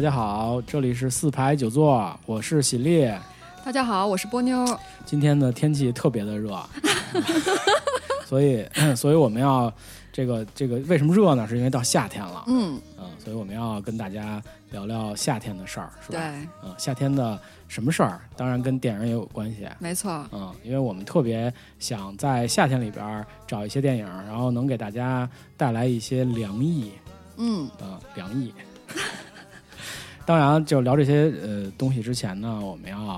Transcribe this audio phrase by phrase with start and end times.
[0.00, 3.06] 大家好，这里是四排九座，我是喜力。
[3.62, 4.66] 大家好，我是波妞。
[5.04, 6.58] 今天的天气特别的热，
[8.24, 9.70] 所以 所以我们要
[10.10, 11.46] 这个这个为什么热呢？
[11.46, 16.18] 是因为到夏天了，嗯，嗯，所以我们要跟大家聊聊夏天的事儿，是吧？
[16.18, 18.22] 对，嗯，夏天的什么事儿？
[18.34, 19.68] 当然跟电影也有关系。
[19.78, 20.26] 没错。
[20.32, 25.28] 嗯，因为我们特别想在夏天里边找一些电影，然后能给大家
[25.58, 26.90] 带来一些凉意，
[27.36, 28.54] 嗯，嗯，凉意。
[30.30, 33.16] 当然，就聊这些呃东西之前呢，我们要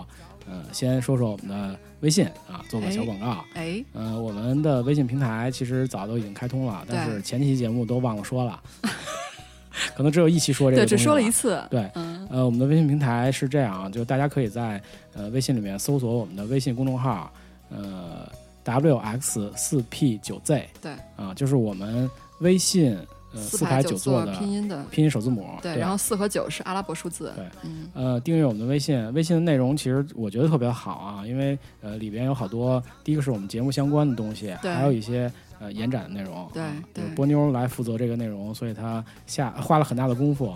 [0.49, 3.45] 呃先说说我们的微信啊，做个小广告。
[3.53, 8.59] 哎，嗯、我们的微信平台其实早都已经开通了，但是前几期节目都忘了说了，
[9.95, 11.63] 可能只有一期说这个对，只说了一次。
[11.71, 14.81] 对，嗯，呃，我们的微信平台是这样，就大家可以在
[15.13, 17.31] 呃微信里面搜索我们的微信公众号，
[17.69, 18.27] 呃
[18.65, 22.97] wx 四 p 九 z，对，啊、就是我们微信
[23.35, 24.85] 呃四排排九座的拼音的。
[24.91, 27.33] 拼音首字母，对，然后四和九是阿拉伯数字。
[27.37, 36.49] 对，嗯，呃，订阅我们的微信，微信的内容其实我觉得特别好啊，因为呃里边有好多，第一个是我们节目相关的东西，还有一些呃延展的内容。
[36.53, 40.55] 对啊对就是波妞来负责这个内容，所以她下花了很大的功夫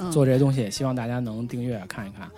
[0.00, 2.28] 嗯做这些东西，希望大家能订阅看一看。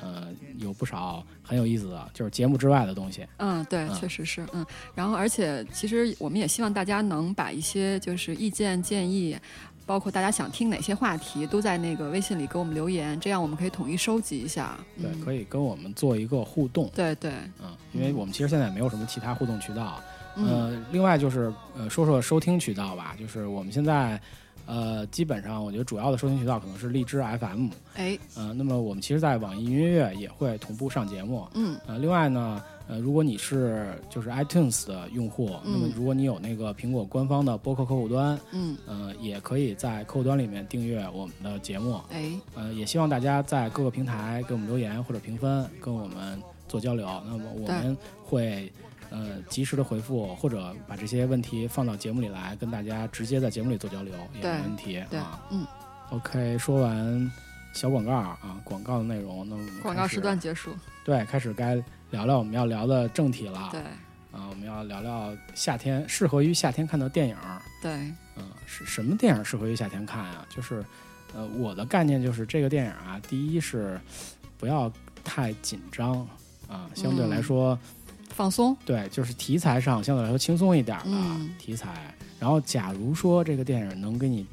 [0.00, 3.26] 呃，有不少很有意思的，就是节目之外的东西。
[3.38, 4.64] 嗯，对，嗯确实是，嗯，
[4.94, 9.36] 然后而且其实我们也希望大家能把一些就是意见建议，
[9.84, 14.76] 包括大家想听哪些话题，都在那个微信里给我们留言，这样我们可以统一收集一下。
[15.00, 16.90] 对，嗯、可以跟我们做一个互动。
[16.94, 17.30] 对对，
[17.62, 20.00] 嗯，因为我们其实现在也没有什么其他互动渠道。
[20.36, 24.20] 嗯，呃，另外就是呃，说说收听渠道吧，就是我们现在
[24.66, 31.46] 呃，基本上我觉得主要的收听渠道可能是荔枝 FM，哎，呃，那么我们其实，在网易云音乐也会同步上节目。
[31.54, 42.00] 嗯，呃，另外呢，呃，如果你是就是 iTunes 的用户，那么嗯如果你有那个苹果官方的播客客户端，嗯，呃，也可以在客户端里面订阅我们的节目。
[42.10, 47.06] 哎，呃，也希望大家在各个平台给我们留言或者评分，跟我们做交流。
[47.24, 48.72] 那么我们会
[49.10, 55.66] 呃及时的回复，或者把这些问题放到节目里来，跟大家直接在节目里做交流也没问题对啊。，嗯
[56.10, 57.32] ，OK，说完
[57.74, 60.74] 小广告啊，广告的内容，那我们广告时段结束。
[61.04, 61.74] 对，开始该
[62.10, 63.68] 聊聊我们要聊的正题了。
[63.70, 63.80] 对
[64.32, 67.36] 啊，我们要聊聊夏天适合于夏天看的电影。
[67.80, 67.92] 对，
[68.36, 70.46] 嗯，是什么电影适合于夏天看啊？
[70.50, 70.84] 就是，
[71.34, 74.00] 呃，我的概念就是这个电影啊，第一是
[74.58, 74.92] 不要
[75.24, 76.26] 太紧张
[76.68, 77.78] 啊，相对来嗯说，
[78.36, 78.76] 放松。
[78.84, 82.14] 对，就是题材上相对来说轻松一点的嗯题材。
[82.38, 84.46] 然后，假如说这个电影能给你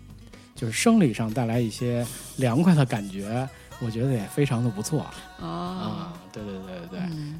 [0.56, 2.06] 就是生理上带来一些
[2.38, 3.48] 凉快的感觉，
[3.82, 5.02] 我觉得也非常的不错
[5.40, 6.14] 啊啊。
[6.32, 7.38] 对对对对对，嗯，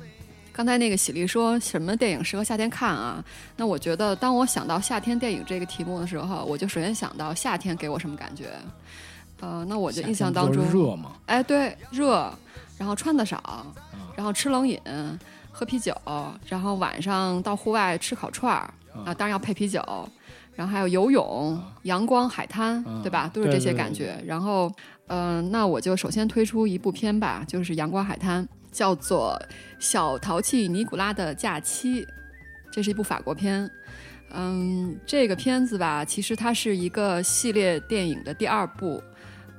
[0.52, 3.24] 刚才那个喜力说什么电影适合夏天看啊？
[3.56, 8.50] 那我觉得，当我想到夏天电影这个题目的时候，我就首先想到夏天给我什么感觉。
[9.40, 12.32] 呃，那我就印象当中热嘛，哎，对，热，
[12.78, 13.66] 然后穿的少，啊，
[14.16, 14.80] 然后吃冷饮，
[15.56, 15.96] 喝啤酒，
[16.48, 18.74] 然后晚上到户外吃烤串儿
[19.06, 19.80] 啊，当然要配啤酒，
[20.56, 23.30] 然后还有游泳、阳光、海滩，嗯对吧？
[23.32, 24.24] 都是这些对对对感觉。
[24.26, 24.70] 然后，
[25.08, 29.40] 嗯、那我就首先推出一部片吧，就是《阳光海滩》，叫做
[29.80, 32.04] 《小淘气尼古拉的假期》，
[32.72, 33.70] 这是一部法国片。
[34.32, 39.02] 嗯，这个片子吧，其实它是一个系列电影的第二部。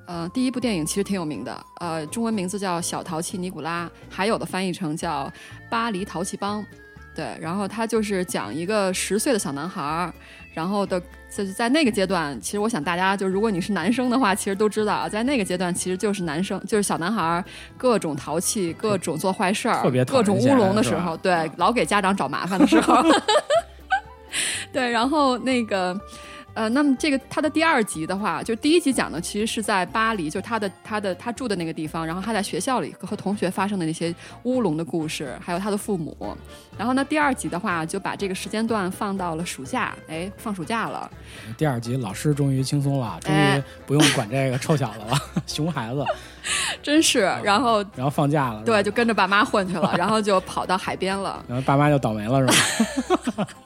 [0.07, 5.27] 呃，第一部电影其实挺有名的，呃，中文名字叫《小淘气尼古拉》，还有的翻译成叫
[5.71, 6.63] 《巴黎淘气帮》。
[7.15, 10.13] 对，然后它就是讲一个十岁的小男孩儿，
[10.53, 17.45] 然后的就是在那个阶段，其实我想大家就如果你是男生的话，其实都知道啊，在那个阶段其实就是男生就是小男孩儿
[17.79, 22.97] 各种淘气、各种做坏事儿、特别各种乌龙的时候，对啊，老给家长找麻烦的时候。
[24.73, 25.97] 对，然后那个，
[26.55, 34.15] 呃，那么这个他的第二集的话，就第一集讲的其实是在巴黎，就是他的他的他住的那个地方，然后他在学校里和同学发生的那些
[34.45, 36.37] 乌龙的故事，还有他的父母。
[36.79, 41.11] 然后呢，第二集的话就把这个时间段放到了暑假，哎，放暑假了，
[41.59, 45.19] 第二集老师终于轻松了，终于哎不用管这个臭小子了，
[45.49, 46.05] 熊孩子，
[46.81, 51.45] 真是，然后然后放假了，对，就跟着爸妈混去了， 然后就跑到海边了。
[51.49, 53.49] 然后爸妈就倒霉了，是吧？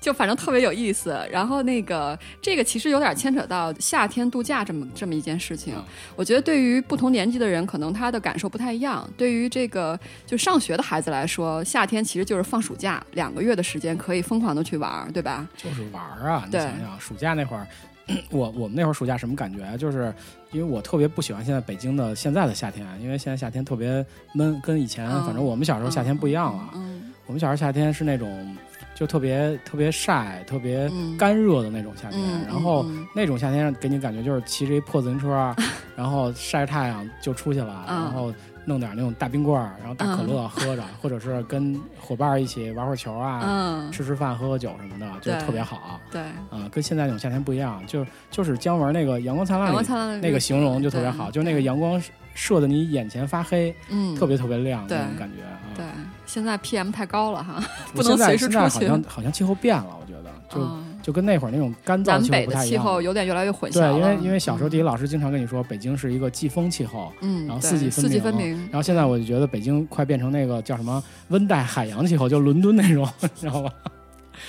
[0.00, 1.16] 就反正特别有意思。
[1.30, 5.74] 然后那个这个其实有点牵扯到夏天度假这么这么一件事情。
[5.76, 5.84] 嗯
[6.16, 9.08] 我觉得对于不同年纪的人，可能他的感受不太一样。
[9.16, 15.48] 对于这个就上学的孩子来说，夏天其实就是放暑假两个月的时间，可以疯狂的去玩儿，对吧？
[15.56, 16.44] 就是玩儿啊！
[16.46, 17.66] 你想想，暑假那会儿
[18.30, 19.76] 我我们那会儿暑假什么感觉啊？
[19.76, 20.12] 就是
[20.52, 24.04] 因为我特别不喜欢现在北京的现在的夏天，因为现在夏天特别
[24.34, 26.70] 闷，跟以前、嗯反正我们小时候夏天不一样了。
[26.74, 28.56] 嗯我们小时候夏天是那种
[29.00, 32.84] 就特别特别晒、特别嗯干热的那种夏天，嗯，然后。
[32.86, 35.52] 嗯那种夏天给你感觉就是骑着一破自行车，
[35.96, 38.32] 然后晒着太阳就出去了，嗯然后
[38.64, 45.98] 弄点那种大冰棍儿，然后大可乐喝着，或者是跟伙伴儿一起玩会儿球啊，嗯，吃吃饭、喝喝酒什么的，就特别好。
[46.10, 46.20] 对，
[46.50, 52.00] 啊、跟现在那种夏天不一样，就就是姜文那个阳光灿烂里那个形容就特别好，对就那个阳光
[52.34, 55.58] 射的你眼前发黑，嗯，特别特别亮的那种感觉啊。
[55.76, 55.84] 对。
[56.26, 57.60] 现在 PM 太高了哈，
[57.92, 62.68] 不能随时现在好像好像气候变了，我觉得就、嗯就跟那会儿那种干燥气候南北的不太一样。
[62.68, 73.72] 气候有点越来越混淆对，因为因为小时候地理嗯老师经常跟你说，北京是一个季风气候，嗯，然后四季分明四季分明，然后现在我就觉得北京快变成那个叫什么温带海洋气候，就伦敦那种， 你知道吧？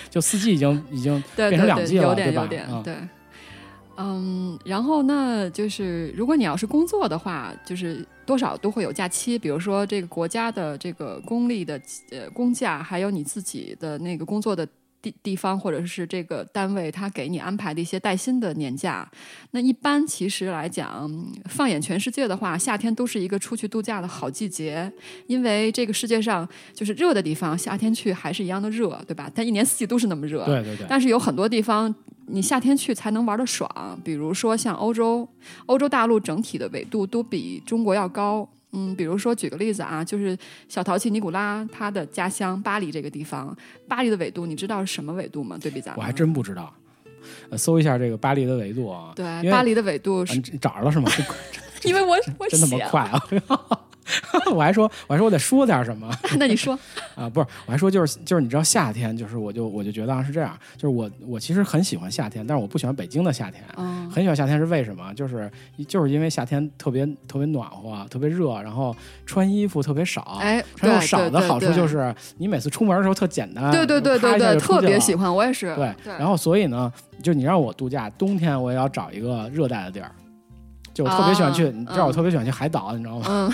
[0.10, 2.42] 就四季已经已经变成两季了，对吧？
[2.44, 2.96] 有点啊对。
[4.04, 11.80] 嗯，然后那，就是如果你要是工作的话，就是多少都会有假期，比如说这个国家的这个公立的
[12.12, 14.68] 呃公假，还有你自己的那个工作的
[15.02, 19.10] 地地方或者是这个单位，他给你安排的一些带薪的年假。
[19.52, 21.10] 那一般其实来讲，
[21.46, 24.92] 放眼全世界的话，夏天都是一个出去度假的好季节，
[25.28, 29.30] 因为这个世界上就是热的地方，夏天去还是一样的热，对吧？
[29.34, 31.94] 但一年四季都是那么热，对对对，但是有很多地方，
[32.32, 33.70] 你夏天去才能玩得爽，
[34.04, 35.28] 比如说像欧洲，
[35.66, 38.48] 欧洲大陆整体的纬度都比中国要高。
[38.74, 40.38] 嗯，比如说举个例子啊，就是
[40.70, 43.54] 小淘气尼古拉他的家乡巴黎这个地方，
[43.86, 45.58] 巴黎的纬度你知道是什么纬度吗？
[45.62, 46.74] 对比咱们，我还真不知道。
[47.50, 51.12] 呃，搜一下这个巴黎的纬度啊，对，巴黎的纬度是，啊你找着了是吗？
[51.84, 53.80] 因为我我 真他写了，妈 快啊！
[54.54, 56.78] 我还说我还说我得说点什么 那你说，
[57.16, 57.30] 啊？
[57.30, 63.64] 不是，我还说就是就是你知道夏天，就是我就我就觉得啊是这样，就是我我其实很喜欢夏天，但是我不喜欢北京的夏天。
[63.78, 65.14] 嗯，很喜欢夏天是为什么？
[65.14, 65.50] 就是
[65.88, 68.96] 就是因为夏天特别特别暖和，特别热，然后
[69.26, 70.38] 穿衣服特别少。
[70.42, 80.12] 哎，穿衣对服少的好处就是你每次出门的时候特简单，对对对对对，特别喜欢，我也是，对，对，然后所以呢，就你让我度假，冬天我也要找一个热带的地儿。
[80.94, 83.26] 就我特别喜欢去，啊你知道我嗯特别喜欢去海岛，你知道吗？
[83.30, 83.54] 嗯，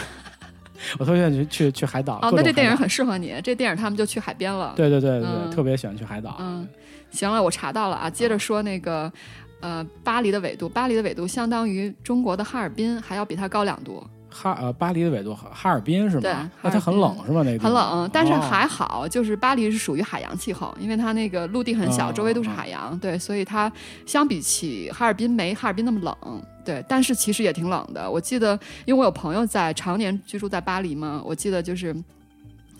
[0.99, 2.19] 我特别喜欢去去去海岛。
[2.21, 6.35] 哦，那这电影很适合你，这电影他们就去海边了，对对对对对，嗯特别喜欢去海岛。
[6.39, 6.67] 嗯，
[7.11, 8.09] 行了，我查到了啊。
[8.09, 9.11] 接着说那个，
[9.59, 16.51] 呃，巴黎的纬度，巴黎的纬度相当于中国的哈尔滨，还要比它高两度，哈呃巴黎的纬度哈哈尔滨是对吗？
[16.61, 17.43] 那它很冷是吗？
[17.43, 23.71] 那个很冷，但是哦还好，就是巴黎是属于海洋气候，因为它那个陆地很小，哦周围都是哦海洋，对，所以它
[24.05, 28.09] 相比起哈尔滨没哈尔滨那么冷，对，但是其实也挺冷的。
[28.09, 31.95] 我记得，因为我有朋友在常年居住在巴黎嘛，我记得就是。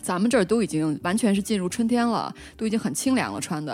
[0.07, 3.73] 咱们这儿都已经完全是进入春天了，都已经很清凉了穿的。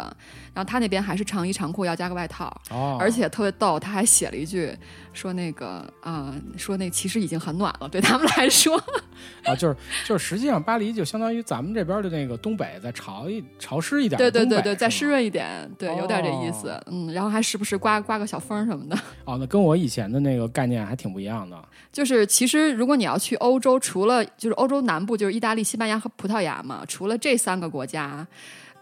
[0.52, 4.76] 然后他那边还是长衣长裤，要加个外套，哦，而且特别逗，他还写了一句
[5.14, 8.82] 说那个啊、说那其实已经很暖了，对他们来说。
[9.46, 9.76] 啊，就是
[10.06, 14.32] 就是，实际上巴黎就相当于咱们这边的那个东北，再潮一潮湿一点对。
[14.32, 16.82] 对对对，再湿润一点，对，有点这意思。
[16.88, 18.98] 嗯，然后还时不时刮刮个小风什么的。
[19.26, 21.64] 哦，那跟我以前的那个概念还挺不一样的。
[21.94, 28.28] 就是其实如果你要去欧洲，除了就是欧洲南部就是意大利、西班牙和葡萄牙嘛，除了这三个国家，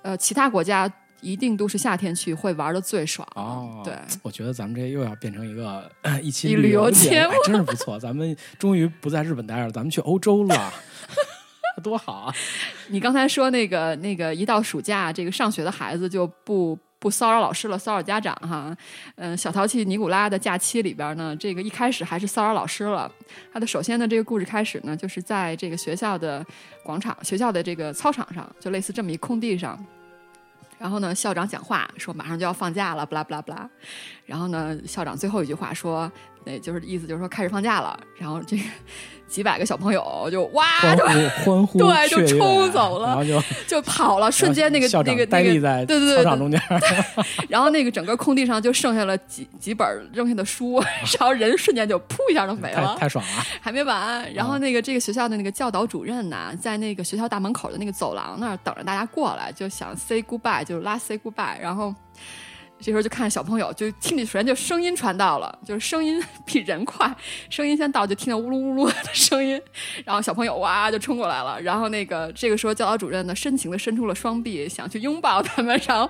[0.01, 3.27] 呃，其他国家一定都是夏天去会玩的最爽。
[3.35, 5.91] 哦，对，我觉得咱们这又要变成一个
[6.23, 7.99] 一期旅游游节目，哎，真是不错。
[7.99, 10.73] 咱们终于不在日本待着了，咱们去欧洲了，
[11.83, 12.35] 多好啊！
[12.87, 18.77] 你刚才说那个那个一到暑假，这个上学的孩子就不不骚扰老师了，骚扰家长哈。
[19.15, 23.11] 嗯，小淘气尼古拉的假期里边呢，这个一开始还是骚扰老师了。
[23.51, 26.45] 他的首先呢，这个故事开始呢，就是在这个学校的
[26.83, 29.83] 广场、学校的这个操场上，就类似这么一空地上。
[30.77, 33.67] 然后呢，校长讲话说马上就要放假了，不啦不啦不啦。
[34.27, 36.11] 然后呢，校长最后一句话说，
[36.43, 37.99] 那就是意思就是说开始放假了。
[38.17, 38.63] 然后这个
[39.27, 46.61] 几百个小朋友就哇欢呼 欢呼，对就冲走了然后就就跑了，瞬间那个那个那个，对对对操场中间，
[47.47, 50.81] 然后那个整个空地上就剩下了几几本扔下的书，
[51.17, 53.43] 然后人瞬间就噗一下就没了，太爽了。
[53.61, 54.33] 还没完。
[54.33, 61.95] 然后那个这个学校的那个教导主任呢，在那个学校大门口的那个走廊那儿等着大家过来，就想 say goodbye，就是 last say goodbye，然后。
[62.81, 67.15] 这时候就看小朋友，就听见首先就声音传到了，就是声音比人快，
[67.49, 69.61] 声音先到就听到呜噜呜噜的声音，
[70.03, 76.09] 然后小朋友哇就冲过来了，然后那个这个时候教导主任呢深情的伸出了双臂，想去拥抱他们，然后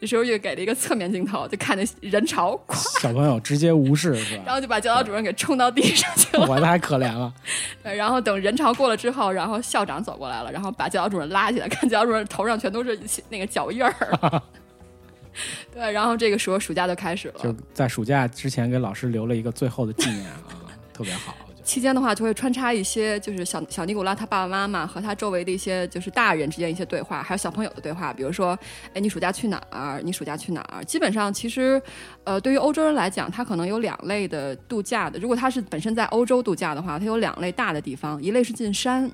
[0.00, 4.42] 这时候又给了一个侧面镜头，就看见人潮，快小朋友直接无视是吧？
[4.46, 6.46] 然后就把教导主任给冲到地上去了。
[6.46, 7.32] 我太可怜了。
[7.82, 12.98] 对，然后等人潮过了之后，然后校长走过来了，然后把教导主任拉起来，看教导主任头上全都是
[13.28, 13.92] 那个脚印儿。
[15.72, 17.54] 对，然后这个时候暑假就开始了就。
[17.72, 20.44] 在暑假之前给老师留了一个最后的纪念啊，
[20.92, 21.34] 特别好。
[21.64, 28.58] 期间的话，就会穿插一些就是小小尼古拉他爸爸妈妈和他周围的一些就是大人之间一些对话，还有小朋友的对话，比如说，
[28.92, 30.00] 哎，你暑假去哪儿？
[30.02, 30.84] 你暑假去哪儿？
[30.84, 31.80] 基本上其实，
[32.24, 35.20] 呃，对于欧洲人来讲，他可能有两类的度假的。
[35.20, 39.08] 如果他是本身在欧洲度假的话，他有两类大的地方，一类是进山。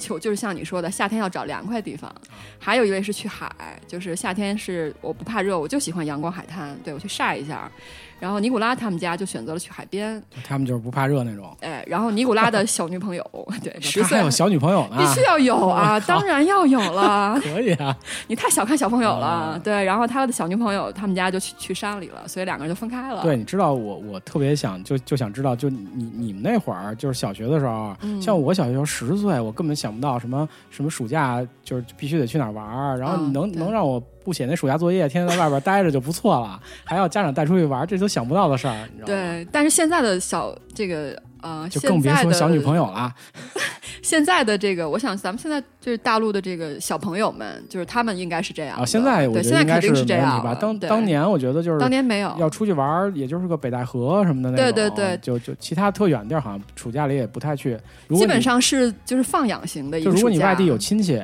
[0.00, 2.12] 就就是像你说的，夏天要找凉快地方，
[2.58, 3.48] 还有一类是去海，
[3.86, 7.70] 就是夏天是我不怕热，我就喜欢阳光海滩，对我去晒一下。
[8.20, 11.56] 然后尼古拉他们家就选择了去海边，他们就是不怕热那种。
[11.60, 13.24] 哎，然后尼古拉的小女朋友，
[13.64, 17.38] 对，十岁还有小女朋友呢，必须要有啊，好当然要有了。
[17.42, 17.96] 可以啊。
[18.28, 19.82] 你太小看小朋友了，啊对。
[19.84, 23.22] 然后他的小女朋友他们家就去去山里了，所以两个人就分开了。
[23.22, 43.12] 对，你知道我我特别想就就想知道，就你你们那会儿就是小学的时候，嗯像我小学时候十岁，我根本想不到什么什么暑假就是必须得去哪儿玩儿，然后嗯你能、对能让我不写那暑假作业，天天在外边待着就不错了，还要家长带出去玩，这都想不到的事儿，你知道吗？，对，但是现在的小这个呃，就更别说小女朋友了。
[44.02, 48.78] 现在的这个，我想咱们现在就是大陆的这个小朋友们，就是他们应该是这样。
[48.78, 50.04] 啊，现在我对，觉得应该现在肯定是。
[50.06, 57.78] 这样吧当当年我觉得就是当年没有，要出去玩，也就是个北戴河什么的那种，对对对就就其他特远地儿好像暑假里也不太去。
[58.14, 61.22] 基本上是就是放养型的一就如果你外地有亲戚，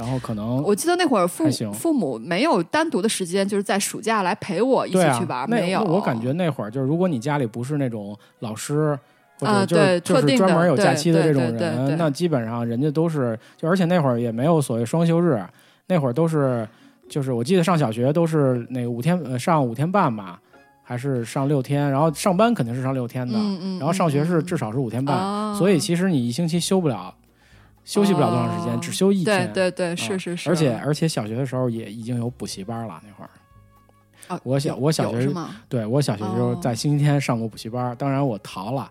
[0.00, 5.82] 然后可能我记得那会儿父父母没有单独的时间，就是在暑假来陪我一起去玩，那没有。
[5.82, 8.98] 我感觉那会儿就是，如果你家里不是那种老师。
[9.38, 15.42] 或者啊就是、对就是专门有假期的这种人，那基本上人家都是就，而且那会儿也没有所谓双休日，
[15.86, 16.68] 那会儿都是
[17.08, 20.38] 就是我记得上小学都是那个五天呃上五天半吧，
[20.82, 27.14] 还是上六天，然后上班肯定是上六天的，嗯嗯，然后上学是至少少是五天半，哦所以其实你一星期休不了，
[27.90, 29.52] 休息不了多长时间，哦只休一天。
[29.52, 33.30] 对对，对是是是，而且而且小学的时候也已经有补习班了，那会儿。
[34.28, 35.56] 啊我小我小学是吗？
[35.68, 38.88] 对我小学的时候哦在星期天上过补习班，当然我逃了。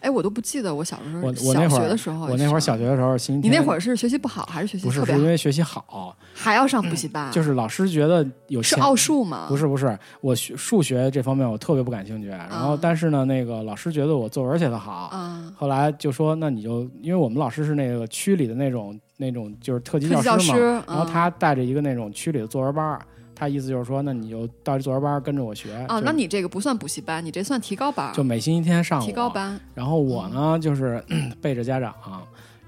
[0.00, 7.30] 哎，我都不记得我小时候我我那会儿小学的时候，我那会儿小学的时候星期你，那会儿是学习不好还是学习不是因为学习好，还要上补习班？
[7.30, 9.46] 就是老师觉得有是奥数吗？
[9.48, 23.00] 不是不是，我学数学这方面我特别不感兴趣，然后啊但是呢，那个老师觉得我作文写得好，啊，后来就说那你就因为我们老师是那个区里的那种那种就是特级教师嘛，师，然后嗯他带着一个那种区里的作文班儿，
[23.40, 29.58] 他意思就是说那你就到这作文班跟着我学哦，那你这个不算补习班，你这算提高班，就每星期天上午提高班。
[29.74, 31.02] 然后我呢，嗯就是
[31.40, 31.94] 背着家长、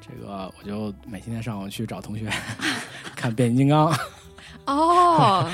[0.01, 2.27] 这个我就每星期天上午去找同学
[3.15, 3.95] 看变形金刚。
[4.65, 5.47] 哦，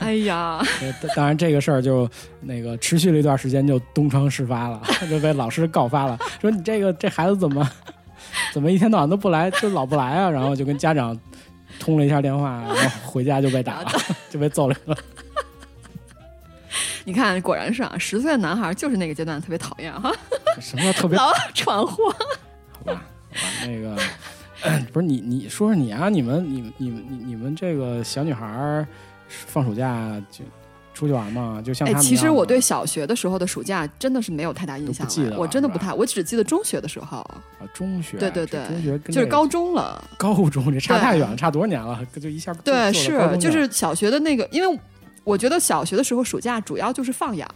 [0.00, 0.60] 哎呀，
[1.14, 7.70] 当然，这个事儿就那个持续了一段时间，就东窗事发了，就被老师告发了，说你这个这孩子怎么
[8.52, 10.28] 怎么一天到晚都不来，就老不来啊？
[10.30, 11.16] 然后就跟家长
[11.82, 13.90] 通了一下电话，然后回家就被打了，
[14.30, 14.76] 就被揍了。
[17.04, 20.12] 你看，果然是啊，十岁的男孩就是那个阶段特别讨厌哈，
[20.60, 22.14] 什么叫特别 老闯祸。
[22.70, 23.02] 好吧，好吧，
[23.66, 23.96] 那个
[24.92, 28.86] 不是你，你说说你啊，你们、你们、你们、你你们这个小女孩儿
[29.26, 30.44] 放暑假就
[30.94, 31.60] 出去玩嘛？
[31.64, 35.06] 就像其实我对小学的时候的暑假真的是没有太大印象
[35.36, 40.02] 我真的不太，我只记得中学的时候，啊中学，对对对中学跟就是高中了。
[40.18, 41.98] 高中这差太远了，差多少年了？
[42.20, 44.78] 就一下对，是就是小学的那个，因为
[45.24, 47.48] 我觉得小学的时候暑假主要就是放养，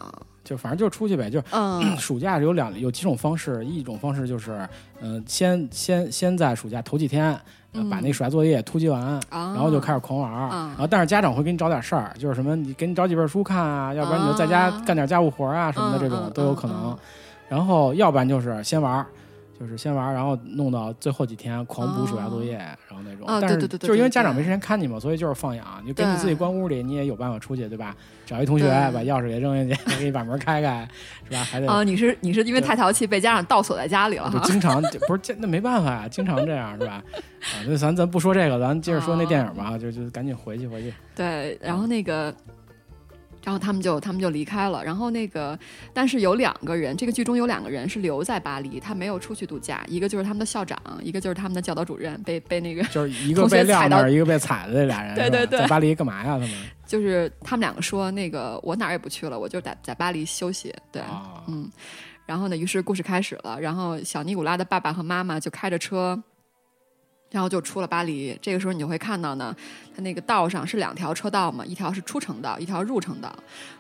[0.45, 4.67] 就反正就出去呗，就嗯 暑假有两有几种方式，一种方式就是，
[5.01, 7.39] 嗯、先先先在暑假头几天，
[7.85, 9.21] 把那暑假作业突击完，啊，
[9.55, 16.77] 然后就开始狂玩然后但是家长会给你找点事儿，就是什么你给你找几本书看啊，要不然你就在家啊干点家务活啊什么的，这种都有可能。
[16.91, 16.99] 嗯
[17.49, 19.07] 然后要不然就是先玩儿。
[19.59, 23.27] 就是先玩，然后弄到最后几天狂补暑假作业，然后那种。
[23.41, 25.67] 但是就是因为家长没时间看你嘛，所以就是放养。
[25.83, 27.97] 你就给你自己关屋里，你也有办法出去，对吧？
[28.27, 30.87] 找一同学把钥匙给扔进去， 给你把门开开，
[31.25, 31.45] 是吧？
[31.45, 34.31] 还得啊，你是你是因为太淘气被家长倒锁在家里了？
[34.31, 36.95] 就经常 不是那没办法呀，经常这样是吧？
[36.95, 40.93] 啊，那咱咱不说这个，咱接着说那电影吧，就就赶紧回去回去。
[41.15, 42.35] 对，然后那个，
[43.47, 44.83] 然后他们就他们就离开了。
[44.83, 45.57] 然后那个，
[45.95, 56.25] 但是有两个人，这个剧中有两个人是留在巴黎，他没有出去度假，一个就是他们的校长，一个就是他们的教导主任，被被那个就是一个被晾那儿，一个被踩的这俩人，对对对在巴黎干嘛呀？
[56.25, 56.51] 他们
[56.85, 60.75] 就是他们两个说那个我哪儿也不去了，我就在在巴黎休息。
[60.91, 61.71] 对，啊，嗯，
[62.27, 63.61] 然后呢，于是故事开始了。
[63.61, 66.21] 然后小尼古拉的爸爸和妈妈就开着车，
[67.31, 68.39] 然后就出了巴黎。
[68.41, 69.55] 这个时候你就会看到呢，
[69.95, 73.35] 它那个道上是两条车道嘛，一条是出城道，一条入城道。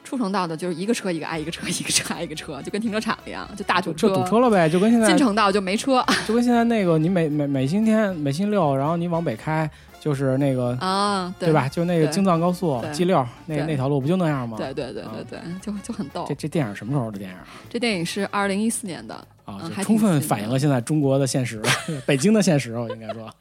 [0.05, 9.69] 出城道的就是一个车一个挨一个车，一个车挨一个车，就跟停车场一样，就大堵就堵车了呗，就跟现在进城道就没车就跟现在那个你每每每星期天每星期六，然后你往北开
[10.00, 10.76] 就是那个。
[10.81, 11.69] 啊，对吧？？
[11.69, 14.57] 就那个京藏高速 G 六那那条路不就那样吗？
[14.57, 16.35] 对对对啊对对，就就很逗这。
[16.35, 17.45] 这电影什么时候的电影啊？
[17.69, 21.62] 这电影是二零一四年的，啊，嗯就充分反映了现在中国的现实，
[22.05, 23.31] 北京的现实，我应该说。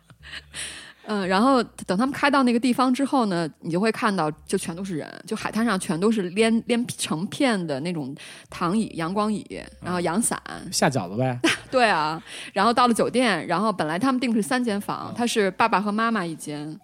[1.08, 8.16] 嗯，然后等他们开到那个地方之后呢，你就会看到，就全都是人，就海滩上全都是连连成片的那种
[8.50, 9.46] 躺椅、阳光椅，
[9.84, 12.20] 然后阳伞，下饺子呗， 对啊。
[12.54, 16.76] 然后到了酒店，然后本来他们订的是三间房，他是爸爸和妈妈一间。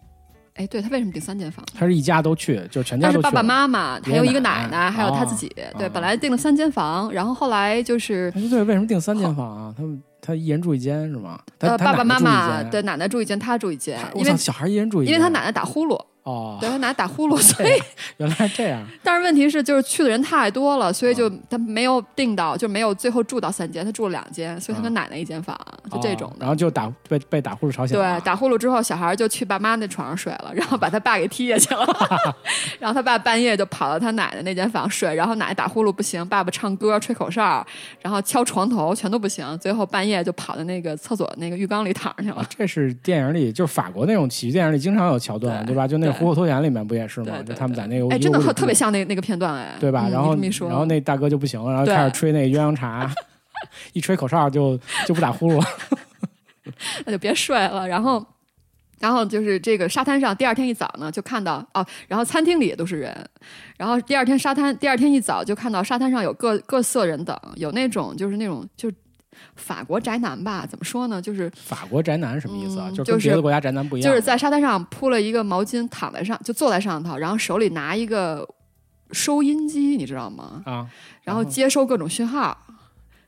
[0.55, 1.65] 哎，对他为什么订三间房？
[1.74, 3.41] 他是一家都去，就全家他是爸爸。
[3.41, 5.48] 妈妈，还有一个奶奶奶，还有他哦自己。
[5.77, 9.74] 对，哦本来订了三间房，然后后来就是哎对，为什么订三间房啊？
[9.75, 11.39] 他们他一人住一间是吗？
[11.58, 17.72] 他呃，爸爸妈妈对奶奶住一间，他住一间，因为我操，小孩一人住一间，因为他奶奶打呼噜，哦，对他奶奶打呼噜， 所以
[18.18, 24.94] 原来是这样，但是问题是，就是去的人太多了，所以就嗯他没有订到，就没有最后住到三间，他住了两间，所以他跟嗯。
[24.94, 25.57] 奶奶一间房，
[25.92, 31.88] 就这种然后就打被被打呼噜吵醒了，对，打呼噜之后，小孩就去爸妈那床上睡了，然后把他爸给踢下去了，
[32.77, 37.66] 然后他爸半夜就跑到他奶奶那间房睡，然后奶奶打呼噜不行，爸爸唱歌吹口哨，
[38.01, 42.46] 然后敲床头全都不行，最后半夜就跑到那个厕所那个浴缸里躺上去了。
[42.50, 45.88] 这是电影里，就是法国那种喜剧电影里经常有桥段，对对吧？
[45.88, 47.42] 就那虎口脱险》里面不也是吗？
[47.46, 50.08] 就他们在那个哎，真的屋里住特特别像那那个片段哎，对吧？
[50.08, 50.36] 嗯然后
[50.68, 53.10] 然后那大哥就不行了，然后开始吹那鸳鸯茶，
[53.94, 55.66] 一吹口哨就就不打呼噜。
[57.06, 57.88] 那就别睡了。
[57.88, 58.24] 然后，
[59.00, 63.14] 然后就是这个沙滩上，第二天一早呢，就看到哦，然后餐厅里也都是人。
[63.78, 68.96] 然后第二天沙滩，第二天一早就看到沙滩上有各各色人等，有那种就是那种就是
[69.62, 71.22] 法国宅男吧，怎么说呢？
[71.22, 72.88] 就是法国宅男什么意思啊？
[72.90, 78.48] 嗯就是跟别的国家宅男不一样，就是在沙滩上铺了一个毛巾，躺在上就坐在上头，然后手里拿一个
[79.12, 80.62] 收音机，你知道吗？
[80.66, 80.88] 啊，
[81.24, 82.58] 然后接收各种讯号。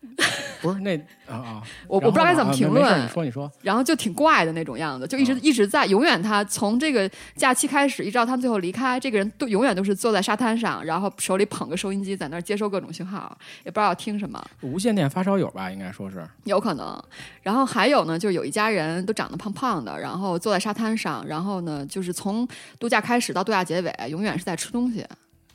[0.61, 3.03] 不是那啊啊，我我不知道该怎么评论。
[3.03, 16.25] 你，说你说，然后就挺怪的那种样子，就一直、嗯一直在，永远他从这个假期开始，一直到他们最后离开，这个人都永远都是坐在沙滩上，然后手里捧个收音机，在那儿接收各种信号，也不知道要听什么，无线电发烧友吧，应该说是。
[16.45, 17.03] 有可能。
[17.41, 22.47] 然后还有呢，就是有一家人都长得胖胖的，然后坐在沙滩上，然后呢，就是从
[22.79, 25.05] 度假开始到度假结尾，永远是在吃东西，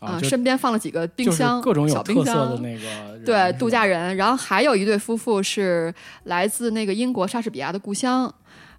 [0.00, 5.92] 啊，身边放了几个冰就是箱，各种有小冰特色箱的那个对度假人，然后还有一对夫妇是
[6.24, 8.32] 来自那个英国莎士比亚的故乡，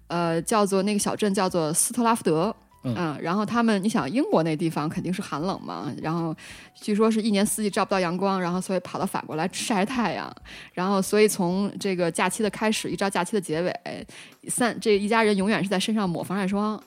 [0.06, 2.54] 呃，叫做那个小镇叫做斯特拉福德。
[2.82, 6.34] 嗯然后他们，你想英国那地方肯定是寒冷嘛，然后
[6.74, 10.34] 据说是一年四季照不到阳光，然后所以跑到法国来晒太阳，
[10.72, 14.06] 然后所以从这个假期的开始一直到假期的结尾，
[14.48, 16.82] 三这一家人永远是在身上抹防晒霜，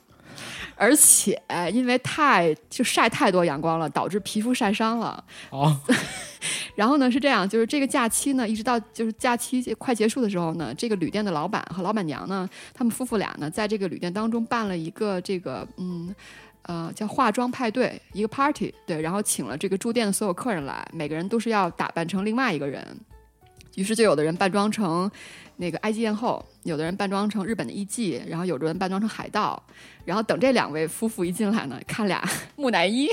[0.76, 1.40] 而且
[1.72, 5.76] 因为太就晒太多阳光了，导致皮肤晒伤了，哦，
[6.76, 16.14] 然后呢是这样，就是这个假期呢，一直到就是假期快结束的时候呢，这个旅店的老板和老板娘呢，他们夫妇俩呢，在这个旅店当中办了一个这个嗯。
[16.66, 22.82] 呃，叫化妆派对，一个 party，对，然后请了这个住店的所有客人来，每个人都是要打扮成另外一个人，
[23.74, 25.10] 于是就有的人扮装成
[25.56, 29.62] 那个埃及艳后，有的人扮装成日本的艺妓，然后有的人扮装成海盗，
[30.04, 32.22] 然后等这两位夫妇一进来呢，看俩
[32.56, 33.08] 木乃伊，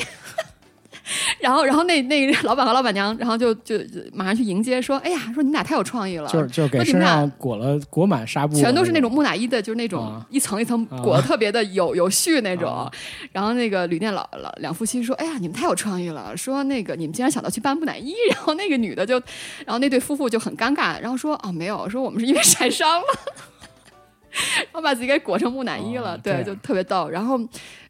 [1.39, 12.71] 然后然后那那老板和老板娘，然后就就就马上去迎接，说：“哎呀，说你们俩太有创意了，就是就是给身上裹了裹满纱布，全都是那种木乃伊的，就是那种啊一层一层啊裹得特别的有有序那种。
[12.71, 12.91] 啊
[13.31, 16.35] 然后那个旅店老老两夫妻说：“哎呀，你们太有创意了！
[16.37, 18.13] 说那个你们竟然想到去扮木乃伊。
[18.33, 19.15] ”然后那个女的就，
[19.65, 23.05] 然后那对夫妇就很尴尬，然后说：“哦，没有，说我们是因为 晒伤了。”
[24.71, 27.09] 然后把自己给裹成木乃伊了，对，就特别逗。
[27.09, 27.39] 然后，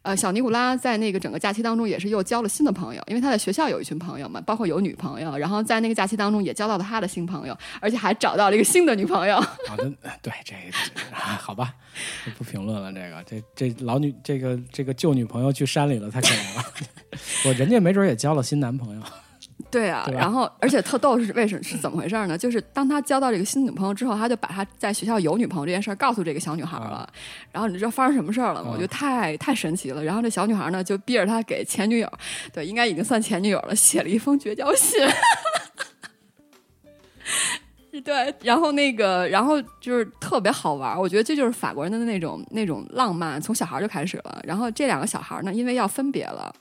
[0.01, 5.37] 呃，小尼古拉在那个整个假期当中也是又交了新的朋友，因为他在学校有一群朋友嘛，包括有女朋友。
[5.37, 9.39] 然后在那个假期当中也交到了他的新朋友，而且还找到了一个新的女朋友。
[9.67, 9.83] 好的，
[10.21, 11.73] 对这这啊好吧，
[12.25, 12.91] 就不评论了。
[12.91, 16.65] 这个这这老女这个这个旧女朋友去山里了，太可怜了。
[17.45, 19.01] 我人家没准也交了新男朋友。
[19.69, 22.38] 对啊，对然后而且特逗是为什么是怎么回事呢？
[22.38, 27.08] 就是当他交到这个新女朋友之后，他就把他在学校有女朋友这件事儿告诉这个小女孩了。
[27.52, 28.69] 然后你知道发生什么事儿了吗？
[28.69, 30.04] 啊我觉得太太神奇了。
[30.04, 32.12] 然后这小女孩呢就逼着他给前女友，
[32.54, 35.00] 对，应该已经算前女友了，写了一封绝交信。
[38.04, 44.41] 对，然后那个，然后就是特别好玩儿，我觉得这就是法国人的那种那种浪漫，从小孩就开始了。
[44.43, 46.52] 然后这两个小孩儿呢，因为要分别了，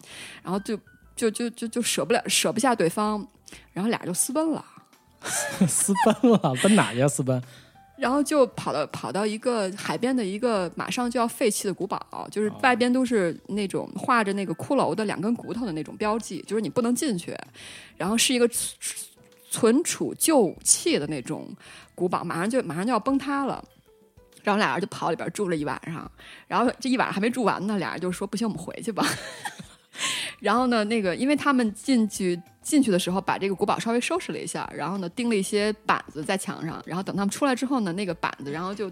[0.43, 0.77] 然后就
[1.21, 3.27] 就就就就舍不了舍不下对方，
[3.75, 4.65] 然后俩人就私奔了。
[5.69, 7.09] 私奔了，奔哪去啊？
[7.09, 7.43] 私奔
[7.99, 17.37] 然后就跑到跑到一个海边的一个马上就要废弃的古堡，就是外边都是那种画着那个骷髅的两根骨头的那种标记，就是你不能进去。
[17.99, 18.79] 然后是一个存
[19.51, 21.55] 存储旧武器的那种
[21.95, 23.63] 古堡，马上就马上就要崩塌了。
[24.43, 26.11] 然后俩人就跑里边住了一晚上，
[26.49, 29.05] 然后这一晚上还没住完呢，俩人就说不行，我们回去吧。
[30.41, 38.91] 然后呢，那个因为他们进去进去的时候，把这个古堡稍微收拾了一下，然后呢钉了一些板子在墙上，然后等他们出来之后呢，那个板子然后就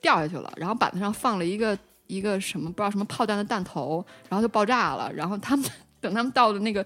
[0.00, 5.68] 掉下去了，然后板子上放了一个一个什么不知道什么炮弹的弹头，然后就爆炸了，然后他们
[6.00, 6.84] 等他们到了那个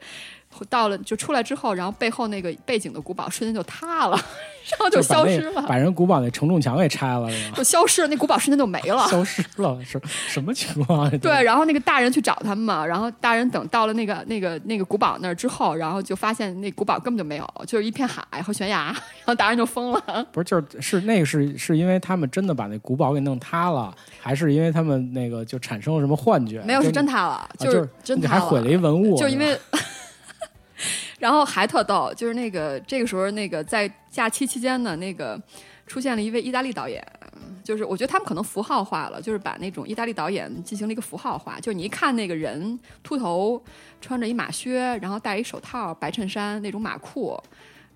[0.66, 4.16] 到了就出来之后，然后背后那个背景的古堡瞬间就塌了，
[4.70, 7.56] 然后就消失了，把人古堡那承重墙给拆了是吧？
[7.56, 9.06] 就消失了，那古堡瞬间就没了。
[9.10, 11.10] 消失了，什什么情况啊？
[11.20, 18.86] 对，然后那个大人去找他们嘛，然后大人等到了那个那个那个古堡那儿之后，然后就发现那古堡根本就没有，就是一片海和悬崖，
[19.24, 20.26] 然后大人就疯了。
[20.32, 26.60] 不是，就是是那个是是因为他们真的把那古堡给弄塌了，还是因为他们那个就产生了什么幻觉？
[26.62, 29.58] 没有，是真塌了，就是真塌你还毁了一文物，就因为，
[31.26, 35.36] 然后还特逗，就是那个这个时候那个在假期期间呢，那个
[35.84, 37.04] 出现了一位意大利导演，
[37.64, 43.60] 就是我觉得他们可能符号化了，就是把那种意大利导演进行了一个符号化，就是你一看那个人秃头，
[44.00, 47.36] 穿着一马靴，然后戴一手套、白衬衫那种马裤。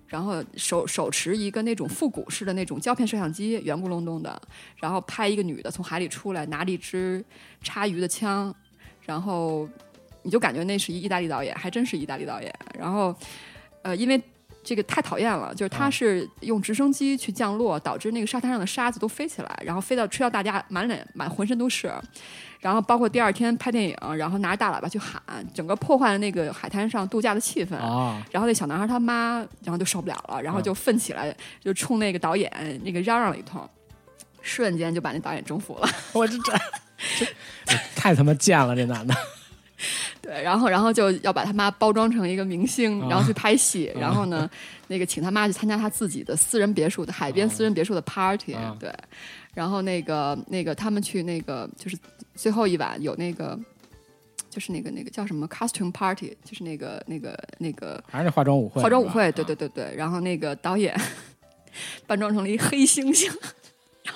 [0.07, 4.41] 然后手手持一个那种复古式的那种胶片摄像机，圆咕隆咚的，
[4.75, 7.23] 然后拍一个女的从海里出来，拿着一支
[7.63, 8.53] 插鱼的枪，
[9.05, 9.65] 然后
[10.23, 12.53] 你就感觉那是一意大利导演，还真是意大利导演。
[12.77, 13.15] 然后，
[13.81, 14.21] 呃，因为
[14.63, 21.91] 这个太讨厌了，就是他是用直升机去降落，导致那个沙滩上的沙子都飞起来，然后飞到吹到大家满脸满浑身都是。
[22.59, 25.19] 然后包括第二天拍电影，然后拿着大喇叭去喊，
[25.51, 27.75] 整个破坏了那个海滩上度假的气氛。
[27.77, 33.67] 啊，然后那小男孩他妈，然后就受不了了，然后就愤起来，就冲那个导演那个嚷嚷了一通，
[34.43, 35.89] 瞬间就把那导演征服了。
[36.13, 36.53] 我这这
[37.65, 39.15] 这太他妈贱了，这男的。
[40.21, 44.49] 对，然后然后就要把他妈包装成一个明星，啊然后去拍戏，然后呢，
[44.87, 48.93] 那个请他妈去参加他自己的私人别墅的海边私人别墅的 party，、啊对，
[49.53, 51.97] 然后那个那个他们去那个就是
[52.35, 53.59] 最后一晚有那个。
[54.49, 58.81] 就是那个那个叫什么 costume party，就是那个那个那个还是化妆舞会？
[58.81, 59.95] 化妆舞会，对对对对。
[59.95, 60.93] 然后那个导演
[62.05, 63.31] 扮装成了一黑猩猩，
[64.03, 64.11] 这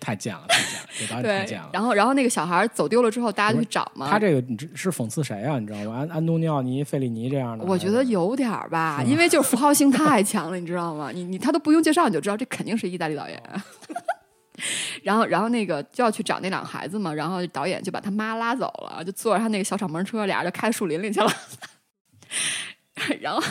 [0.00, 1.70] 太贱了，太贱了，这导演太贱了。。
[1.72, 4.08] 然后然后那个小孩走丢了之后，大家就去找嘛。
[4.08, 5.58] 他这个你是讽刺谁啊？
[5.58, 5.96] 你知道吗？
[5.96, 11.10] 安安东尼奥尼、费里尼这样的，我觉得有点儿吧，因为就是符号性太强了，你知道吗？
[11.12, 13.42] 你你他都不用介绍，你就知道这肯定是意大利导演。
[15.02, 21.32] 然后然后那个就要去找那两个孩子嘛，然后导演就把他妈拉走了，就坐着他那个小敞篷车，俩人就开树林里去了。
[23.20, 23.42] 然后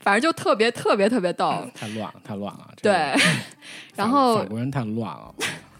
[0.00, 2.68] 反正就特别特别特别逗，太乱了，太乱了。
[2.82, 3.14] 对。
[3.96, 5.34] 然后法国人太乱了，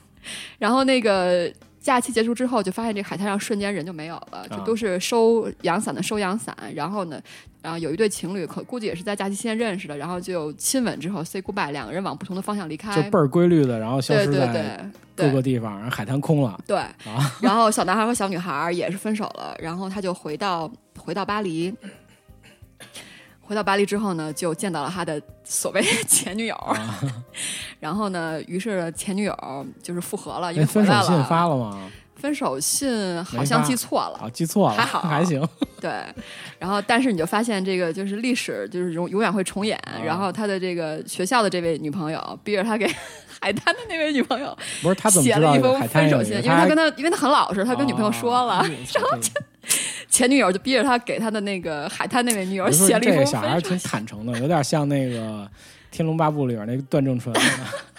[0.59, 6.57] 然后那个假期结束之后，就发现这个海滩上瞬间人就没有了，就啊都是收阳伞的收阳伞。
[6.75, 7.21] 然后呢，
[7.61, 12.95] 然后有一对情侣，可估计也是在假期期间认识的，然后就亲吻之后 say goodbye，两个人往不同的方向离开。
[12.95, 16.77] 就倍儿规律的，然后消对对失在对对各个地方，然后海滩空了对。
[16.79, 17.37] 啊。
[17.43, 21.75] 然后小男孩和小女孩也是分手了，然后他就回到回到巴黎。
[23.47, 27.01] 回到巴黎之后呢，就见到了他的所谓前女友，啊
[27.79, 31.07] 然后呢，于是前女友就是复合了，因为分回来了。
[31.07, 31.91] 手信发了吗？
[32.17, 35.47] 分手信好像记错了，啊，记错了，还好 还行。
[35.79, 35.91] 对，
[36.59, 42.91] 然后但是你就发现这个就是历史就是永永远会重演，啊然后他的这个学校的这位女朋友逼着他给
[43.45, 49.11] 海滩的那位女朋友 不是他怎么写了一封海滩有分手信，因为他跟他因为他很老实，他跟女朋友说了，啊 然后
[50.09, 53.79] 前女友就逼着他给他的那个海滩那位女友写了一封这个小孩挺。
[53.81, 55.19] 坦诚的，有点像那个
[55.91, 57.35] 《天龙八部》里边那个段正淳。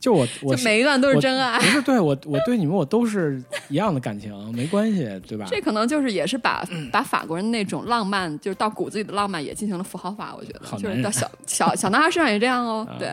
[0.00, 5.46] 就我我就每一段都是真爱不，是对我我对你们我都是一样的感情，没关系，对吧？
[5.50, 10.34] 这可能就是也是把嗯把法国人那种浪漫，就是到骨子里的浪漫也进行了符号化。
[10.38, 12.86] 我觉得就是到小小小男孩身上也这样哦。
[12.88, 13.08] 啊对，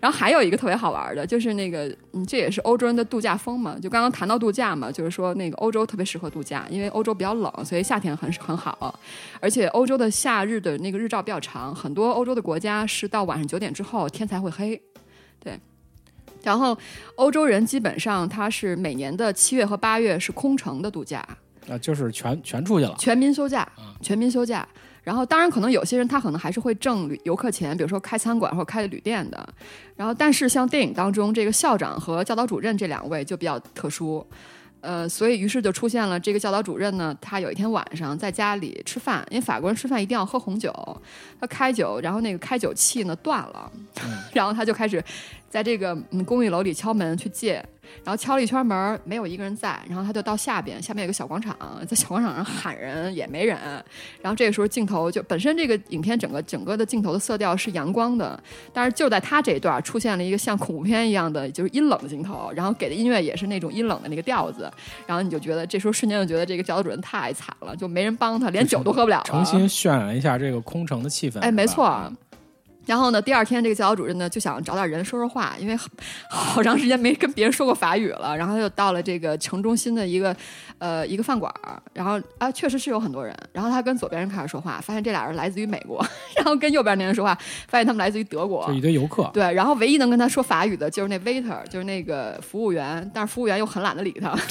[0.00, 3.76] 然后还有一个特别好玩的，就是那个嗯，这也是欧洲人的度假风嘛。
[3.82, 8.98] 就刚刚谈到度假嘛，就是说那个欧洲特别适合度假，因为欧洲比较冷，所以夏天很很好。
[9.40, 14.80] 而且欧洲的夏日的那个日照比较长，很多欧洲的国家是到晚上九点之后天才会黑。
[15.42, 15.58] 对。
[16.48, 16.76] 然后，
[17.16, 21.18] 欧洲人基本上他是每年的七月和八月是空城的度假，
[21.68, 22.94] 啊，就是全全出去了。
[22.98, 24.66] 全民休假啊，全民休假。
[25.04, 29.48] 然后，当然可能有些人他可能还是会挣旅游客钱，比如说开餐馆或者开旅店的。
[29.94, 34.26] 然后，但是像电影当中这个校长和教导主任这两位就比较特殊。
[34.80, 40.72] 呃，所以于是就出现了这个教导主任呢，他有一天晚上在家里吃饭，因为法国人吃饭一定要喝红酒，
[41.40, 43.72] 他开酒，然后那个开酒器呢断了，
[44.32, 45.02] 然后他就开始
[45.48, 47.54] 在这个嗯公寓楼里敲门去借，
[48.04, 51.56] 然后敲了一圈门，没有一个人在，然后他就到下边，下面有个小广场，
[51.88, 53.56] 在小广场上喊人也没人，
[54.20, 58.38] 然后这个时候镜头就本身这个影片整个整个的镜头的色调是阳光的，
[58.72, 64.70] 但是就在他这一段出现了一个像恐怖片一样的就是阴冷的镜头，然后给的音乐也是那种阴冷的那个调子，
[65.06, 71.38] 然后你就觉得这时候瞬间就觉得这个教导主任太惨了，就没人帮他，连酒都喝不了了，重新渲染一下这个空城的气氛。
[71.40, 72.12] 哎，没错。
[72.88, 75.76] 然后呢，第二天这个教导主任呢就想找点人说说话，因为
[76.32, 78.34] 好长时间没跟别人说过法语了。
[78.34, 80.34] 然后他就到了这个城中心的一个
[80.78, 81.52] 呃一个饭馆，
[81.92, 83.36] 然后啊确实是有很多人。
[83.52, 86.02] 然后他跟左边人开始说话，发现这俩人来自于美国，
[86.34, 87.34] 然后跟右边那人说话，
[87.68, 88.72] 发现他们来自于德国就。
[88.72, 94.34] 一堆游客，对，然后唯一能跟他说法语的就是那 waiter，就是那个服务员，但是服务员又很懒得理他。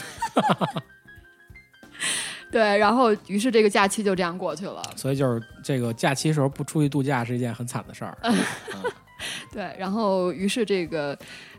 [2.51, 4.81] 对，然后于是这个假期就这样过去了。
[4.95, 8.17] 所以就是这个假期时候不出去度假是一件很惨的事儿。
[9.51, 11.17] 对，然后于是这个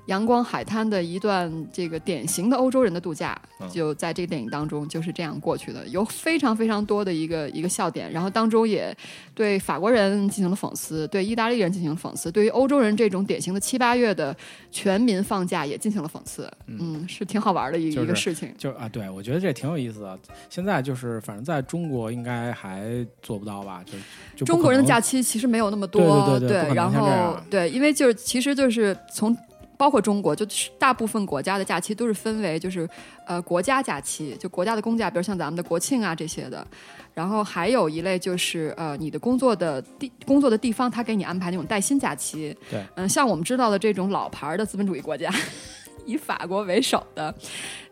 [0.09, 8.97] 阳光海滩的一段这个典型的欧洲人的度假，嗯就在这个电影当中就是这样过去的，有非常非常多的一个一个笑点，然后当中也
[9.35, 14.35] 对法国人进行了讽刺，对意大利人进行了讽刺，对于欧洲人这种典型的七八月的
[14.71, 18.53] 全民放假也进行了讽刺，嗯，是挺好玩的一、就是一个事情。
[18.57, 20.19] 就啊，对我觉得这挺有意思的。
[20.49, 23.85] 现在就是反正在中国应该还做不到吧？
[23.85, 23.93] 就
[24.35, 29.37] 就中国人的假期其实没有那么多，对对对然后对，因为就是其实就是从
[29.79, 32.87] 包括中国，就是大部分国家的假期都是分为就是
[33.27, 36.67] 呃国家假期，就国家的公假，比如像咱们的国庆啊这些的，
[37.15, 45.33] 然后还有一类就是呃你的工作的地工作的地方，他给你安排那种带薪假期，对嗯、像我们知道的这种老牌的资本主义国家，
[46.05, 47.33] 以法国为首的。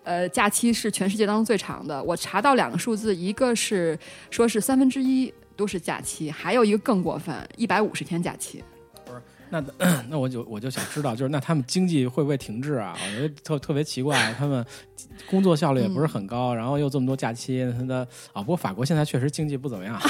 [0.02, 2.00] 呃，假期是全世界当中最长的。
[2.00, 3.98] 我查到两个数字，一个是
[4.30, 8.62] 说是三分之一都是假期，还有一个更过分，一百五十天假期。
[9.50, 9.64] 那
[10.08, 12.96] 那我就我就想知道，就是那他们经济会不会停滞啊？
[13.00, 14.64] 我觉得特特别奇怪，他们
[15.30, 20.00] 工作效率也不是很高，然后又这么多假期，他的啊，不过法国现在确实经济不怎么样，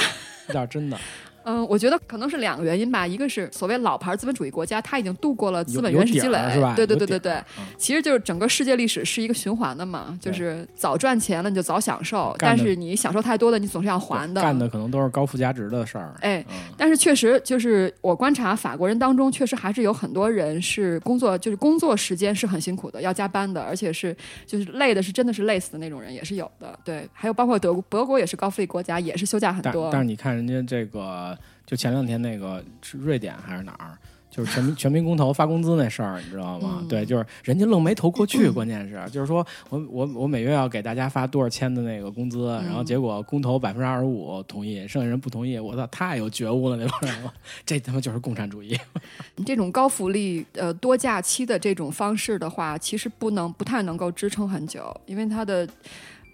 [0.47, 0.97] 这倒是真的。
[1.47, 7.41] 嗯，我觉得可能是两个原因吧，一个是所谓老牌资本主义国家，它已经度过了资本原始积累，是吧对对对对对
[7.77, 14.41] 其实就是整个世界历史是一个循环的嘛，就是早赚钱了你就早享受，但是你享受太多了，你总是要还的。
[14.41, 16.13] 干的可能都是高附加值的事儿。
[16.19, 24.13] 哎，嗯，但是确实就是我观察法国人当中，确实还是有很多人是工作，就是工作时间是很辛苦的，要加班的，而且是
[24.45, 26.77] 就是累的是真的是累死的那种人也是有的。
[26.83, 29.89] 对，还有包括德国，德国也是高福利国家，也是休假很多。
[29.91, 31.36] 但是你看人家这个，
[31.67, 33.95] 就前两天那个是瑞典还是哪儿？
[34.29, 36.77] 就是全民全民公投发工资那事儿，你知道吗？
[36.81, 47.33] 嗯对，就是人家愣没投过去，关键是就是说我我我每月要给大家发多少钱的那个工资，然后结果公投百分之二十五同意，剩下人不同意，我操，太有觉悟了那帮人了，
[47.65, 48.77] 这他妈就是共产主义。
[49.43, 55.67] 这种高福利呃多假期的这种方式的话，其实不能不太能够支撑很久，因为它的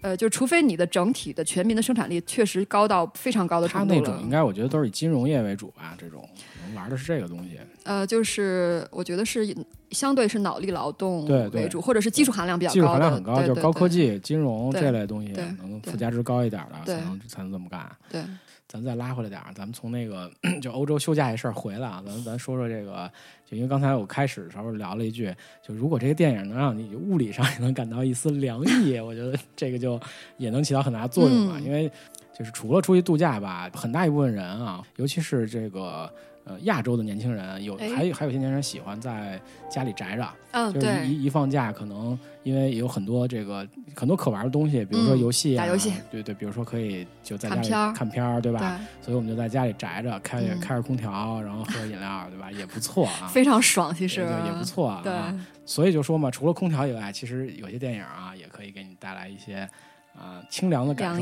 [0.04, 4.00] 呃，就除非你的整体的全民的生产力确实高到非常高的程度了。
[4.00, 7.58] 那种应该我觉得都是以金融业为主吧，这种可能玩的是这个东西。
[7.84, 9.56] 呃，就是我觉得是
[9.92, 13.88] 相对是脑力劳动对对为主，或者是技术含量比较高技术，含量很高，就是高科。
[13.88, 17.90] 技、金融这类东西能对附加值高一点的，才能才能这么干。
[18.10, 18.28] 对，对
[18.74, 20.28] 咱再拉回来点儿，咱们从那个
[20.60, 23.08] 就欧洲休假这事儿回来啊，咱咱说说这个，
[23.48, 25.32] 就因为刚才我开始的时候聊了一句，
[25.62, 30.00] 就如果这个电影能让你物理上也能感到一丝凉意， 我觉得这个就
[30.38, 31.88] 也能起到很大作用了，嗯因为
[32.36, 36.12] 就是除了出去度假吧，很大一部分人啊，尤其是这个。
[36.44, 37.88] 呃，亚洲的年轻人有哎。
[37.88, 48.58] 还有还有些年轻人喜欢在家里宅着，嗯，就是对，一一放假，可能因为有很多这个很多可玩的东西，比如说嗯游戏、啊打游戏，对对，比如说可以就在家里看片儿对吧？
[48.60, 52.52] 对，所以我们就在家里宅着，开开着空调，然后喝饮料，对吧？
[52.52, 55.00] 也不错啊， 非常爽，其实也不错啊。
[55.02, 55.12] 对，
[55.64, 59.68] 所以就说嘛，除了空调以外，其实有些电影啊，也可以给你带来一些
[60.16, 61.20] 啊、清凉的感受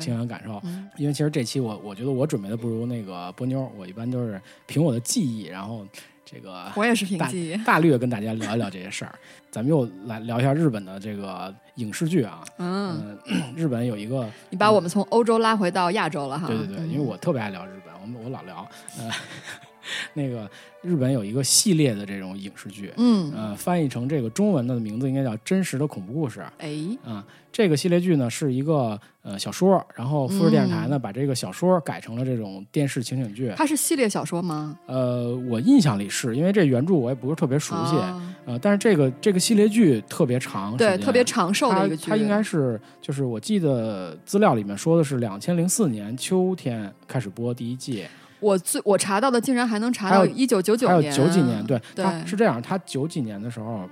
[0.00, 0.60] 清凉感受。
[0.64, 0.88] 嗯。
[0.96, 5.86] 因为其实这期我我觉得我准备的不如那个波妞，我一般都是凭我的记忆，然后
[6.24, 9.14] 这个我也是凭大记忆， 大略跟大家聊一聊这些事儿。
[9.50, 19.08] 咱们又来聊一下日本的这个影视剧啊，嗯，嗯、 日本有一个你把我们从欧洲拉回到亚洲了哈，对对对，嗯因为我特别爱聊日本，我们我老聊，呃，
[20.14, 20.50] 那个
[20.82, 33.52] 日本有一个系列的这种影视剧，嗯，呃，翻译成这个中文的名字应该叫《真实的恐怖故事》哎，啊、这个系列剧呢是一个呃小说，然后富士电视台呢、把这个小说改成了这种电视情景剧。
[33.56, 34.78] 它是系列小说吗？
[34.86, 42.10] 呃，我印象里是因为这原著我也不是特别熟悉，哦呃，但是这个这个系列剧特别长，对，特别长寿的它一个剧。
[42.10, 48.04] 它应该是就是我记得资料里面说的是两千零四年秋天开始播第一季，
[48.44, 51.80] 我最我查到的竟然还能查到一九九九还有年，九几年，对，
[52.26, 53.88] 是这样，他九几年的时候。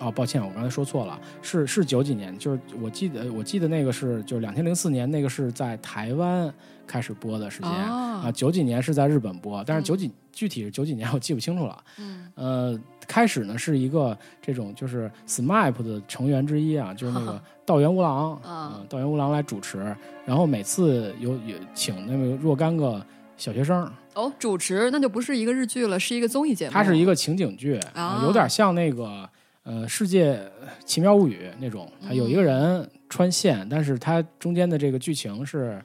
[0.00, 6.48] 哦，抱歉，我刚才说错了，是是九几年，就是我记得我记得那个是就是两千零四年那个是在台湾
[6.86, 11.76] 开始播的时间、哦啊，九几年是在日本播，但是嗯九几、具体是九几年 我记不清楚了。
[11.98, 19.78] 嗯呃，开始呢是一个这种就是 SMAP 的成员之一啊，就是那个 道元吾郎啊嗯道元吾郎来主持，
[20.24, 23.04] 然后每次有有请那个若干个
[23.38, 26.72] 小学生，哦，主持那就不是一个日剧了，是一个综艺节目。
[26.72, 28.18] 它是一个情景剧，啊。
[28.18, 29.26] 呃有点像那个
[29.62, 30.38] 呃《世界
[30.84, 35.80] 奇妙物语》那种，它有一个人穿线，但是它中间的这个剧情是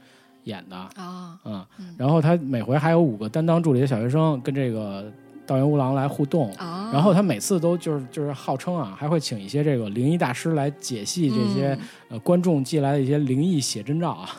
[0.45, 5.05] 演的，啊，嗯嗯，然后他每回还有五个担当助理的小学生跟这个
[5.45, 6.51] 道元吾郎来互动。
[6.55, 11.79] 啊，然后他每次都就是就是号称啊，还会请一些这个灵异大师来解析这些、嗯。
[12.09, 14.29] 呃观众寄来的一些灵异写真照啊、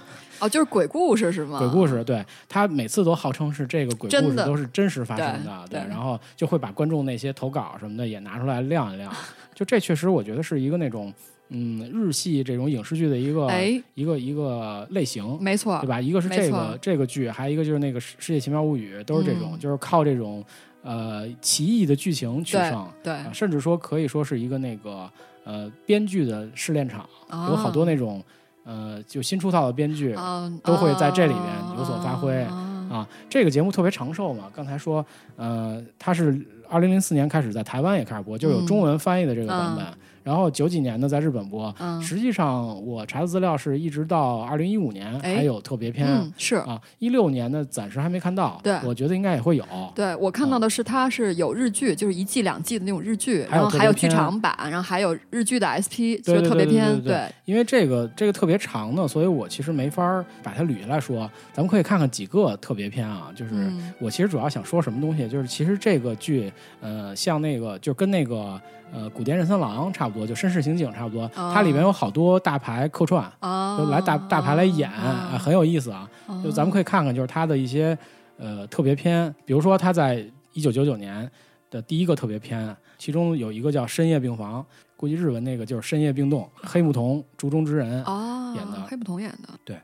[0.45, 1.59] 哦，就是鬼故事是吗？
[1.59, 2.05] 鬼故事。
[2.05, 9.11] 对他每次都号称是这个鬼故事都是真实发生的，对对然后就会把观众那些投稿什么的也拿出来亮一亮。
[9.55, 11.13] 就这确实我觉得是一个那种
[11.49, 15.39] 嗯日系这种影视剧的一个、哎，一个一个类型。
[15.41, 16.01] 没错，对吧？
[16.01, 20.45] 一个是这个这个剧，还有一个就是那个《世世界奇妙物语》，都是这种，嗯就是靠这种
[20.83, 22.87] 呃奇异的剧情取胜。
[23.03, 25.09] 对啊，甚至说可以说是一个那个
[25.45, 28.23] 呃编剧的试炼场，啊有好多那种
[28.65, 31.45] 呃就新出道的编剧啊都会在这里边
[31.77, 33.09] 有所发挥啊啊。
[33.31, 35.05] 这个节目特别长寿嘛，刚才说
[35.37, 39.85] 呃它是二零零四年开始在台湾也开始播，就有中文翻译的这个版本，
[40.25, 41.73] 然后九几年呢在日本播。
[41.79, 46.09] 嗯实际上我查的资料是一直到二零一五年哎还有特别篇。
[46.09, 46.57] 嗯是。
[46.57, 48.59] 啊，一六年呢，暂时还没看到。
[48.63, 49.65] 对我觉得应该也会有。
[49.95, 61.31] 对，我看到的是它是有日剧，就是一季两季的那种日剧，然后还有剧场版，然后还有日剧的 SP，就是特别篇，对因为这个这个特别长呢，所以我其实没法儿把它捋下来说。
[61.53, 68.61] 咱们可以看看几个特别篇啊，就是嗯我其实主要想说什么东西，就是其实这个剧，呃，像那个就跟那个
[68.93, 74.91] 呃古田任三郎差不多，就绅士刑警差不多，哦它里面有好多大牌客串，啊，就来大大牌来演，
[75.39, 76.09] 很有意思啊。
[76.43, 77.97] 就咱们可以看看，就是他的一些
[78.37, 81.31] 呃特别篇，比如说他在一九九九年
[81.71, 84.63] 的第一个特别篇，其中有一个叫《深夜病房》，
[84.97, 89.77] 估计日文那个就是《深夜病栋》，黑木瞳、竹中之人，哦，演的黑木瞳演的对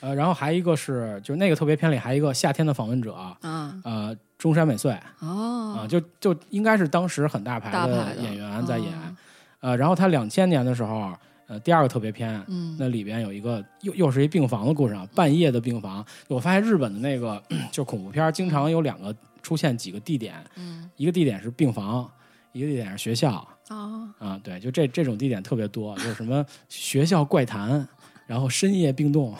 [0.00, 3.38] 呃，然后还一个是就是那个特别篇里还有一个夏天的访问者，啊
[3.82, 9.16] 呃，中山美穗啊、哦，就就应该是当时很大牌的演员在演，哦。
[9.60, 11.12] 呃，然后他两千年的时候，
[11.46, 16.04] 呃，第二个特别篇，嗯那里边有一个又又是一病房的故事啊，半夜的病房。
[16.28, 20.88] 我发现日本的那个就恐怖片，经常有两个出现几个地点，嗯。
[20.96, 22.08] 一个地点是病房，
[22.52, 23.32] 一个地点是学校
[23.68, 27.86] 啊啊，对，就这这种地点特别多，就是什么学校怪谈，
[28.26, 29.34] 然后深夜病栋，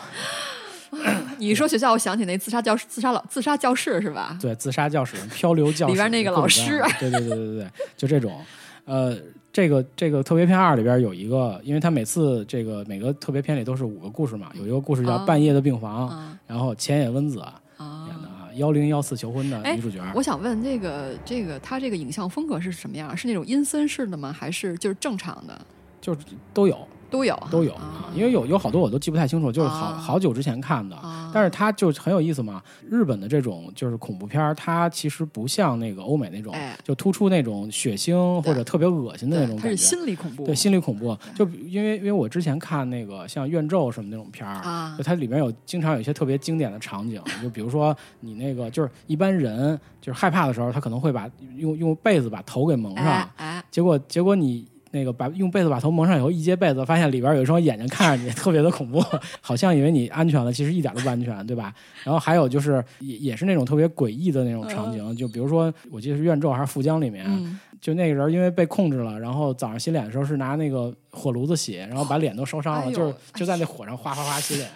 [1.37, 4.37] 你一说学校，我想起那自杀教室、自杀老自杀教室是吧？
[4.41, 8.41] 对，自杀教室、漂流教室里边那个老师 对对对对对，就这种。
[8.85, 9.17] 呃，
[9.51, 17.61] 这个这个特别篇二里边有一个，因为他每次这个每个特别篇里都是五个故事嘛，有一个故事叫啊《半夜的病房》，啊然后浅野温子啊
[18.07, 20.01] 演的啊，幺零幺四求婚的哎女主角。
[20.15, 23.15] 我想问这个这个他这个影像风格是什么样？
[23.17, 24.31] 是那种阴森式的吗？
[24.31, 25.59] 还是就是正常的
[25.99, 26.19] 就是
[26.53, 28.09] 都有都有都有啊？
[28.15, 29.93] 因为有有好多我都记不太清楚，就是好啊。
[29.97, 30.95] 好久之前看的。
[30.95, 31.31] 啊。
[31.33, 36.75] 但是它就很有意思嘛，日本的这种就是恐怖片儿，它其实不像那个欧美那种，哎。
[36.83, 39.83] 就突出那种血腥或者特别恶心的那种对，它是感觉。
[39.83, 44.95] 心理恐怖，对心理恐怖，就因为因为我之前看那个像《怨咒》什么那种片儿，啊。
[44.97, 53.29] 就它里面有经常有一些特别经典的场景， 就比如说你那个就是一般人就是害怕的时候，他可能会把用用被子把头给蒙上，
[53.69, 59.03] 结果结果你那个把用被子把头蒙上以后，一揭被子发现里边有一双眼睛看着你， 特别的恐怖，
[59.41, 61.73] 好像以为你安全了，其实一点都不安全，对吧？
[62.03, 74.69] 然后还有就是也也是那种特别诡异的那种场景，就比如说我记得是《怨咒》还是《富江》里面，嗯就那个人因为被控制了，然后早上洗脸的时候是拿那个火炉子洗，然后把脸都烧伤了，哎就是就在那火上哗哗哗洗脸。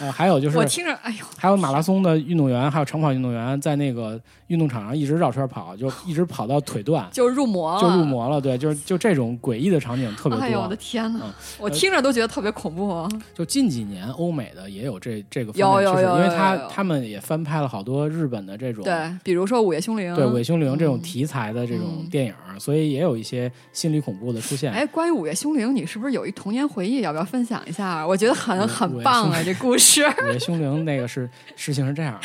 [0.00, 7.08] 呃，还有就是我听着，哎呦，还有马拉松的运动员，还有长跑运动员在那个运动场上一直绕圈跑，就一直跑到腿断。
[7.12, 10.76] 就入魔了，就入魔了，对，就是就这种诡异的场景特别哎呦，我的。
[10.76, 11.20] 天哪！
[11.22, 13.08] 嗯我听着都觉得特别恐怖啊。
[13.32, 24.72] 就近几年欧美的也有这这个有方面趋势，有有因为他他们也翻拍了好多日本的这种对，比如说《午夜凶铃》，对午夜凶铃这种嗯题材的这种嗯电影，所以也有一些心理恐怖的出现。
[24.72, 27.00] 哎，关于《午夜凶铃》，你是不是有一童年回忆？
[27.00, 28.06] 要不要分享一下？
[28.06, 30.04] 我觉得很很棒啊，这故事。
[30.06, 32.18] 午夜凶铃那个是事情是这样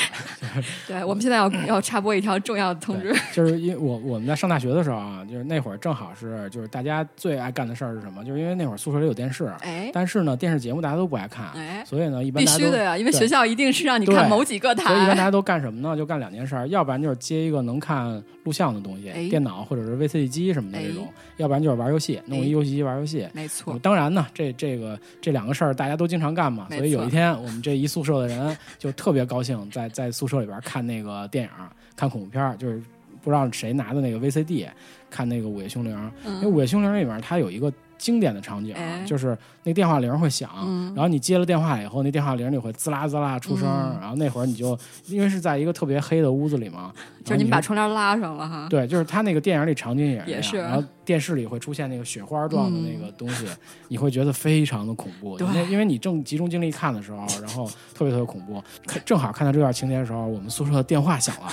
[0.55, 8.24] 的， 对我们现在要要插播一条重要的通知，就是因为我我们在上大学的时候啊，就是那会儿正好是就是大家最爱干的事儿是什么？
[8.24, 15.24] 就是因为那会儿宿舍里有电视，哎但是呢电视节目大家都不爱看，哎，所以呢一般必大家都须的呀，因为学校一定是让你看某几个台所以一般大。
[15.24, 15.95] 家 都干什么呢？
[15.95, 21.05] 就干两件事儿，要不然就是接一个能看录像的东西，哎电脑或者是 VCD 机什么的这种；
[21.37, 23.27] 要不然就是玩游戏，弄哎一游戏机玩游戏。
[23.33, 31.49] 没错，当然呢，这这个这两个事儿大家都经常干嘛，没所以有一天我们这一宿舍的人就特别高兴，在在宿舍里边看那个电影，
[31.95, 32.81] 看恐怖片，就是
[33.21, 34.67] 不知道谁拿的那个 VCD
[35.09, 35.93] 看那个《午夜凶铃》，
[36.27, 44.76] 因为《嗯午夜凶铃》里面它有一个经典的场景，哎就是那电话铃会响，嗯然后你接了电话以后，那电话铃里会滋啦滋啦出声，嗯然后那会儿你就
[45.06, 46.91] 因为是在一个特别黑的屋子里嘛，
[47.24, 48.68] 就是你们把窗帘拉上了哈。
[48.70, 53.45] 对，就是他那个电影里场景也也是然后电视里会出现那个雪花状的那个东西，
[53.89, 55.38] 你会觉得非常的恐怖。
[55.38, 58.64] 对因为因为你正集中精力看的时候，然后特别特别恐怖。
[58.88, 61.52] 看正好看到这段情节的时候，我们宿舍的电话响了。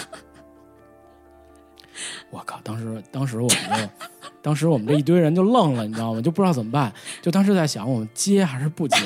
[2.30, 2.60] 我靠！
[2.62, 4.06] 当时当时我们就，
[4.42, 6.20] 当时我们这一堆人就愣了，你知道吗？
[6.20, 6.92] 就不知道怎么办。
[7.22, 8.96] 就当时在想，我们接还是不接？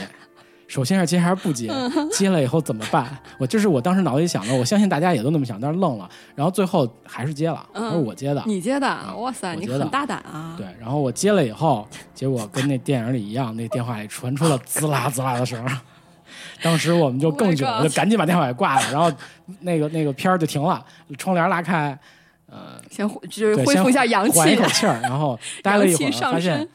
[0.69, 1.69] 首先是接还是不接？
[2.13, 3.19] 接了以后怎么办？
[3.39, 6.09] 我这是我当时脑子里想的，我相信大家也都那么想，但是愣了。
[6.37, 8.43] 然后最后还是接了，嗯还是我接的。
[8.47, 10.55] 你接的，哇塞，你很大胆啊！
[10.57, 15.79] 对，然后我接了以后，结果跟那电影里一样，那电话里传出了滋啦滋啦的声儿。
[16.63, 19.11] 当时我们就更囧 Oh 了就赶紧把电话给挂了，然后
[19.61, 20.85] 那个那个片儿就停了，
[21.19, 21.99] 窗帘拉开，呃，
[22.91, 26.69] 先恢就是对，恢复一下阳气缓一，口气儿，然后待了一会儿，发现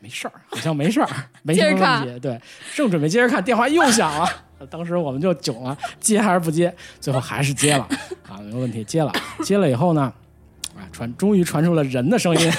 [0.00, 1.08] 没事儿，好像没事儿，
[1.42, 2.20] 没问题。
[2.20, 2.40] 对，
[2.74, 4.26] 正准备接着看，电话又响了。
[4.70, 6.74] 当时我们就囧了，接还是不接？
[6.98, 7.86] 最后还是接了
[8.26, 9.12] 啊，没有问题，接了。
[9.44, 10.12] 接了以后呢，
[10.74, 12.52] 啊，传终于传出了人的声音。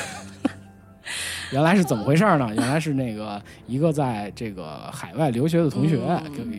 [1.52, 2.50] 原来是怎么回事呢？
[2.56, 6.00] 原来是那个一个在这个海外留学的同学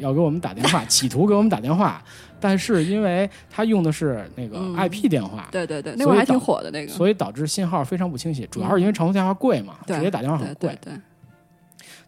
[0.01, 2.03] 要给我们打电话，企图给我们打电话，
[2.41, 4.77] 但是因为他用的是那个嗯。
[4.77, 8.47] IP 电话，对对对，那会儿还挺火的那个，所以导致信号非常不清晰。
[8.51, 10.55] 主要是因为长途电话贵嘛，对直接打电话很贵。
[10.55, 11.01] 对，对对，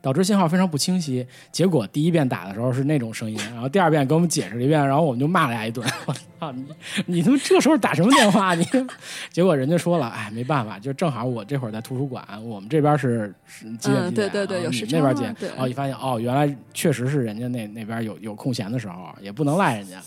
[0.00, 1.26] 导致信号非常不清晰。
[1.52, 5.86] 结果第一遍打的时候是那种声音， 然后第二遍给我们解释了一遍，然后我们就骂了他一顿。
[6.06, 6.64] 我操你！
[7.06, 8.54] 你他妈这时候打什么电话？
[8.54, 8.64] 你
[9.30, 15.34] 结果人家说了，哎，没办法，就正好我这会儿在图书馆，我们这边是是几点嗯几点，对对对有时差你们那边几点？
[15.38, 20.00] 对然后一发现哦，原来确实是人家那那边有有空闲的时候，也不能赖人家。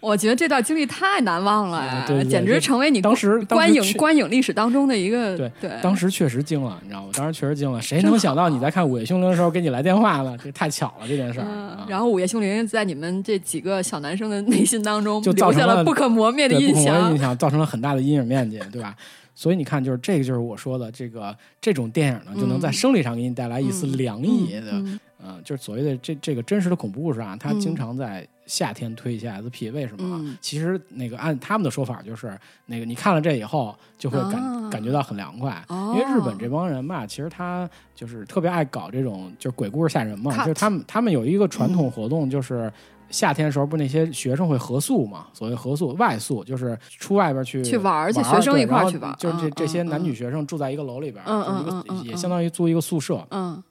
[0.00, 5.70] 我觉得这段经历太难忘了对简直成为你当时观影观影历史当中的一个对对。
[5.82, 7.10] 当时确实惊了，你知道吗？
[7.14, 10.36] 当时确实惊了，谁能想到你在看《午夜凶铃》的时候给你来电话了？
[10.38, 11.86] 这太巧了，这件事儿。
[11.88, 17.18] 然后《午夜凶铃》在你们这几个小男生的内心当中就造留下成了不可磨灭的印象印。
[17.18, 18.94] 象造成了很大的阴影面积，对吧？
[19.34, 34.56] 所以你看，就是这个，就是我说的这个这种电影呢，就能在生理上给你带来一丝凉意的，嗯嗯、就是所谓的这这个真实的恐怖故事啊，它嗯经常在夏天推一些 SP，为什么其实那个按他们的说法，就是那个你看了这以后，就会感、啊。
[34.68, 35.94] 感觉到很凉快，哦。
[35.96, 42.70] 因为日本这帮人嘛，其实他就是特别爱搞这种就是鬼故事吓人嘛，就是他们他们有一个传统活动，就是
[43.08, 45.28] 夏天的时候，不是那些学生会合宿嘛？
[45.32, 52.04] 所谓合宿、外宿，就是出外边去去玩儿去玩学生一块去玩就是这嗯这些嗯男女学生住在一个楼里边，嗯就是一个嗯嗯嗯。
[52.04, 53.62] 也相当于租一个宿舍，嗯。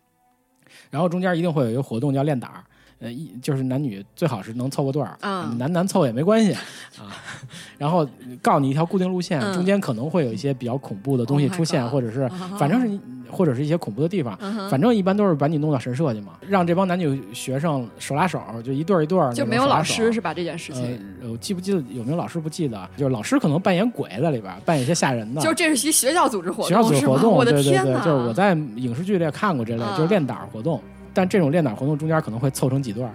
[0.90, 2.64] 然后中间一定会有一个活动叫练胆儿。
[3.00, 6.54] 呃，一就是男女最好是能凑个对儿，嗯男男凑也没关系
[6.98, 7.12] 啊。
[7.78, 8.08] 然后
[8.42, 20.34] 告诉你一条固定路线，嗯中间可能会有一些比较恐怖的东西 Oh 出现或者是啊反正是你或者是一些恐怖的地方，嗯反正一般都是把你弄到神社去嘛，让这帮男女学生手拉手，就一对儿一对儿，就没有老师是吧？
[20.34, 27.96] 这件事呃情，，我记不记得有没有老师不记得，就是老师可能扮演鬼在里边儿，扮演一些吓人的，就这是一学校组织活动，学校组织活动，我的对对对！
[27.98, 30.82] 就是我在影视剧里也看过这类，啊就是练胆儿活动，
[31.16, 33.14] 但这种练胆活动中间可能会凑成几段儿，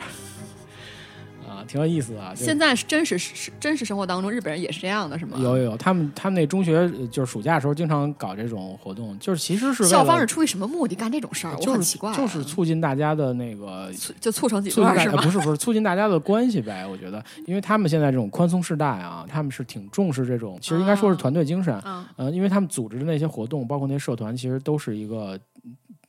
[1.48, 2.30] 啊，挺有意思的。
[2.30, 5.36] 就是现在是真实是真实生活当中，日本人也是这样的，是吗？
[5.40, 11.53] 有有有，他们他们那中学呃就是暑假的时候经常搞这种活动，就是其实是校方是出于什么目的干这种事儿？
[11.55, 15.16] 我就是很奇怪啊，就是促进大家的那个促就促成几段是吗？
[15.18, 16.86] 呃不是不是促进大家的关系呗？
[16.86, 21.74] 我觉得，因为他们现在这种宽松世代啊，他们是挺重视这种，其实应该说是团队精神。
[21.80, 25.40] 啊，呃，因为他们组织的那些活动，包括那些社团，其实都是一个嗯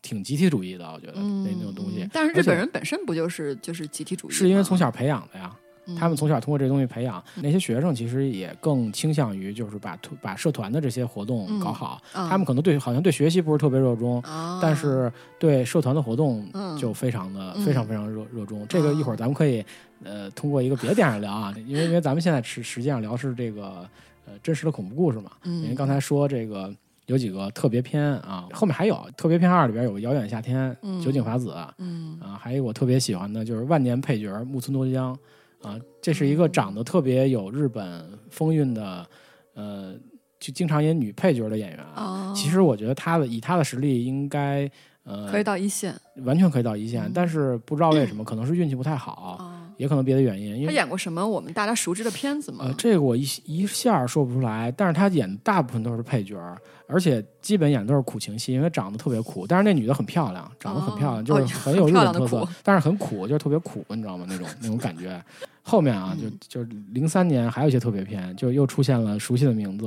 [0.01, 2.07] 挺集体主义的，我觉得、嗯，那那种东西。
[2.11, 4.31] 但是日本人本身不就是就是集体主义？
[4.33, 12.01] 是因为从小培养的呀，嗯他们从小通过这东西培养，那些学生其实也更倾向于就是把把社团的这些活动搞好。
[12.13, 18.65] 嗯他们可能对好像对学习不是特别热衷，啊，但是对社团的活动嗯就非常的、嗯非常非常热热衷。
[18.67, 19.63] 这个一会儿咱们可以
[20.03, 23.87] 呃通过一个别的电影聊啊，因为因为咱们现在实实际上聊是这个
[24.25, 25.31] 呃真实的恐怖故事嘛。
[25.43, 26.73] 因为嗯刚才说这个
[27.11, 35.11] 有几个特别篇啊，后面还有特别篇二里边有个遥远夏天、嗯酒井法子嗯啊，还有我特别喜欢的就是万年配角木村多江
[35.61, 39.05] 啊，这是一个长得特别有日本风韵的，
[39.55, 39.93] 呃，
[40.39, 41.79] 就经常演女配角的演员。
[41.97, 44.69] 哦，其实我觉得他的以他的实力应该
[45.03, 45.93] 呃可以到一线
[46.23, 49.60] 完全可以到一线，嗯但是不知道为什么， 可能是运气不太好，哦。
[49.81, 50.57] 也可能别的原因。
[50.57, 52.65] 因他演过什么我们大家熟知的片子吗？
[52.67, 56.37] 呃，这个我一一下说不出来，但是他演的大部分都是配角，
[56.85, 59.47] 而且基本演的都是苦情戏，因为长得特别苦。
[59.47, 64.27] 但是那女的很漂亮，长得很漂亮，哦就是哦很有日本特色，苦但是很苦，就是特别苦，你知道吗？
[64.29, 65.19] 那种那种感觉。
[65.63, 69.85] 后面啊，就嗯就是零三年还有一些特别片，就又出现了熟悉的名字，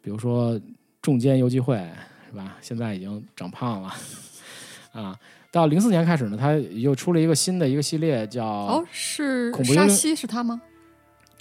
[0.00, 0.54] 比如说
[1.02, 1.76] 《重奸游击会》，
[2.30, 2.56] 是吧？
[2.62, 3.92] 现在已经长胖了
[4.92, 5.14] 啊。
[5.56, 10.60] 到零四年开始呢，他又出了一个新的一个系列，叫哦，是沙西是他吗？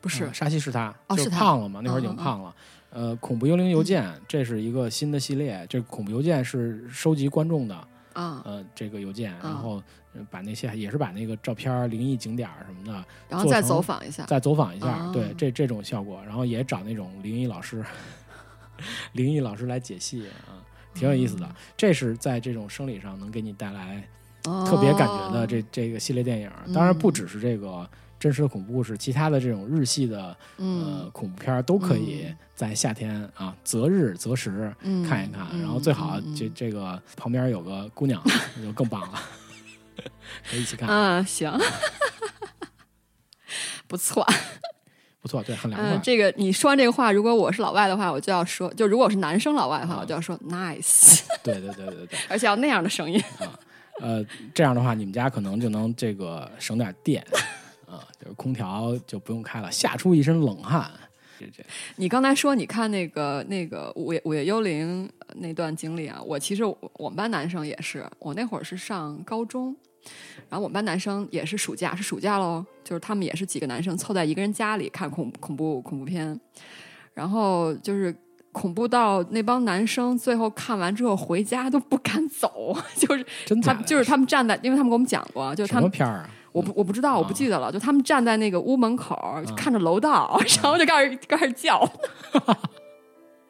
[0.01, 2.55] 不是嗯，沙西是他，就是哦他胖了嘛，那会儿已经胖了。
[2.91, 5.65] 呃，恐怖幽灵邮件，这是一个新的系列。
[5.69, 7.75] 这恐怖邮件是收集观众的
[8.13, 14.23] 啊，呃这个邮件，嗯然后呃把那些也是把那个照片、灵异景点什么的然后再走访一下。
[14.27, 17.83] 再走访一下，啊对这这种效果，然后也找那种灵异老师，
[19.11, 20.63] 灵异老师来解析啊，
[20.95, 21.45] 挺有意思的。
[21.45, 24.01] 嗯这是在这种生理上能给你带来
[24.65, 26.49] 特别感觉的这、这个系列电影。
[26.73, 27.87] 当然不只是这个
[28.19, 38.21] 真实的恐怖故事，其他的这种日系的呃嗯恐怖片都可以在夏天啊择日择时嗯看一看，嗯然后最好嗯这这个旁边有个姑娘
[38.55, 39.19] 那就更棒了，
[40.49, 41.51] 可以一起看，啊行，
[43.87, 44.25] 不错。
[45.25, 45.97] 不错，对，很凉嗯，快。
[46.03, 52.19] 这个你说完这个话，如果我是老外的话，我就要说，就如果我是男生老外的话，啊我就要说 nice，对对对对对。
[52.29, 53.59] 而且要那样的声音啊。
[54.01, 54.23] 呃，
[54.53, 57.25] 这样的话，你们家可能就能这个省点电
[57.89, 60.91] 啊，就是空调就不用开了，吓出一身冷汗。
[61.95, 69.75] 你刚才说你看那个那个午夜午夜幽灵那段经历啊，我其实我我们班男生也是，我那会儿是上高中，
[70.49, 76.39] 然后我们班男生也是暑假是暑假喽，就是他们也是几个男生凑在一个人家里看恐恐怖恐怖片，
[77.13, 78.15] 然后就是。
[78.55, 83.25] 恐怖到那帮男生最后看完之后回家都不敢走， 就是？
[83.61, 86.29] 他就是他们站在，因为他们给我们讲过，就是什他们么片儿啊？
[86.53, 87.69] 我不我不知道，我不记得了。
[87.69, 89.13] 就他们站在那个屋门口，
[89.45, 91.77] 嗯看着楼道， 然后就开始开始叫，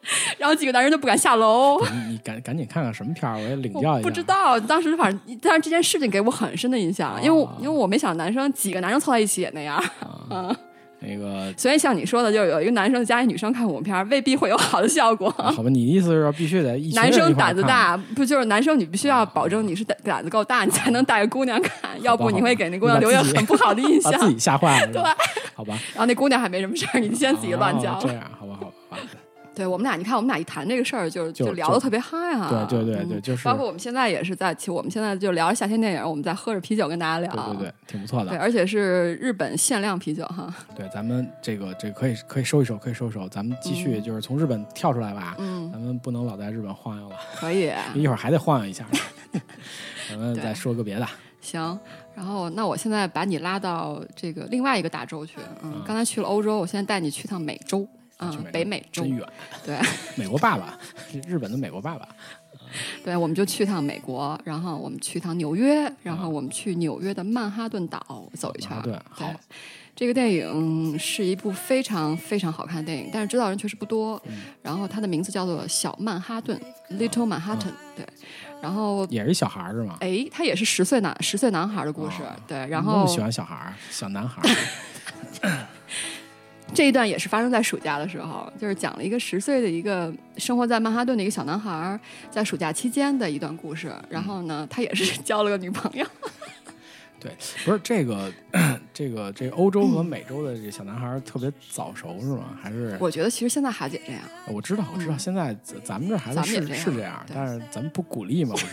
[0.38, 1.80] 然后几个男人就不敢下楼。
[1.86, 4.08] 你你赶赶紧看看什么片儿，我也领教一下。
[4.08, 9.78] 不知道，当时反正，但是这件事情给我很深的印象，因为因为我没想到男生几个男生凑在一起也那样。
[10.30, 10.56] 啊，
[10.99, 15.30] 那个所以像你说的，就有一个男生加一女生看恐怖片儿，未必会有好的效果。
[15.30, 18.80] 好吧，你的意思是说必须得一男生胆子大，不就是男生？
[18.80, 24.18] 你必须要保证你是胆胆子够大，你才能带个姑娘看，要不你会给那姑娘留下很不好的印象把。
[24.20, 24.88] 自己吓坏了。
[24.93, 25.01] 对，
[25.53, 27.99] 好吧，然后那姑娘还没什么事儿，你先自己乱叫哦。
[28.01, 28.66] 这样，好吧，好
[28.97, 28.97] 吧
[29.56, 32.49] 对我们俩，你看我们俩一谈这个事儿，就就聊得特别嗨啊。
[32.70, 37.32] 对对对对嗯就是包括我们现在也是在，其实我们现在就聊夏天电影，我们在喝着啤酒跟大家聊。
[37.32, 40.53] 对对对，挺不错的对，而且是日本限量啤酒哈。
[40.76, 43.28] 对，咱们这个这个可以可以收一收，可以收一收。
[43.30, 48.86] 咱们继续嗯就是从日本跳出来吧，嗯，咱们不能老在日本晃悠了，可以， 一会儿还得晃悠一下。
[50.10, 51.08] 咱们再说个别的，
[51.41, 51.80] 行。
[52.16, 55.34] 然后，那我现在把你拉到这个另外一个大洲去。
[55.64, 57.86] 嗯嗯，刚才去了欧洲，我现在带你去趟美洲。
[58.20, 59.16] 嗯北美洲真。
[59.16, 59.28] 远。
[59.66, 59.80] 对，
[60.16, 60.78] 美国爸爸，
[61.28, 62.07] 日本的美国爸爸，
[63.03, 68.76] 对，我们就去趟美国，然后我们去趟纽约，然后嗯我们去纽约的曼哈顿岛走一圈儿。
[68.76, 69.36] 曼哈顿好对，
[69.95, 74.22] 这个电影是一部非常非常好看的电影，但是知道人确实不多。
[74.28, 76.59] 嗯然后它的名字叫做《小曼哈顿》
[76.97, 78.05] （Little Manhattan）、对，
[78.61, 79.97] 然后也是小孩儿是吗？
[80.01, 82.24] 哎，他也是十岁男十岁男孩的故事。
[82.24, 85.68] 哦对，然后那么喜欢小孩儿，小男孩儿，
[86.74, 91.99] 这一段也是发生在暑假的时候，就是讲了一个十岁的一个生活在曼哈顿的一个小男孩儿
[92.30, 93.93] 在暑假期间的一段故事。
[94.09, 96.05] 然后呢，他也是 交了个女朋友。
[97.18, 97.32] 对
[97.63, 98.32] 不是这个
[98.93, 102.57] 这个这个欧洲和美洲的这小男孩儿特别早熟是吗？
[102.61, 104.22] 还是我觉得其实现在孩子也这样。
[104.47, 108.68] 我知道我知道，嗯现在咱咱们这孩子是是这样，但是咱们不鼓励嘛，不是？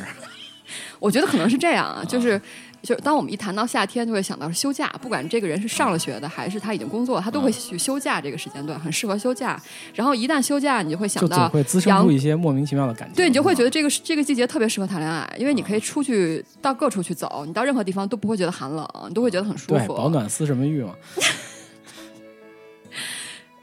[0.98, 2.40] 我觉得可能是这样啊，就是
[2.82, 9.60] 就是当我们一谈到夏天，就会想到是休假，不管这个人是上了学的还是他已经工作，他都会去休假这个时间段，很适合休假。
[9.94, 13.14] 然后一旦休假，你就会想到会滋生出一些莫名其妙的感觉。
[13.14, 19.94] 对你就会觉得得这个这个季节特别适合谈恋爱，因为你可以出去到各处去走，你到任何地方都不会觉得寒冷，你都会觉得很舒对服。
[19.94, 20.94] 保暖思什么欲嘛？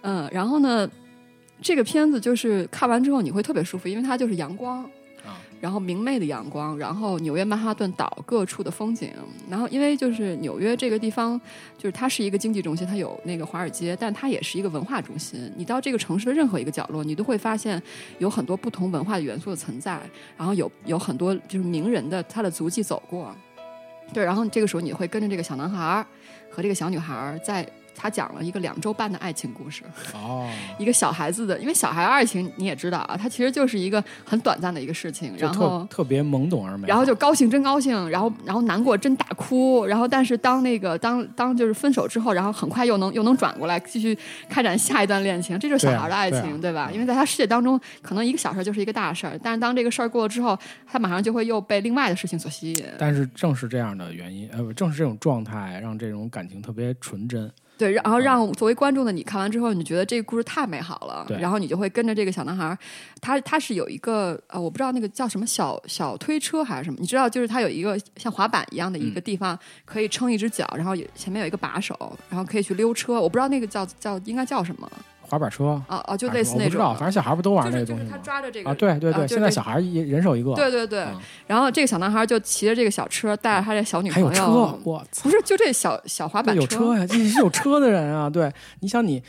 [0.01, 0.89] 嗯，然后呢，
[1.61, 4.89] 这个片子就是看完之后你会特别舒服，因为它就是阳光，
[5.59, 9.11] 然后明媚的阳光，然后纽约曼哈顿岛各处的风景，
[9.49, 11.39] 然后因为就是纽约这个地方，
[11.77, 15.51] 就是它是一个经济中心，它有那个华尔街，但它也是一个文化中心。
[15.57, 17.81] 你到这个城市的任何一个角落，你都会发现
[18.19, 19.99] 有很多不同文化的元素的存在，
[20.37, 23.35] 然后有有很多就是名人的他的足迹走过。
[24.13, 26.05] 对，然后这个时候你会跟着这个小男孩儿
[26.49, 27.67] 和这个小女孩儿在。
[28.01, 29.83] 他讲了一个两周半的爱情故事，
[30.13, 46.91] 哦，一个小孩子的，因为小孩爱情你也知道啊，它其实就是一个很短暂的一个事情，然后特特别懵懂而美好，然后就高兴真高兴，然后然后难过真大哭，然后但是当那个当当就是分手之后，然后很快又能又能转过来继续开展下一段恋情，这就是小孩的爱情，对啊吧？
[46.93, 52.85] 因为在他世界当中，可能一个小事就是一个大事儿，但是当这个事儿过了之后，他马上就会又被另外的事情所吸引。
[52.97, 57.51] 但是正是这样的原因，呃，正是这种状态，让这种感情特别纯真。
[57.79, 61.39] 对，然后让作为观众的你看完之后，你觉得这个故事太美好了，对。
[61.39, 62.77] 然后你就会跟着这个小男孩儿，
[63.21, 69.13] 他他是有一个呃，我不知道那个叫什么小小推车还是什么，你知道，就是他有一个像滑板一样的一嗯。
[69.13, 71.95] 个地方，可以撑一只脚，然后有前面有一个把手，
[72.29, 74.91] 然后可以去溜车，我不知道那个叫叫应该叫什么
[75.29, 78.19] 滑板车，啊啊，就类似那种我不知道，反正小孩不都玩就是就是他那个东西吗？
[78.23, 89.21] 抓着这个啊，对对对，现在小孩一人手一个，对对对，嗯然后这个小男孩就骑着这个小车，带着他这小女还有朋友，车，我操，不是就这小小滑板有车呀，你是有车的人啊，对，你想你，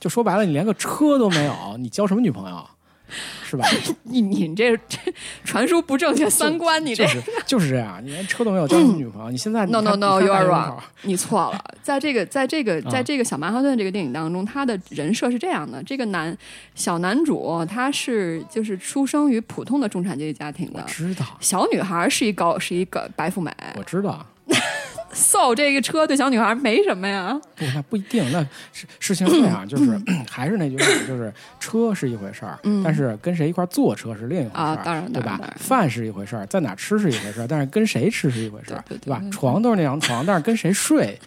[0.00, 2.66] 就说白了，你连个车都没有，你交什么女朋友？
[3.44, 3.66] 是吧？
[4.04, 4.98] 你你这这
[5.44, 9.30] 传输不正确三观，你这就是就是这样，你连车都没有，交女朋友？
[9.30, 16.36] 你现在 No no no you are wrong，你错了，在这个，在这个，啊在这个小曼哈顿这个电影当中，他的人设是这样的：这个男
[16.74, 24.24] 小男主他是就是出生于普通的中产阶级家庭我的，知道，小女孩是一高是一个白富美我知道，
[25.12, 27.38] ，so 这个车对小女孩没什么呀。
[27.54, 28.24] 不，那不一定。
[28.32, 28.40] 那
[28.72, 30.00] 事事情是这样，就是
[30.30, 35.38] 还是那句话，就是车是一回事儿，但是跟谁一块儿坐车是另一回事儿，嗯啊当然对吧？
[35.56, 39.20] 饭是一回事儿，在哪儿吃是一回事儿，但是跟谁吃是一回事儿，吧对对对对？
[39.28, 41.18] 对床都是那张床，但是跟谁睡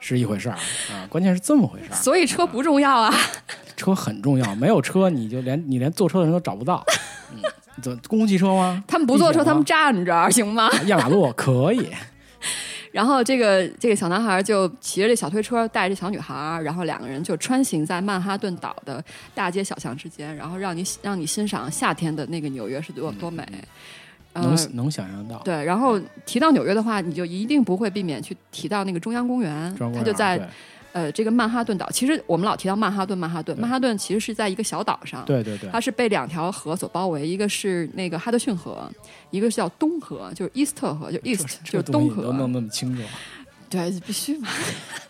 [0.00, 0.56] 是一回事儿
[0.92, 1.06] 啊。
[1.08, 3.12] 关键是这么回事儿，所以车不重要啊，
[3.76, 6.84] 车很重要，没有车你就连你连坐车的人都找不到。
[7.32, 7.40] 嗯，
[7.82, 8.84] 坐公共汽车吗？
[8.86, 10.70] 他们不坐车，地铁吗他们站着行吗？
[10.86, 11.88] 压马路可以，
[12.94, 23.44] 然后这个这个小男孩就骑着这小推车，带着小女孩，然后两个人就穿行在曼哈顿岛的大街小巷之间，然后让你让你欣赏夏天的那个纽约是多多美。
[24.32, 25.38] 呃能能想象到。
[25.44, 30.46] 对，然后提到纽约的话，你就一定不会避免去提到那个中央公园，它就在对
[30.94, 31.90] 呃这个曼哈顿岛。
[31.90, 38.90] 其实我们老提到曼哈顿，曼哈顿，曼哈顿其实是在一个小岛上，对对对它是被两条河所包围，一个是那个哈德逊河，
[39.30, 42.22] 一个是叫东河，就是伊斯特河，就 East 这就是东河。
[42.22, 43.02] 都弄那么清楚，
[43.68, 44.48] 对，必须嘛。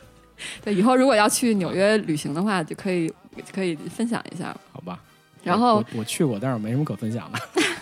[0.64, 3.12] 对，以后如果要去纽约旅行的话，就可以
[3.52, 4.56] 可以分享一下。
[4.72, 4.98] 好吧？
[5.42, 7.38] 然后我我去过，但是没什么可分享的。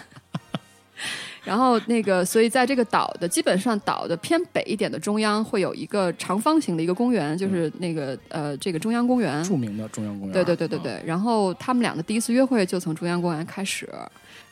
[1.45, 9.43] 然后那个，所以在这个岛的基本上岛的偏北一点的中央会有一个长方形的一个公园，就是那个呃这个中央公园。
[9.43, 10.33] 著名的中央公园。
[10.33, 11.03] 对对对对啊，对。
[11.05, 13.89] 然后他们俩的第一次约会就从中央公园开始。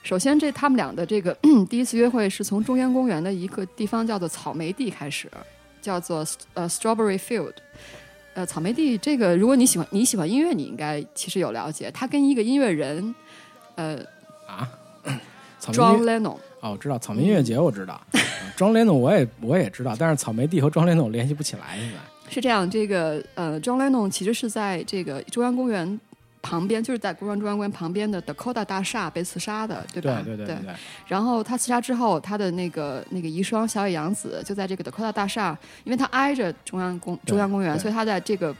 [0.03, 1.37] 首先，这他们俩的这个
[1.71, 5.31] 第一次约会是从中央公园的一个地方叫做草莓地开始，
[5.81, 7.53] 叫做呃 Strawberry Field。
[8.33, 11.91] 呃，草莓地这个，如果你喜欢你喜欢音乐，你应该其实有了解。
[11.91, 13.15] 他跟一个音乐人，
[13.75, 13.99] 呃
[14.47, 14.69] 啊，，
[15.61, 18.01] John Lennon，哦，我知道草莓音乐节，我知道。
[18.57, 21.97] 庄连总我也我也知道，但是草莓地和庄连总联系不起来，现在。
[22.31, 25.99] 是这样，这个呃，John Lennon 其实是在这个中央公园
[26.43, 30.23] 旁边，就是在公园中央公园旁边的 Dakota 大厦被刺杀的，对吧？
[30.25, 30.75] 对对对对，
[31.09, 38.55] 然后他刺杀之后，他的那个那个遗孀小野洋子就在这个 Dakota 大厦，因为他挨着中央公中央公园，所以他在这个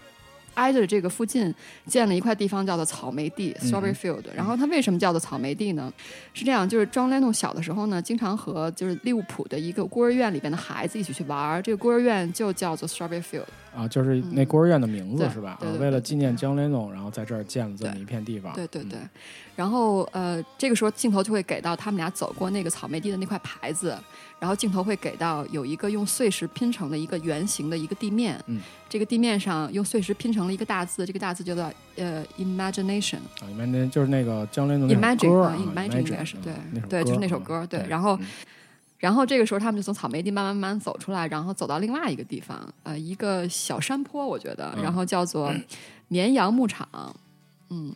[0.55, 1.55] 挨着这个附近
[1.87, 4.25] 建了一块地方叫做草莓地嗯 （Strawberry Field）。
[4.35, 5.93] 然后它为什么叫做草莓地呢？
[6.33, 13.45] 是这样，就是 John Lennon 小的时候呢，经常和就是利物浦的一个孤儿院里边的孩子一起去玩儿，这个孤儿院就叫做 Strawberry Field。
[13.75, 15.59] 啊，就是那孤儿院的名字对是吧？
[15.79, 18.53] 为了纪念江雷总，然后在这儿建了这么一片地方。
[18.53, 18.99] 嗯对对对，
[19.61, 23.95] 然后呃，这个时候镜头就会给到他们俩走过那个草莓地的那块牌子，
[24.39, 28.59] 然后镜头会给到有一个用碎石拼成的一个圆形的一个地面，嗯，
[28.89, 38.27] 这个地面上用碎石拼成了一个大字，这个大字叫做呃 imagination，啊，里面那就是那个江雷总那首 Imagine 啊歌啊，Imagine 应该是嗯对对就是那首嗯歌对对然后嗯
[38.97, 45.55] 然后这个时候他们就从草莓地慢慢慢慢走出来，然后走到另外一个地方，呃，一个小山坡，我觉得，嗯然后叫做
[46.09, 46.89] 绵羊牧场，
[47.69, 47.93] 嗯。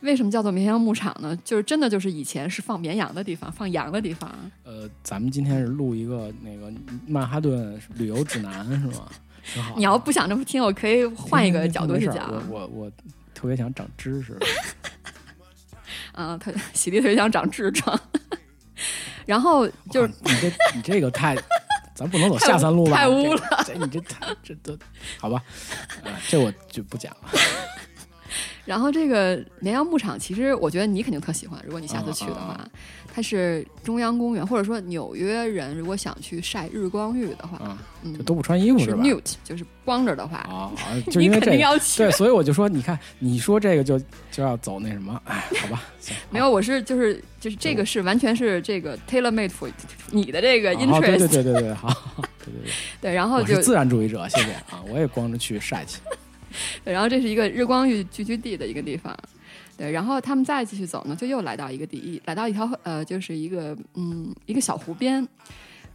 [0.00, 1.36] 为什么叫做绵羊牧场呢？
[1.44, 4.30] 就是真的就是以前是放绵羊的地方，放羊的地方。
[4.64, 6.72] 呃，咱们今天是录一个那个
[7.06, 9.08] 曼哈顿旅游指南是吗？
[9.52, 9.74] 挺好。
[9.76, 12.30] 你要不想这么听，我可以换一个角度去讲。
[12.48, 12.92] 我我我
[13.34, 14.38] 特别想长知识。
[16.12, 17.98] 啊，他喜力特别想长痔疮。
[19.26, 21.36] 然后就是你这你这个太，
[21.94, 22.96] 咱不能走下三路吧？
[22.96, 24.78] 太污了，这你这太这都
[25.18, 25.42] 好吧？
[26.04, 27.30] 啊，这我就不讲了。
[28.68, 32.68] 然后这个绵阳牧场，其实我觉得你肯定特喜欢，如果你下次去的话，啊
[33.10, 41.52] 它是中央公园，或者说纽约人如果想去晒日光浴的话，就，都不穿衣服是吧？nude，就是光着的话， 啊你肯因为这个。
[41.52, 41.96] 定要去。
[41.96, 43.98] 对，所以我就说，你看，你说这个就
[44.30, 49.68] 就要走那什么，哎，好吧，行没有，我是就是就是这个是完全是这个 tailor made for
[50.10, 51.88] 你的这个 interest，、对对对对对，好，
[52.44, 55.98] 对对对，对然后就是自然主义者，谢谢啊，我也光着去晒去。
[56.84, 59.16] 对，然后这是一个日光浴聚居地的一个地方。
[59.76, 65.24] 对，然后他们再继续走呢，就又来到一个地，来到一条呃，就是一个嗯一个小湖边，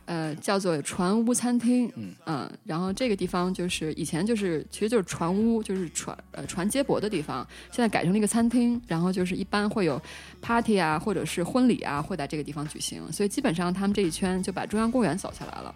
[0.05, 1.91] 呃，叫做船屋餐厅。
[2.25, 8.81] 嗯然后这个地方就是以前就是其实就是船屋，就是船呃船接驳的地方，现在改成了一个餐厅。
[8.87, 10.01] 然后就是一般会有
[10.41, 13.11] party 啊，或者是婚礼啊，会在这个地方举行。
[13.11, 15.75] 所以基本上他们这一圈就把中央公园走下来了。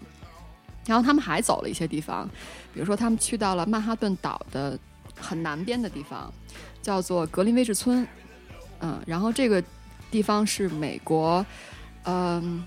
[0.88, 2.28] 然后他们还走了一些地方，
[2.74, 4.80] 比如说他们去到了曼哈顿岛的
[5.16, 6.34] 很南边的地方，
[6.82, 8.08] 叫做格林威治村。
[8.80, 9.64] 嗯，然后这个
[10.10, 11.46] 地方是美国，
[12.04, 12.64] 嗯、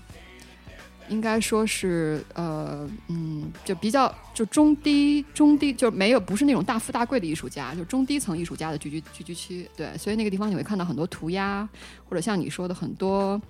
[1.07, 9.69] 应该说是呃嗯，就比较就中低中低，就没有不是那种大富大贵的艺术家，就中低层艺术家的聚居聚居区。
[9.75, 11.67] 对，所以那个地方你会看到很多涂鸦，
[12.07, 13.41] 或者像你说的很多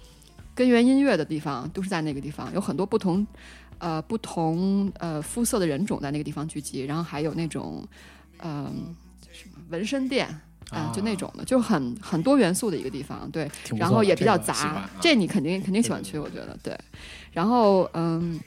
[0.53, 3.25] 根源音乐的地方，都是在那个地方，有很多不同
[3.81, 7.85] 呃不同呃肤色的人种在那个地方聚集，然后还有那种
[8.39, 8.95] 嗯、
[9.33, 10.27] 什么纹身店。
[10.71, 16.73] 啊、就那种的，就很很多元素的一个地方，对，然后也比较杂，这个啊这你肯定肯定喜欢去，我觉得对。
[17.33, 18.39] 然后嗯，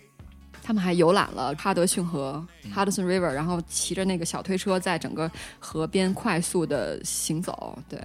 [0.62, 8.00] 他们还游览了哈德逊河嗯 （Hudson River），然后骑着那个小推车在整个河边快速的行走，对。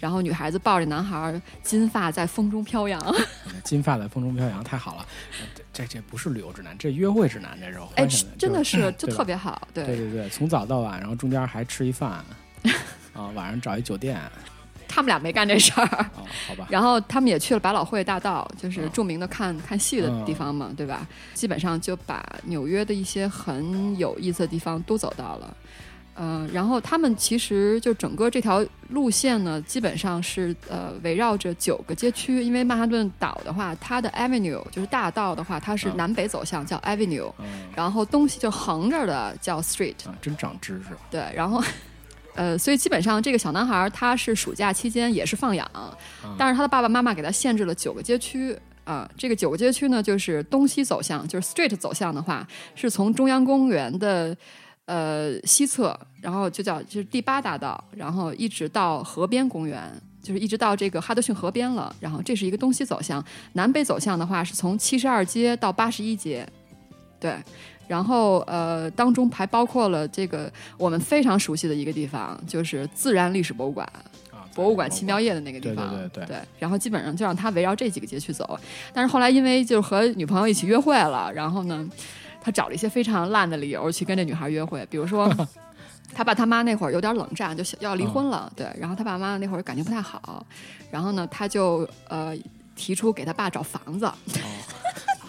[0.00, 3.00] 然后女孩子抱着男孩，金发在风中飘扬。
[3.62, 5.06] 金发在风中飘扬，太好了。
[5.38, 7.78] 呃这这这不是旅游指南，这约会指南，这是。
[7.94, 8.06] 哎，
[8.38, 12.24] 真的是就特别好，对对对对，从早到晚，然后中间还吃一饭，
[13.14, 14.32] 啊，晚上找一酒店，啊，
[14.88, 15.86] 他们俩没干这事儿。
[16.46, 16.66] 好吧。
[16.68, 21.06] 然后他们也去了百老汇大道，就是嗯著名的看看戏的地方嘛，对吧？
[21.34, 25.56] 基本上就把纽约的一些很有意思的地方都走到了。
[26.22, 35.96] 嗯、然后他们其实就整个这条路线呢，基本上是呃围绕着九个街区，因为曼哈顿岛的话，它的 Avenue 就是大道的话，它是嗯。
[35.96, 37.46] 南北走向，叫 Avenue，嗯。
[37.74, 40.96] 然后东西就横着的叫 Street，啊，真长知识。
[41.10, 41.62] 对，然后。
[42.36, 45.68] 呃，所以基本上这个小男孩儿他是暑假期间也是放养，
[46.38, 48.56] 但是他的爸爸妈妈给他限制了九个街区。
[48.84, 54.34] 啊、这个九个街区呢，就是东西走向，就是 street 走向的话，是从中央公园的
[54.90, 59.80] 呃西侧，然后就叫就是第八大道，然后一直到河边公园。
[60.22, 63.24] 就是一直到这个哈德逊河边了，然后这是一个东西走向，
[63.54, 66.46] 南北走向的话是从七十二街到八十一街，
[67.18, 67.34] 对，
[67.88, 73.90] 然后呃当中还包括了这个我们非常熟悉的一个地方，就是自然历史博物馆，
[74.30, 78.60] 啊，博物馆奇妙夜的那个地方，对对对对然后基本上就让他围绕这几个街去走。
[78.92, 81.88] 但是后来因为就是和女朋友一起约会了，然后呢，
[82.40, 85.32] 他找了一些非常烂的理由去跟这女孩约会，比如说。
[86.12, 88.66] 他爸他妈那会儿有点冷战，就要离婚了，对。
[88.76, 90.44] 然后他爸妈那会儿感情不太好，
[90.90, 92.36] 然后呢，他就呃
[92.74, 94.06] 提出给他爸找房子。
[94.06, 94.12] 哦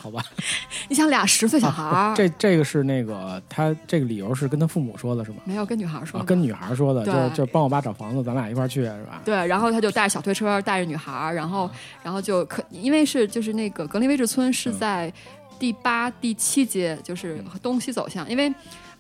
[0.01, 0.25] 好吧。
[0.89, 5.37] 你想俩十岁小孩儿、这这个是那个他这个理由是跟他父母说的是吗？
[5.45, 9.21] 没有跟女孩说的、，啊跟女孩说的，对就就帮我爸找房子，咱俩一块儿去是吧？
[9.23, 11.69] 对，然后他就带着小推车，带着女孩儿，然后，
[12.01, 15.13] 然后就可，因为是就是那个格林威治村是在
[15.61, 18.51] 第八、第七街，就是东西走向，因为。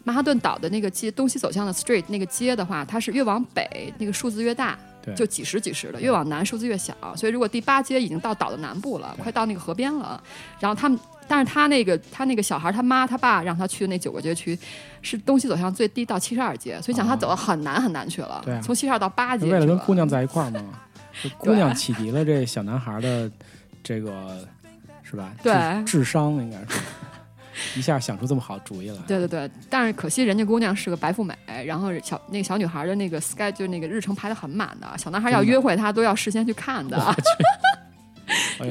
[0.03, 6.91] 曼哈顿岛的那个街东西走向的 street 那个街的话，它是越往北那个数字越大，对，就几十几十的，越往南数字越小。
[7.15, 10.19] 所以如果第八街已经到岛的南部了，快到那个河边了，
[10.59, 14.57] 然后他们，但是他那个他那个小孩他妈他爸让他去的那九个街区，
[15.03, 18.61] 是东西走向最低到七十二街，所以想他走的很难很难去了，对啊。
[18.63, 20.63] 从七十二到八街，为了跟姑娘在一块儿嘛，
[21.21, 23.29] 这姑娘启迪了这小男孩的
[23.83, 24.47] 这个
[25.11, 25.29] 是吧？
[25.43, 25.53] 对
[25.85, 26.57] 智智商应该
[27.53, 28.95] 是一下想出这么好主意来。
[29.05, 31.35] 对对对，但是可惜人家姑娘是个白富美，
[31.65, 36.97] 然后小那个小女孩的那个 sky 就那个日程排的很满的，小男孩要约会她都要事先去看的。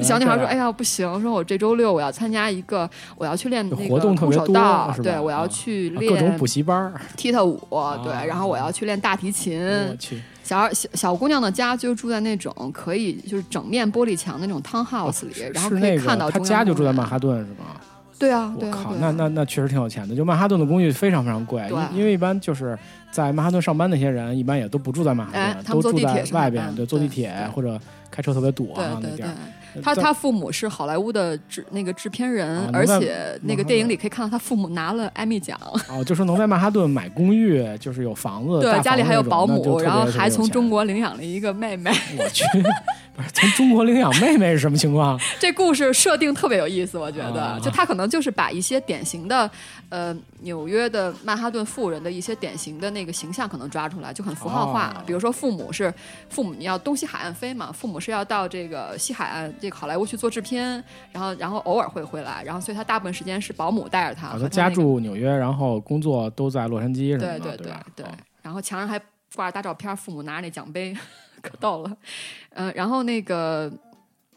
[0.01, 7.59] 小女孩说：“哎呀，不行，说我这周六我要参加一个，我要去练那个活动特空别多手道，对我要啊去练各种练补习班，踢踏舞，
[8.03, 9.61] 对，啊然后我要去练大提琴。
[9.61, 17.79] 我去，小孩小小姑娘的家就住在那种可以就是整面玻璃墙的那种 townhouse 里，然后可以看到家就住在曼哈顿是吗？
[18.19, 20.15] 对啊，我靠，啊那那那确实挺有钱的。
[20.15, 22.77] 就曼哈顿的公寓非常非常贵，因因为一般就是
[23.11, 27.79] 在曼哈顿上班那些人，一般也都不住在曼哈顿，都住在外边，班对，坐地铁或者
[28.11, 29.29] 开车特别堵对啊那地儿。。
[29.75, 35.57] 在他他父母是好莱坞的制那个制片人，啊而且那个电影里可以看到他父母拿了艾米奖，
[35.89, 41.91] 哦，就说能在曼哈顿买公寓，就是有房子，对，家里还有保姆，然后还从中国领养了一个妹妹。
[42.17, 42.43] 我去，
[43.15, 45.19] 不 是从中国领养妹妹是什么情况？
[45.39, 49.49] 这故事设定特别有意思，我觉得，啊就他可能就是把一些典型的，
[49.89, 54.93] 呃，纽约的曼哈顿富人的一些典型的那个形象可能抓出来，就很符号化。
[54.97, 55.93] 哦比如说，父母是
[56.29, 60.81] 父母，你要东西海岸飞嘛，父母是要到这个西海岸这个好莱坞去做制片，
[61.11, 68.09] 然后然后偶尔会回来，然后所以他大部分时间是保姆带着他，家住纽约，然后工作都在洛杉矶什么的，对对对对对哦，
[68.41, 68.99] 然后墙上还
[69.35, 70.95] 挂着大照片，父母拿着那奖杯，
[71.41, 71.91] 可逗了。
[72.53, 73.71] 嗯、然后那个，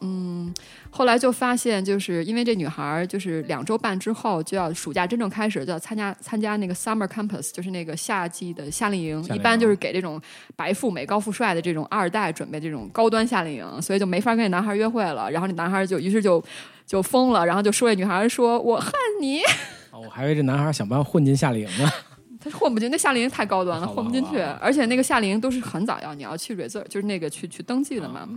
[0.01, 0.53] 嗯，
[0.91, 10.21] 后来就发现，就是因为这女孩儿就是两周半之后就要暑假真正开始，就要参加参加那个 summer campus，就是那个夏季的夏令营，一般就是给这种
[10.55, 15.31] 白富美、高富帅的这种二代准备这种高端夏令营，所以就没法跟那男孩儿约会了。
[15.31, 16.43] 然后那男孩儿就于是就
[16.87, 19.41] 就疯了，然后就说这女孩儿说：“我恨你。
[19.91, 21.91] ”哦我还以为这男孩想办法混进夏令营呢。
[22.45, 24.39] 他混不进，那夏令营太高端了，混不进去。
[24.61, 28.29] 而且那个夏令营都是很早要你要去 reserve，就是那个去去登记的嘛。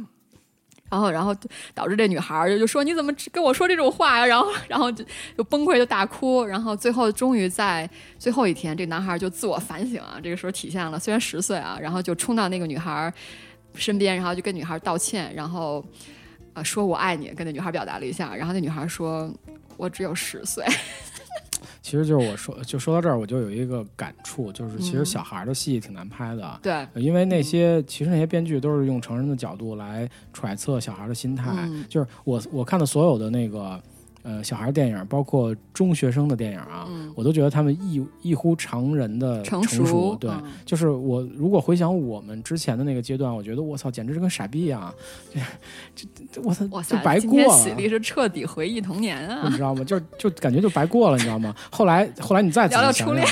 [0.90, 1.36] 然后，然后
[1.74, 5.04] 导致这女孩儿就说：“你怎么跟我说这种话呀？”然后，然后就
[5.38, 6.46] 就崩溃，就大哭。
[6.46, 13.14] 然后最后终于在最后一天，这男孩儿就自我反省啊，这个时候体现了，虽然十岁啊，然后就冲到那个女孩儿
[13.76, 15.84] 身边，然后就跟女孩儿道歉，然后
[16.54, 18.34] 呃说我爱你，跟那女孩儿表达了一下。
[18.34, 19.30] 然后那女孩儿说
[19.76, 20.64] ：“我只有十岁。
[21.82, 25.06] 其实就是我说，就说到这儿，我就有一个感触，就是其实嗯。
[25.06, 26.60] 小孩儿的戏挺难拍的”。
[26.64, 31.86] 对，因为那些其实那些编剧都是用成人的角度来揣测小孩的心态，嗯。
[31.90, 33.82] 就是我我看的所有的那个
[34.28, 39.86] 呃小孩电影，包括中学生的电影啊，嗯我都觉得他们异异乎常人的成熟。
[39.86, 44.94] 熟对，嗯就是我如果回想我们之前的那个阶段，我觉得我操，简直是跟傻逼一样，
[46.30, 47.58] 这我操就白过了。
[47.64, 49.56] 喜力是彻底回忆童年啊你！
[49.56, 49.82] 知道吗？
[49.86, 51.56] 就就感觉就白过了，你知道吗？
[51.72, 53.26] 后来后来你再聊聊初恋，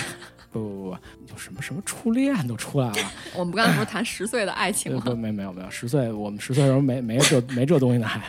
[0.51, 0.97] 不不不不，
[1.29, 2.95] 有什么什么初恋都出来了。
[3.35, 5.03] 我们刚才不是谈十岁的爱情对，吗？
[5.07, 8.21] 不，没没有没有，十岁我们十岁的时候没没这没这东西呢，还，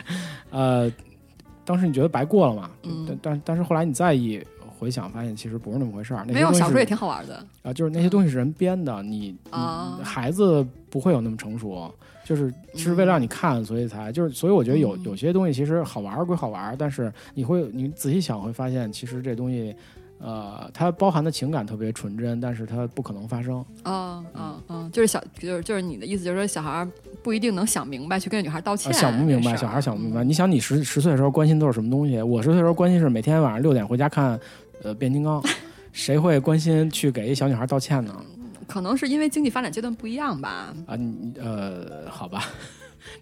[0.51, 0.91] 呃，
[1.67, 2.71] 当时你觉得白过了嘛？
[2.83, 4.41] 嗯但但但是后来你再一
[4.79, 6.23] 回想，发现其实不是那么回事儿。
[6.25, 7.45] 那没有，小时候也挺好玩的。
[7.63, 11.93] 啊，就是那些东西是人编的，你啊你孩子不会有那么成熟，
[12.23, 19.75] 就是是为了让你看，所以才就是，所以我觉得有嗯有些东西其实好玩归好玩，但是你会你仔细想会发现，其实这东西。
[20.19, 23.63] 呃，它包含的情感特别纯真，但是它不可能发生。
[23.83, 26.87] 哦哦哦，就是小，就是就是你的意思，就是说小孩儿
[27.21, 30.23] 不一定能想明白去跟女孩道歉、啊，想不明白，小孩想不明白。
[30.23, 32.21] 嗯你想，你十十岁的时候关心都是什么东西？
[32.21, 34.39] 我十岁的时候关心是每天晚上六点回家看，
[34.83, 35.43] 呃，变形金刚。
[35.93, 38.15] 谁会关心去给一小女孩道歉呢？
[38.67, 40.71] 可能是因为经济发展阶段不一样吧。
[40.85, 42.76] 啊，你呃，好吧，你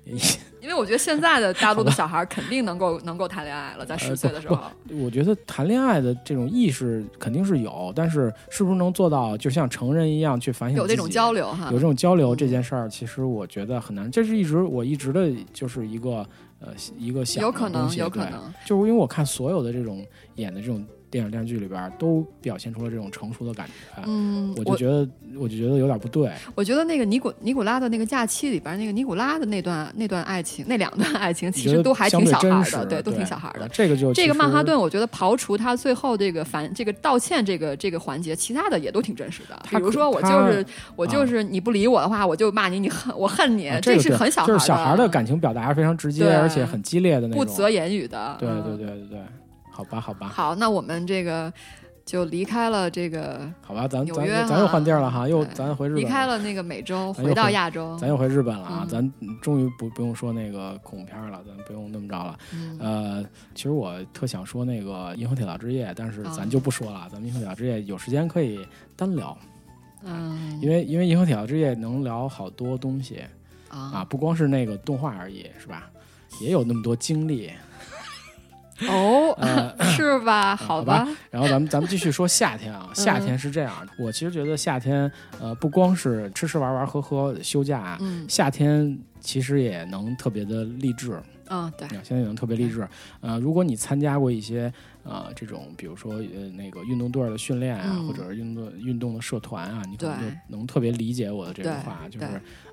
[0.62, 4.58] 因为我觉得现在的大陆的小孩儿肯定能够能够谈恋爱了，在十岁的时候。
[5.00, 14.10] 我觉得谈恋爱的这种意识肯定是有，但是是不是能做到就像成人一样去反省有这种交流哈有这，种交流嗯这件事儿，其实我觉得很难。
[14.10, 16.26] 这是一直我一直的就是一个
[16.60, 18.54] 呃一个想有可能，有可能。
[18.66, 20.04] 就是因为我看所有的这种
[20.36, 20.84] 演的这种
[21.16, 24.04] 电影电视剧里边，都表现出了这种成熟的感觉。
[24.06, 25.08] 嗯，我就觉得，
[25.38, 26.30] 我就觉得有点不对。
[26.54, 33.70] 我觉得那个尼古尼古拉的那个假期里边，那个尼古拉的那段那段爱情，那两段爱情其实都还挺小孩的，对，都挺小孩的啊。
[33.72, 39.58] 这个就这个曼哈顿，我觉得刨除他最后这个反这个道歉这个这个环节，其他的也都挺真实的。
[39.70, 40.66] 比如说，我就是
[40.98, 47.38] 我就是你不理我的话，我就骂你，你恨我恨你，啊这是很小孩就是小孩的的感情表达是非常直接，而且很激烈的那种。
[47.38, 48.36] 不择言语的。
[48.38, 49.20] 对对对对，
[49.76, 51.52] 好吧好吧好，那我们这个
[52.06, 57.98] 就离开了这个，好吧，咱咱咱又换地儿了哈，又咱回日本离开了那个美洲，回到亚洲。
[58.00, 58.80] 咱又回日本了啊！
[58.84, 62.38] 嗯咱终于不不用说那个恐怖片了，咱不用那么着了。
[62.54, 67.10] 嗯呃，其实我特想说那个《银河铁道之夜》，但是啊咱就不说了。
[67.12, 68.66] 咱们《银河铁道之夜》有时间可以
[68.96, 69.38] 单聊，
[70.06, 73.24] 嗯因为因为《银河铁道之夜》能聊好多东西
[73.68, 75.90] 啊，啊不光是那个动画而已，是吧？
[76.40, 77.52] 也有那么多经历。
[78.90, 80.56] 哦，呃 是吧？
[80.56, 85.10] 好吧然后咱们咱们继续说夏天啊，夏天是这样的，我其实觉得夏天
[85.40, 91.22] 呃不光是吃吃玩玩喝喝休假，啊嗯夏天其实也能特别的励志。
[91.48, 92.88] 嗯，对，啊，现在也能特别励志。
[93.22, 94.74] 呃，如果你参加过一些
[95.04, 102.26] 呃这种，比如说呃那个运动队儿的训练啊，嗯或者是运动运动的社团啊，你可能就能特别理解我的这个话，就是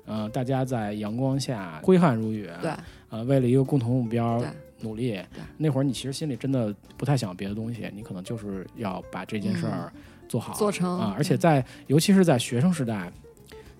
[0.05, 2.71] 呃大家在阳光下挥汗如雨，对，
[3.11, 4.47] 呃为了一个共同目标对
[4.83, 5.19] 努力。
[5.57, 9.91] 那会儿你其实心里真的不太想别的东西，你可能就是要把这件事儿
[10.27, 13.11] 做好、嗯做成啊，而且在尤其是在学生时代，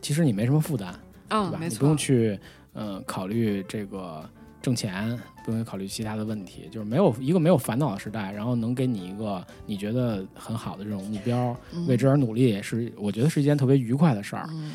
[0.01, 0.91] 其实你没什么负担。
[1.29, 1.59] 对嗯，吧？
[1.61, 2.39] 你不用，去
[2.73, 4.27] 呃考虑这个
[4.61, 14.47] 挣钱，不用考虑其他的问题，就是没有一个没有烦恼的时代，然后能给你一个你觉得很好的这种目标，嗯为之而努力，是我觉得是一件特别愉快的事儿。
[14.51, 14.71] 嗯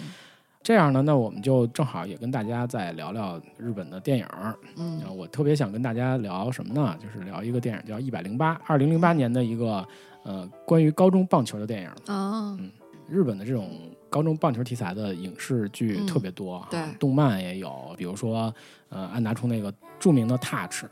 [0.69, 4.55] 这样呢，那我们就正好也跟大家再聊聊日本的电影儿。
[4.77, 6.95] 嗯呃我特别想跟大家聊什么呢？
[7.03, 9.83] 就是聊一个电影叫《一百零八》，二零零八年的一个
[10.25, 11.91] 呃关于高中棒球的电影。
[12.09, 12.71] 嗯，
[13.09, 18.55] 日本的这种高中棒球题材的影视剧嗯特别多，对动漫也有，比如说
[18.91, 20.85] 呃安达充那个著名的《Touch》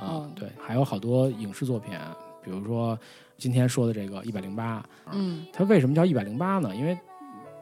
[0.00, 1.98] 啊、哦对，还有好多影视作品，
[2.44, 2.96] 比如说
[3.36, 4.80] 今天说的这个一百零八，
[5.10, 6.72] 嗯它为什么叫一百零八呢？
[6.76, 6.96] 因为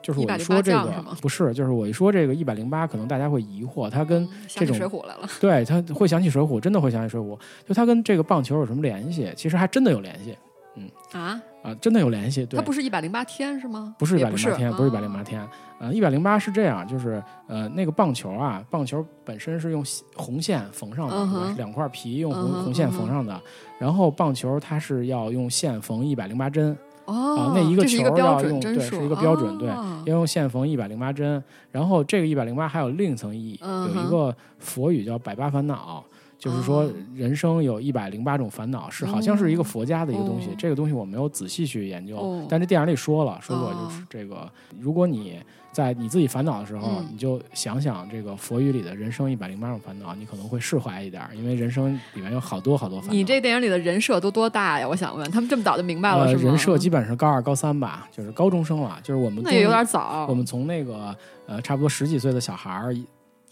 [0.02, 9.32] 就是我一说这个是不是，就是我一说这个一百零八，可能大家会疑惑，它跟这种水浒来了， 对它会想起水浒，真的会想起水浒，就它跟这个棒球有什么联系？
[9.36, 10.36] 其实还真的有联系
[10.76, 12.46] 嗯啊，啊，真的有联系。
[12.46, 13.94] 对它，不是一百零八天是吗？
[13.98, 15.48] 不是一百零八天，不是一百零八啊天。
[15.80, 23.40] 呃，一百零八是这样，就是呃，那个棒球啊，棒球本身是用线红线缝上的，两块皮用红、嗯红线缝上的。
[23.78, 26.76] 然后棒球它是要用线缝一百零八针，
[27.08, 31.42] 哦啊，那一个球个标准要用对，是一个标准对哦要用线缝一百零八针。
[31.72, 36.04] 然后这个一百零八还有另一层意义，嗯有一个佛语叫百八烦恼。
[36.38, 40.50] 就是说哦，人生有一百零八种烦恼，是好像是一个佛家的一个东西。
[40.50, 44.48] 哦这个东西我没有仔细去研究，哦但这电影里说了，说过哦就是这个，
[44.78, 45.40] 如果你
[45.70, 53.14] 在你自己烦恼的时候，嗯你就想想这个佛语里的人生一百零八种烦恼，你可能会释怀一点儿，因为人生里面有好多好多烦恼。
[53.14, 54.88] 你这电影里的人设都多大呀？
[54.88, 56.42] 我想问，他们这么早就明白了呃是吗？
[56.50, 60.26] 人设基本是高二高三吧，就是高中生了，就是我们那也有点早。
[60.28, 61.14] 我们从那个
[61.46, 62.96] 呃差不多十几岁的小孩儿，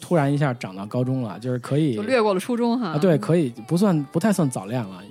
[0.00, 2.88] 突然一下长到高中了，就是可以就略过了初中哈。
[2.88, 5.02] 啊，对，可以不算不太算早恋了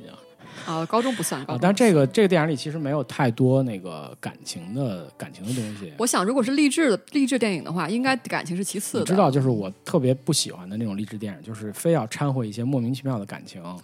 [0.66, 1.60] 啊，高中不算高啊。。
[1.62, 5.92] 但这个这个电影里其实没有太多那个感情的感情的东西。
[5.98, 9.04] 我想，如果是励志的励志电影的话，应该感情是其次的。
[9.04, 13.78] 你知道，就是我特别不喜欢的那种励志电影，就是非要掺和一些莫名其妙的感情啊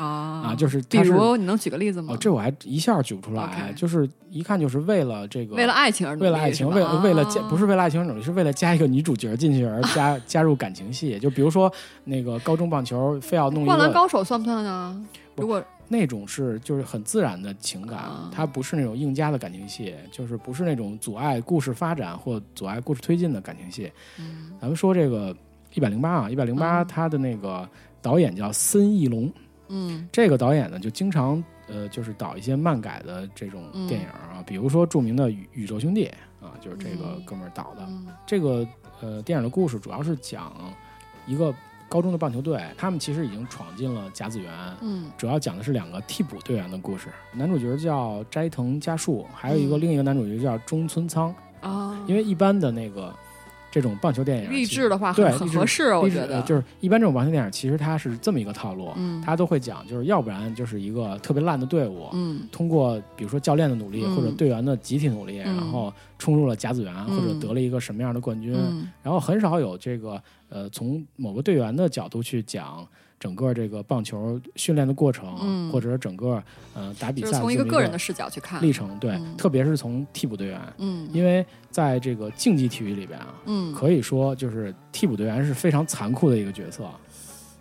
[0.48, 2.14] 啊，就是比如你能举个例子吗？
[2.14, 11.20] 哦，这我还一下举不出来就是一看就是为了这个为了爱情而努力为了爱情，为了为了加啊不是为了爱情而努力，是为了加一个女主角进去而 加加入感情戏。
[11.20, 11.72] 就比如说
[12.06, 15.06] 那个高中棒球，非要弄一个灌篮高手算不算呢？
[15.36, 23.92] 如果那种是就是很自然的情感啊，它不是那种硬加的感情戏，就是不是那种阻碍故事发展或阻碍故事推进的感情戏。
[24.18, 24.52] 嗯。
[24.62, 25.36] 咱们说这个
[25.74, 26.88] 一百零八啊，一百零八，嗯。
[26.88, 27.68] 它的那个
[28.02, 29.32] 导演叫森义龙，
[29.68, 30.08] 嗯。
[30.12, 33.86] 这个导演呢就经常呃就是导一些漫改的这种嗯。
[33.88, 36.06] 电影啊，比如说著名的宇宇宙兄弟
[36.40, 37.26] 啊，就是这个嗯。
[37.26, 37.86] 哥们儿导的。
[37.90, 38.08] 嗯。
[38.26, 38.66] 这个
[39.02, 40.54] 呃电影的故事主要是讲
[41.26, 41.54] 一个
[41.92, 44.50] 高中的棒球队，他们其实已经闯进了甲子园。
[44.80, 51.36] 嗯主要讲的是两个替补队员的故事，男主角叫斋藤家树，还有一个、嗯另一个男主角叫中村仓。
[51.60, 53.14] 啊，因为一般的那个
[53.72, 56.36] 这种棒球电影，励志的话很合适，我觉得。
[56.36, 59.22] 呃就是一般这种棒球电影，其实它是这么一个套路，嗯。
[59.26, 62.42] 它都会讲，就是要不然就是一个特别烂的队伍，嗯。
[62.52, 64.16] 通过比如说教练的努力、嗯。
[64.16, 65.56] 或者队员的集体努力，嗯。
[65.56, 67.18] 然后冲入了甲子园、嗯。
[67.18, 68.90] 或者得了一个什么样的冠军，嗯。
[69.02, 72.86] 然后很少有这个呃从某个队员的角度去讲
[73.22, 75.72] 整个这个棒球训练的过程，嗯。
[75.72, 76.44] 或者整个
[76.74, 79.38] 呃打比就是赛从一个个人的视角去看历程，对，嗯。
[79.38, 81.08] 特别是从替补队员，嗯。
[81.14, 83.72] 因为在这个竞技体育里边啊，嗯。
[83.74, 86.90] 可以说就是替补队员是非常残酷的一个角色，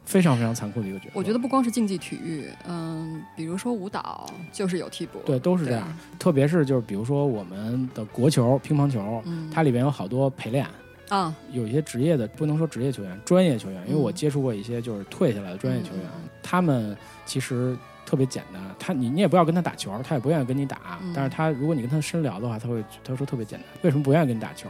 [0.07, 1.11] 非常非常残酷的一个角色。
[1.13, 5.87] 我觉得不光是竞技体育，嗯，比如说舞蹈就是有替补，对，都是这样。
[6.19, 10.67] 特别是就是比如说我们的国球、乒乓球，嗯，它里边有好多陪练，
[11.11, 16.97] 啊，有一些职业的，不能说职业球员，专业球员，因为我嗯接触过一些就是退下来的专业球员，嗯他们
[17.27, 24.69] 其实特别简单，他你你也不要跟他打球，他也不愿意跟你打，嗯但是他如果你跟他深聊的话，他会他说特别简单，为什么不愿意跟你打球？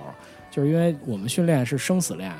[0.51, 2.33] 就是因为我们训练是生死练。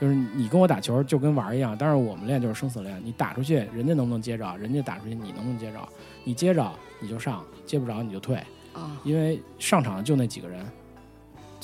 [0.00, 3.00] 就是你跟我打球就跟玩儿一样，但是我们练就是生死练。
[3.02, 4.56] 你打出去，人家能不能接着？
[4.58, 5.78] 人家打出去，你能不能接着？
[6.24, 8.36] 你接着你就上，接不着你就退。
[8.72, 10.66] 啊，因为上场就那几个人，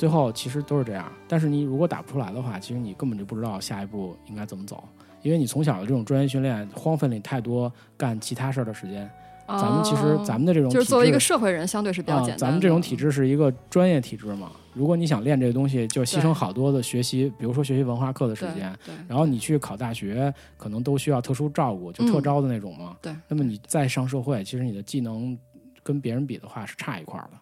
[0.01, 1.13] 最后其实都是这样。
[1.29, 4.83] 但是你如果打不出来的话，其实你根本就不知道下一步应该怎么走，
[5.21, 9.11] 因为你从小的这种专业训练荒废了你太多干其他事儿的时间。
[9.47, 12.39] 咱们其实哦咱们的这种就是作为一个社会人，相对是比较啊简单的。
[12.39, 14.53] 咱们这种体制是一个专业体制嘛。
[14.73, 18.75] 如果你想练这个东西，就牺牲好多的学习，比如说学习文化课的时间。
[18.87, 22.97] 对，然后你去考大学，可能都需要特殊照顾，就特嗯招的那种嘛。
[23.03, 25.37] 对那么你再上社会，其实你的技能
[25.83, 27.39] 跟别人比的话是差一块儿的。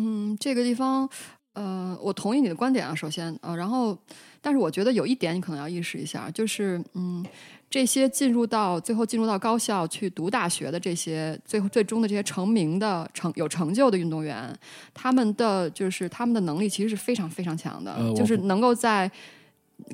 [0.00, 1.06] 嗯，这个地方，
[1.58, 3.98] 呃，我同意你的观点啊，首先，呃，然后，
[4.40, 7.26] 但是我觉得有一点你可能要意识一下，就是，嗯，
[7.68, 14.56] 这些进入到最后进入到高校去读大学的这些最后最终的这些成名的成有成就的运动员，
[14.94, 19.10] 他们的就是他们的能力其实是非常非常强的，呃就是能够在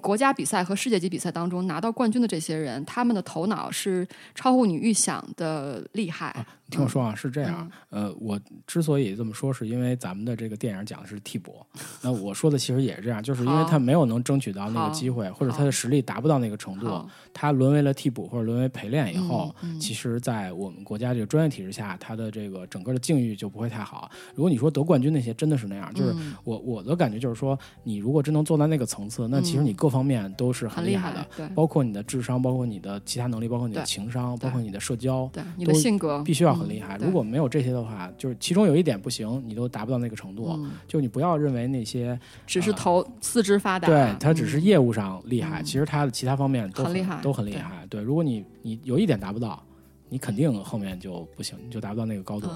[0.02, 6.44] 国家比赛和世界级比赛当中拿到冠军的这些人，他们的头脑是超乎你预想的厉害。
[6.70, 11.54] 听我说啊，是这样，呃，我之所以这么说，是因为咱们的这个电影讲的是替补，
[12.02, 16.86] 那我说的其实也是这样，就是因为他没有能争取到那个机会，或者他的实力达不到那个程度，
[17.32, 24.10] 他沦为了替补或者沦为陪练以后，其实，在我们国家这个专业体制下，他的这个整个的境遇就不会太好。
[24.34, 36.96] 如果你说得冠军那些真的是那样，就是我我的感觉就是说，你如果真能做到那个层次，那其实你各方面都是很厉害的，对，包括你的智商，包括你的其他能力，包括你的情商，包括你的社交，对，你的性格必须要很厉害。
[36.98, 40.58] 如果没有这些的话，就是其中有一点不行，你都达不到那个程度。
[40.86, 47.86] 就你不要认为那些只是头四肢发达，对他只是业务上厉害，其实他的其他方面都很厉害，都很厉害。
[47.90, 49.62] 对，如果你你有一点达不到，
[50.08, 52.48] 你肯定后面就不行，你就达不到那个高度。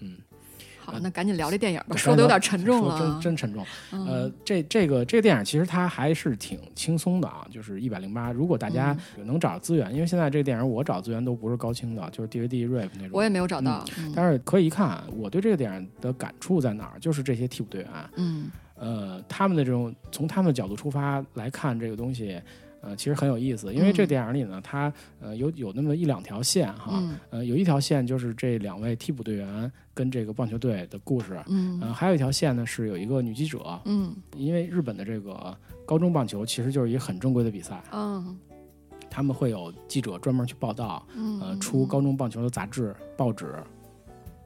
[0.00, 0.16] 嗯。
[0.86, 3.66] 好，那赶紧聊这电影吧，说的有点沉重了，真真沉重。
[3.90, 8.30] 呃，这这个这个电影其实它还是挺轻松的啊，就是一百零八。
[8.30, 13.84] 如果大家能找资源，因为现在这个电影我找资源都不是高清的，就是 DVD rip 那种，我也没有找到。
[14.14, 17.00] 但是可以一看，我对这个电影的感触在哪儿？
[17.00, 22.40] 就是这些替补队员，嗯，呃，他们的这种从他们的角度出发来看这个东西。
[22.86, 35.52] 呃，其实很有意思，因为这电影里呢，它呃有有那么一两条线哈，呃，有一条线就是这两位替补队员跟这个棒球队的故事，嗯，呃，还有一条线呢是有一个女记者，嗯，因为日本的这个
[35.84, 38.38] 高中棒球其实就是一个很正规的比赛，嗯，
[39.10, 41.04] 他们会有记者专门去报道，
[41.40, 43.52] 呃，出高中棒球的杂志报纸，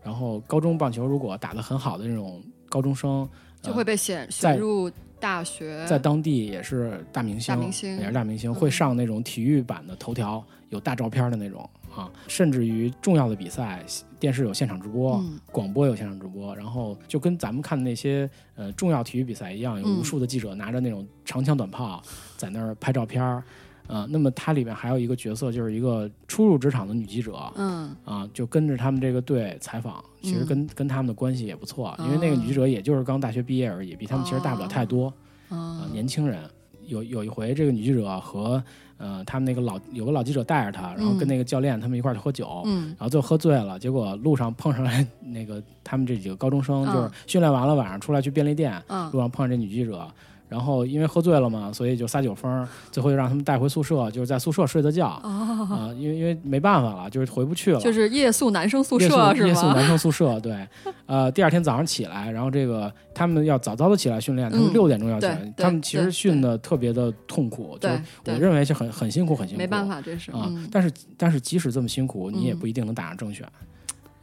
[0.03, 3.28] 然后高中棒球如果打得很好的那种高中生，
[3.61, 4.91] 就会被选选入。
[5.20, 7.54] 大学在当地也是大明星，
[7.98, 12.10] 也是大明星，会上那种体育版的头条，有大照片的那种啊。
[12.26, 13.84] 甚至于重要的比赛，
[14.18, 22.02] 电视有现场直播，广播有现场直播，然后就跟咱们看的那些呃重要体育比赛一样，有无数的记者拿着那种长枪短炮
[22.36, 23.42] 在那儿拍照片儿。
[23.91, 35.12] 呃，那么它里面还有一个角色，就是一个初入职场的女记者，嗯，啊，就跟着他们这个队采访，其实跟跟他们的关系也不错，因为那个女记者也就是刚大学毕业而已，比他们其实大不了太多，
[35.49, 36.38] 啊，年轻人。
[36.86, 38.61] 有有一回，这个女记者和
[38.97, 50.05] 呃他们那个老有个老记者带着她，然后跟那个教练他们一块儿喝酒，嗯，然后最后喝醉了，结果路上碰上来那个他们这几个高中生，就是训练完了晚上出来去便利店，嗯路上碰上这女记者。
[50.51, 55.90] 然后因为喝醉了嘛，所以就撒酒疯，最后就让他们带回宿舍，就是在宿舍睡的觉啊。
[55.96, 57.78] 因为因为没办法了，就是回不去了。
[57.80, 59.32] 就是夜宿男生宿舍是吗？
[59.46, 60.68] 夜宿男生 宿舍，对。
[61.07, 65.55] 呃，第二天早上起来，然后这个他们要早早的起来训练，他们六点钟要起来。
[65.57, 67.88] 他们其实训的特别的痛苦，就
[68.26, 69.59] 我认为是很很辛苦，很辛苦。
[69.59, 70.51] 没办法，这是啊。
[70.70, 73.46] 但是但是即使这么辛苦，你也不一定能打上正选，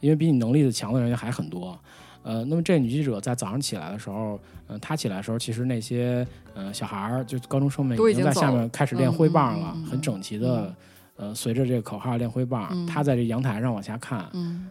[0.00, 1.78] 因为比你能力的强的人还很多。
[2.22, 10.74] 呃，那么这女记者在早上起来的时候，嗯，她起来的时候，其实那些呃小孩儿，就高中生们已经在下面开始练挥棒了，很整齐的，
[11.16, 12.86] 呃，随着这个口号练挥棒。
[12.86, 14.28] 她在这阳台上往下看，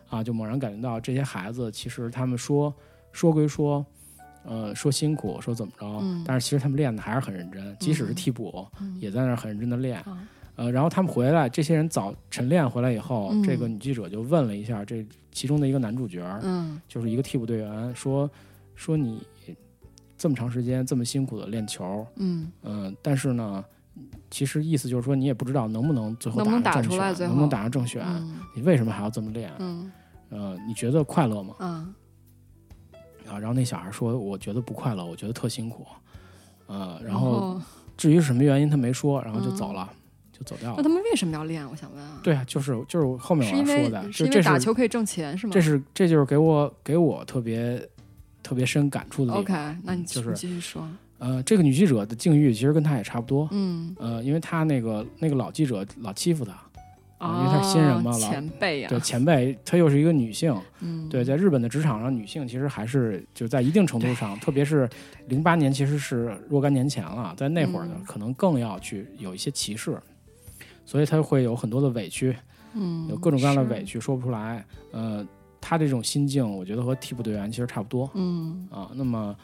[0.09, 2.73] 啊，就猛然感觉到这些孩子，其实他们说
[3.11, 3.83] 说归说，
[4.43, 8.65] 呃，说辛苦，说怎么着，但是其实他们练的还是很认真，即使是替补，
[8.99, 10.03] 也在那儿很认真的练。
[10.57, 18.27] 呃，然后他们回来，这些人早晨练回来以后，这个女记者就问了一下这其中的一个男主角，嗯，就是一个替补队员，说
[18.73, 19.21] 说你
[20.17, 23.63] 这么长时间这么辛苦的练球，嗯嗯，但是呢，
[24.31, 28.03] 其实意思就是说你也不知道能不能最后打上正选，能不能打上正选，
[28.55, 29.51] 你为什么还要这么练？
[29.59, 29.91] 嗯，
[30.29, 31.53] 呃，你觉得快乐吗？
[31.59, 31.93] 嗯，
[33.27, 35.85] 啊，然后那小孩说，我觉得不快乐，我觉得特辛苦，
[36.65, 37.61] 呃，然后
[37.95, 39.87] 至于是什么原因他没说，然后就走了。
[40.37, 40.75] 就走掉了。
[40.77, 41.67] 那他们为什么要练？
[41.69, 42.19] 我想问啊。
[42.21, 45.51] 对啊，就是就是后面我要说的，是因为打球可以挣钱是吗？
[45.53, 47.81] 这是这就是给我给我特别
[48.43, 49.33] 特别深感触的。
[49.33, 49.53] OK，
[49.83, 50.87] 那你就是继续说。
[51.19, 53.47] 呃，这个女记者的境遇其实跟她也差不多。
[53.51, 53.95] 嗯。
[53.99, 56.51] 呃，因为她那个那个老记者老欺负她，
[57.19, 58.89] 因为她是新人嘛，前辈呀。
[58.89, 60.55] 对前辈，她又是一个女性。
[60.81, 61.09] 嗯。
[61.09, 64.87] 对，在日本的职场上，女性其实还是就在一定程度上，特别是
[65.27, 69.99] 零八年，其实是若干年前了，在那会儿呢，可能更要去有一些歧视。
[70.87, 72.33] 所以他会有很多的委屈，
[72.73, 74.65] 嗯，有各种各样的委屈说不出来。
[74.91, 75.23] 呃，
[75.59, 78.09] 他这种心境，我觉得和替补队员其实差不多。
[78.13, 79.35] 嗯啊，那么，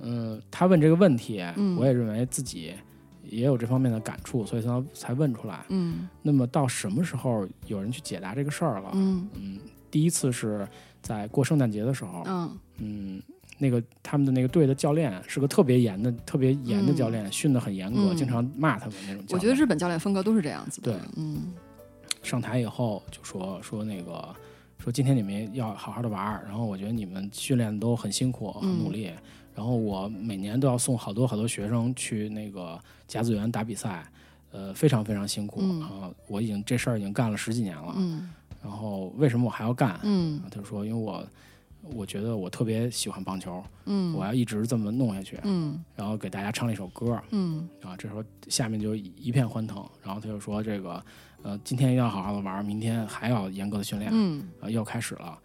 [0.00, 1.42] 嗯，他问这个问题，
[1.76, 2.72] 我也认为自己
[3.24, 5.66] 也有这方面的感触，所以才才问出来。
[5.70, 8.90] 嗯，那么到什么时候有人去解答这个事儿了？
[8.94, 9.58] 嗯嗯，
[9.90, 10.66] 第一次是
[11.02, 12.22] 在过圣诞节的时候。
[12.26, 13.22] 嗯嗯。
[13.58, 19.24] 那个他们的那个队的教练是个特别严的、特别严的教练，训得很严格，经常骂他们那种。
[19.30, 20.92] 我觉得日本教练风格都是这样子的。
[20.92, 21.52] 对，嗯。
[22.22, 24.34] 上台以后就说说那个
[24.78, 29.12] 说今天你们要好好的玩儿，然后我觉得你们训练都很辛苦、很努力，
[29.54, 32.76] 然后我每年都要送好多好多学生去那个
[33.06, 34.04] 甲子园打比赛，
[34.50, 37.94] 呃，非常非常辛苦嗯啊、我已经这事儿已经干了十几年了。
[37.96, 38.28] 嗯
[38.60, 40.00] 然后为什么我还要干？
[40.02, 41.24] 嗯他就说，因为我
[41.94, 45.38] 我觉得我特别喜欢棒球，嗯，我要一直这么弄下去。
[45.44, 49.84] 嗯然后给大家唱了一首歌嗯啊，这时候下面就一片欢腾。
[50.02, 51.02] 然后他就说这个
[51.42, 54.10] 呃，今天要好好的玩，明天还要严格的训练。
[54.12, 55.38] 嗯啊，又开始了。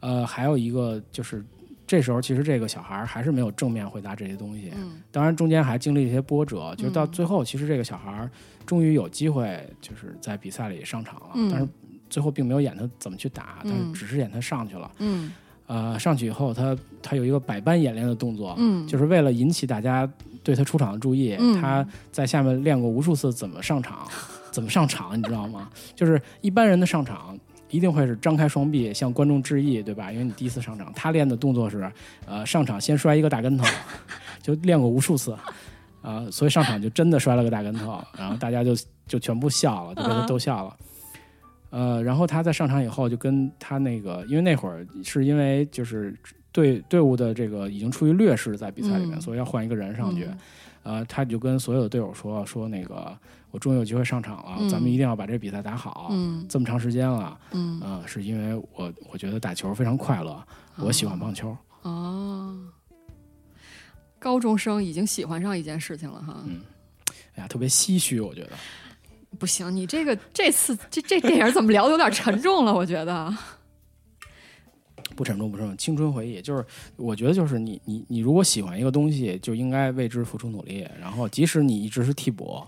[0.00, 1.44] 呃，还有一个就是，
[1.86, 4.72] 这时候其实这个小孩还是没有正面回答这些东西。
[4.76, 8.28] 嗯当然，中间还经历一些波折，就到嗯最后，其实这个小孩
[8.64, 11.30] 终于有机会，就是在比赛里上场了。
[11.34, 11.68] 嗯但是
[12.08, 14.90] 最后并没有演他怎么去打，但是嗯只是演他上去了。
[14.98, 15.32] 嗯
[15.72, 20.10] 呃，上去以后，他他有一个百般演练的动作，嗯，就是为了引起大家
[20.42, 24.04] 对他出场的注意，嗯他在下面练过无数次怎么上场，
[24.50, 25.70] 怎么上场，你知道吗？
[25.94, 27.38] 就是一般人的上场
[27.68, 30.10] 一定会是张开双臂向观众致意，对吧？
[30.10, 31.88] 因为你第一次上场，他练的动作是，
[32.26, 33.64] 呃，上场先摔一个大跟头，
[34.42, 35.36] 就练过无数次，
[36.02, 38.74] 啊、所以上场就真的摔了个大跟头，然后大家就
[39.06, 40.76] 就全部笑了，就被他逗笑了。
[41.70, 46.14] 呃，然后他在上场以后就跟他那个，因为那会儿是因为就是
[46.52, 50.24] 队队伍的这个已经处于劣势在比赛里面，嗯所以要换一个人上去。
[50.24, 50.38] 嗯
[50.82, 53.14] 呃，他就跟所有的队友说说那个
[53.50, 56.08] 我终于有机会上场了，嗯咱们一定要把这比赛打好。
[56.10, 60.42] 嗯这么长时间了，嗯啊、是因为我我觉得打球非常快乐，
[60.78, 61.54] 我喜欢棒球。
[61.82, 62.58] 哦，
[64.18, 66.42] 高中生已经喜欢上一件事情了哈。
[66.46, 66.62] 嗯
[67.34, 68.50] 哎呀，特别唏嘘，我觉得。
[69.40, 72.74] 不行，你这个这次这这电影怎么聊的有点沉重了？
[72.74, 73.34] 我觉得。
[75.16, 76.64] 不沉重，不沉重，青春回忆就是，
[76.96, 82.62] 我觉得就是你你你如果喜欢一个东西，就应该为之付出努力，然后即使你一直是替补，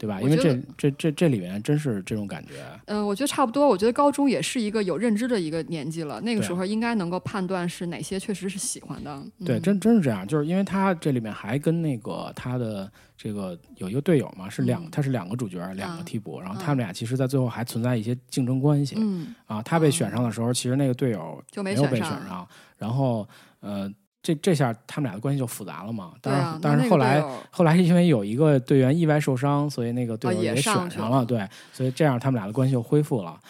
[0.00, 0.18] 对吧？
[0.22, 2.52] 因为这这这这里面真是这种感觉。
[2.86, 3.68] 嗯，我觉得差不多。
[3.68, 9.22] 我觉得高中也是一个有认知的一个年纪了，那个时候应该能够判断是哪些确实是喜欢的。
[9.44, 19.60] 对，嗯真真是这样，就是因为他这里面还跟那个他的这个有一个队友嘛，是两，嗯他是两个主角，两个啊替补，然后啊他们俩其实，在最后还存在一些竞争关系、嗯，啊。
[19.60, 22.48] 他被选上的时候，其实那个队友就没有被选上选上，
[22.78, 23.28] 然后
[23.60, 26.12] 呃，这这下他们俩的关系就复杂了嘛。
[26.20, 33.40] 当然，啊，但那那个是后来后来是因为有一个队员意外受伤，所以那个队友也选上了，了对，所以这样他们俩的关系就恢复了。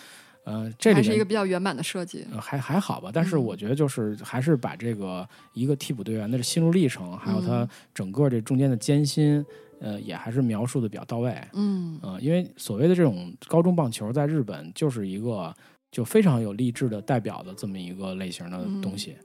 [0.45, 2.27] 呃，这是一个比较圆满的设计。
[2.33, 9.45] 呃，还还好吧，但是嗯我觉得就是还是把这个一个替补队员的心路历程，还有他嗯整个这中间的艰辛，
[9.81, 11.37] 呃，也还是描述的比较到位。
[11.53, 15.55] 嗯呃，因为所谓的这种高中棒球，在日本就是一个
[15.93, 19.17] 就非常有励志的代表的这么一个类型的东西。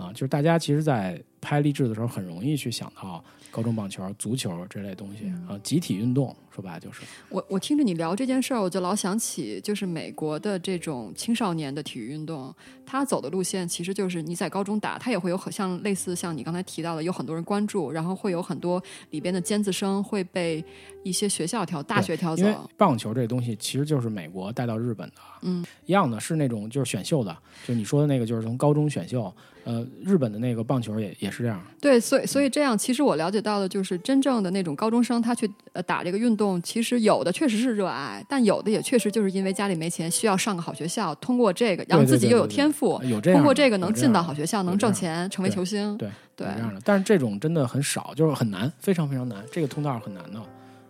[0.00, 5.48] 啊、就是大家其实，在拍励志的时候，很容易去想到高中棒球、足球这类东西嗯。
[5.48, 7.02] 啊、集体运动，说白了就是。
[7.28, 12.54] 我我听着你聊这件事儿，我就老想起就是美国的这种青少年的体育运动，
[12.84, 20.64] 他走的路线其实就是你在高中打，他也会有很像类似像你刚才提到的，有很多人关注，然后会有很多里边的尖子生会被
[21.02, 22.70] 一些学校挑、大学挑因为走。
[22.76, 27.36] 棒球这东西其实就是美国带到日本的，嗯，一样的是那种就是选秀的，
[27.66, 29.32] 就你说的那个就是从高中选秀，
[29.64, 45.94] 呃，日本的那个棒球也也是这样，对，所以所以这样，其实我了解到的就是真正的那种高中生，他去呃打这个运动，其实有的确实是热爱，但有的也确实就是因为家里没钱，需要上个好学校，通过这个，然后自己又有天赋，通过这个能进到好学校，能挣钱，成为球星。
[45.98, 50.40] 对对有这样的，但是这种真的很少，就是很难，非常非常难，这个通道很难的。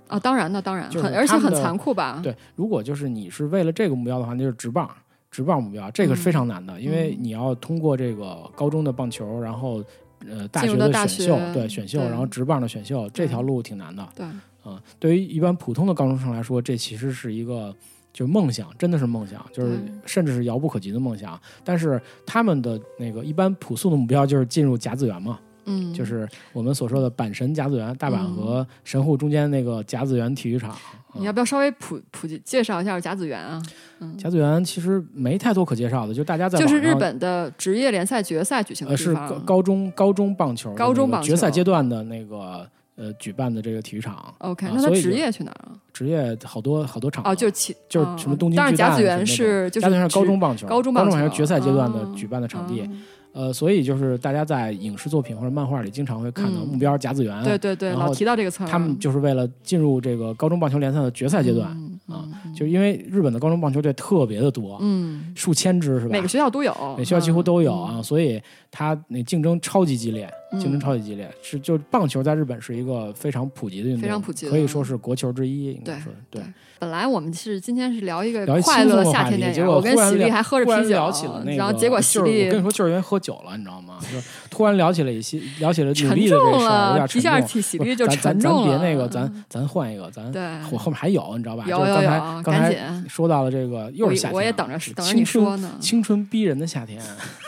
[0.06, 2.20] 啊，当然的，当然，很而且很残酷吧？
[2.22, 4.90] 对，如果就是你是为了这个目标的话，那就是直棒，
[5.30, 9.80] 直棒目标，这个是非常难的，因为嗯你要通过这个高中的棒球，然后
[10.28, 14.04] 呃大学的选秀，学对选秀，然后直棒的选秀，这条路挺难的。
[14.16, 14.26] 对，
[14.62, 17.74] 啊、对于一般普通的高中生来说，这其实是一个
[18.12, 21.40] 就是梦想，真的是梦想，就是甚至是遥不可及的梦想。
[21.64, 30.76] 但是他们的那个一般朴素的目标就是进入甲子园嘛，嗯，就是我们所说的阪神甲子园，大阪嗯和神户中间那个甲子园体育场。
[31.14, 33.60] 你要不要稍微普普及介绍一下甲子园啊？
[33.98, 39.12] 嗯，甲子园其实没太多可介绍的，就大家在就是日本的职业联赛决赛举行的呃是。
[39.14, 42.68] 高高中高中棒球高中棒球决赛阶段的那个
[43.00, 44.32] 呃举办的这个体育场。
[44.38, 45.72] OK，那他职业去哪儿啊？
[45.92, 52.82] 职业好多好多场哦，就是其就是哦什么东京当然，巨蛋甲子园是就是甲子园是高中棒球，高中棒球是决赛阶段的哦举办的场地。
[52.82, 52.88] 哦
[53.32, 58.66] 呃，所以就是大家在影视作品或者漫画里经常会看到嗯目标甲子园，对对对，然后老提到这个词儿。
[58.66, 66.12] 他们就是为了进入这个高中棒球联赛的决赛阶段，嗯啊嗯就是因为日本的高中棒球队特别的多，嗯，数千支是吧？
[66.12, 71.30] 每个学校都有，每学校几乎都有嗯啊，所以它那竞争超级激烈竞争超级激烈。
[71.42, 76.42] 是就棒球在日本是一个非常普及的运动，非常普及可以说是国球之一，应该对说对。
[76.80, 83.98] 本来我们是今天是聊一个快乐夏天电影，结果我跟喜力还喝着突然啤酒，聊起了那个，然后结果喜力就是我跟你说，就是因为喝酒了，你知道吗？
[84.00, 87.46] 就突然聊起了一些，聊起了努力的这事儿，有了点，沉一下重。
[87.46, 88.72] 起喜力就沉重了。
[88.72, 90.24] 咱别那个，嗯咱咱换一个，咱
[90.70, 91.64] 我后后面还有，你知道吧？
[91.66, 95.76] 有有有刚才赶紧说到了这个，又我是夏天了，我也等着等着你说呢。
[95.80, 96.98] 青春逼人的夏天，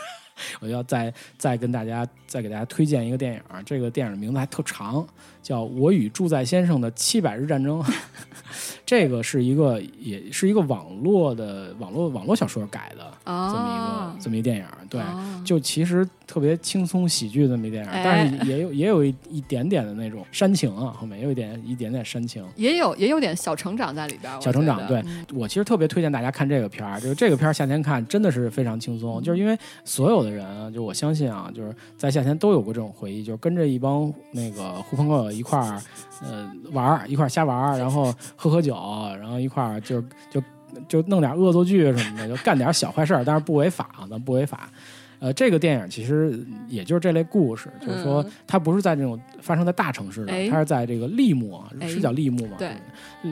[0.61, 5.03] 我要再再跟大家再给大家推荐一个电影，这个电影名字还特长，
[5.41, 7.81] 叫《我与住在先生的七百日战争》。
[8.85, 14.99] 这个是一个也是一个网络的网络网络小说改的这么一啊个这么一电影，对。
[14.99, 18.01] 啊就其实特别轻松喜剧这么一电影，哎。
[18.03, 22.45] 但是也有也有一一点点的那种煽情啊，后面也有一点一点点煽情。
[22.55, 25.01] 也有也有点小成长在里边小成长对。
[25.05, 25.25] 嗯。
[25.33, 35.81] 我其实特别推荐大家看这个片儿，就是这个片儿夏天看真的是非常轻松，就是因为所有的人啊，就我相信啊，就是在夏天都有过这种回忆，就是跟着一帮那个狐朋狗友一块儿，
[36.21, 38.72] 呃，玩儿一块儿瞎玩儿，然后喝喝酒，
[39.19, 40.41] 然后一块儿就就
[40.87, 44.69] 就弄点恶作剧什么的，就干点小坏事儿，但是不违法，咱不违法。
[45.19, 46.37] 呃，这个电影其实
[46.67, 52.57] 也就是这类故事，就是说嗯它不是在这种发生在大城市的，哎它是在这个利木是叫利木吗？
[52.57, 52.71] 对，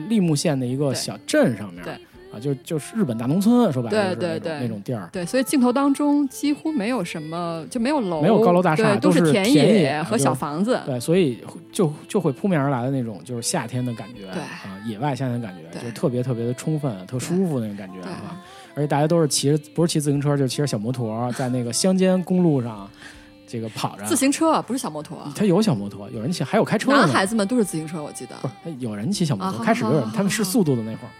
[0.08, 1.94] 利木县的一个小镇上面，对
[2.32, 10.80] 啊，就就是日本大农村，说白了就是那种对对对那种地儿，对，所以镜头当中几乎没有什么，就没有楼，没有高楼大厦对，都是是田田野和小房子。
[10.86, 11.38] 对，所以
[11.70, 18.42] 就就会扑面而来的那种就是夏天的感觉，对啊，野外夏天的感觉，对就特别特别的充分，特舒服那种感觉对啊。
[18.74, 22.88] 而且大家都是骑着，不是骑自行车，就是骑着小摩托，在那个乡间公路上，
[23.46, 24.04] 这个跑着。
[24.06, 26.96] 自行车不是小摩托，他有小摩托，有人骑，还有开车的。
[26.96, 28.34] 男孩子们都是自行车，我记得。
[28.40, 31.12] 不是，有人骑小摩托，啊开始有人他们是速度的那会儿，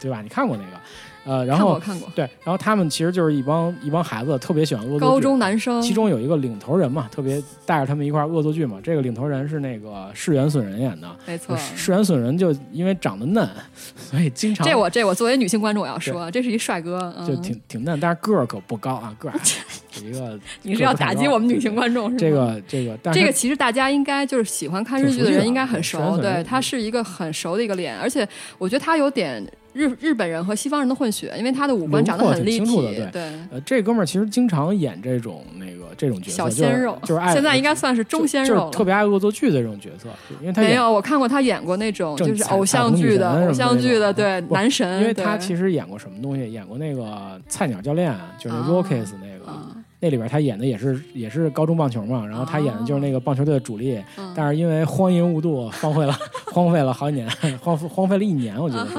[0.00, 0.20] 对吧？
[0.22, 0.78] 你看过那个？
[1.24, 5.04] 呃，然后看过看过，对，然后他们其实就是一帮一帮孩子，特别喜欢恶作剧。
[5.04, 8.80] 高中男生，其中有一个领头人嘛，特别带着他们一块儿恶作剧嘛。
[8.82, 11.06] 这个领头人是那个世元隼人演的。
[11.26, 11.54] 没错。
[11.76, 13.46] 世元隼人就因为长得嫩，
[13.94, 19.40] 所以经常这我这我作为女性观众我要说，这是一帅哥，嗯就挺挺嫩，但是个儿可不高啊，个儿矮
[20.02, 20.38] 一个。
[20.62, 22.16] 你是要打击我们女性观众是吗？
[22.18, 29.46] 这个这个，但是这个其实大家应该就是喜欢看日剧的人应该很熟，对，他是一个很熟的一个脸，而且我觉得他有点
[29.78, 33.22] 日日本人和西方人的混血，因为他的五官长得很立体对。
[33.50, 38.60] 呃，这哥们儿其实经常演这种那个这种角色，小鲜肉，就是就是爱现在应该算是中鲜肉了。
[38.62, 40.08] 就是特别爱恶作剧的这种角色，
[40.40, 46.50] 因为他没有，我看过他演过那种就是偶像剧的偶像剧的，对男神，因为他其实演过什么东西？
[46.50, 56.16] 演过那个菜鸟教练，就是那啊 Rockies 那个，啊那里边他演的也是也是高中棒球嘛，然后他演的就是那个棒球队的主力，嗯但是因为荒淫无度，荒废了
[56.52, 57.28] 荒废了好几年，
[57.58, 58.94] 荒荒废了一年，我觉得是，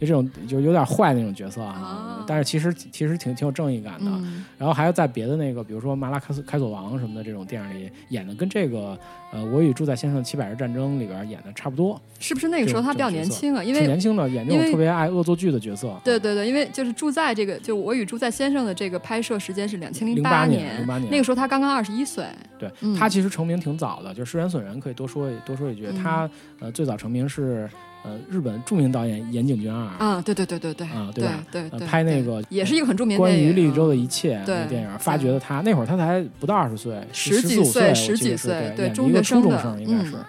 [0.00, 4.10] 就这种就有点坏那种角色啊啊，但是其实其实挺挺有正义感的。
[4.10, 4.44] 嗯。
[4.58, 8.98] 然后还有在别的那个，比如说《麻辣开锁开锁王》什么的这种电影里演的，跟这个
[9.32, 13.62] 呃《我与住在先生的七百日战争》里边演的差不多，是不是那个时候他比较年轻啊？
[13.62, 15.94] 因为挺年轻的，演这种特别爱恶作剧的角色。
[16.02, 21.10] 对对对，因为就是住在这个，就我与住在先生的这个拍摄时间是两千08八年零八年。
[21.10, 22.24] 那个时候他刚刚二十一岁，
[22.58, 22.94] 对、嗯。
[22.94, 26.02] 他其实成名挺早的，就是石原隼人可以多说一多说一句，嗯。
[26.02, 27.68] 他呃最早成名是
[28.02, 29.78] 呃日本著名导演岩井俊二。
[29.98, 40.24] 啊，对对对对对对啊对吧对拍那个也是一个很著名的关于绿洲的嗯一切对那个电影，发掘了他那会儿他才不到二十岁，十几四五岁，我十几岁对一个中学生的初中生应该是嗯。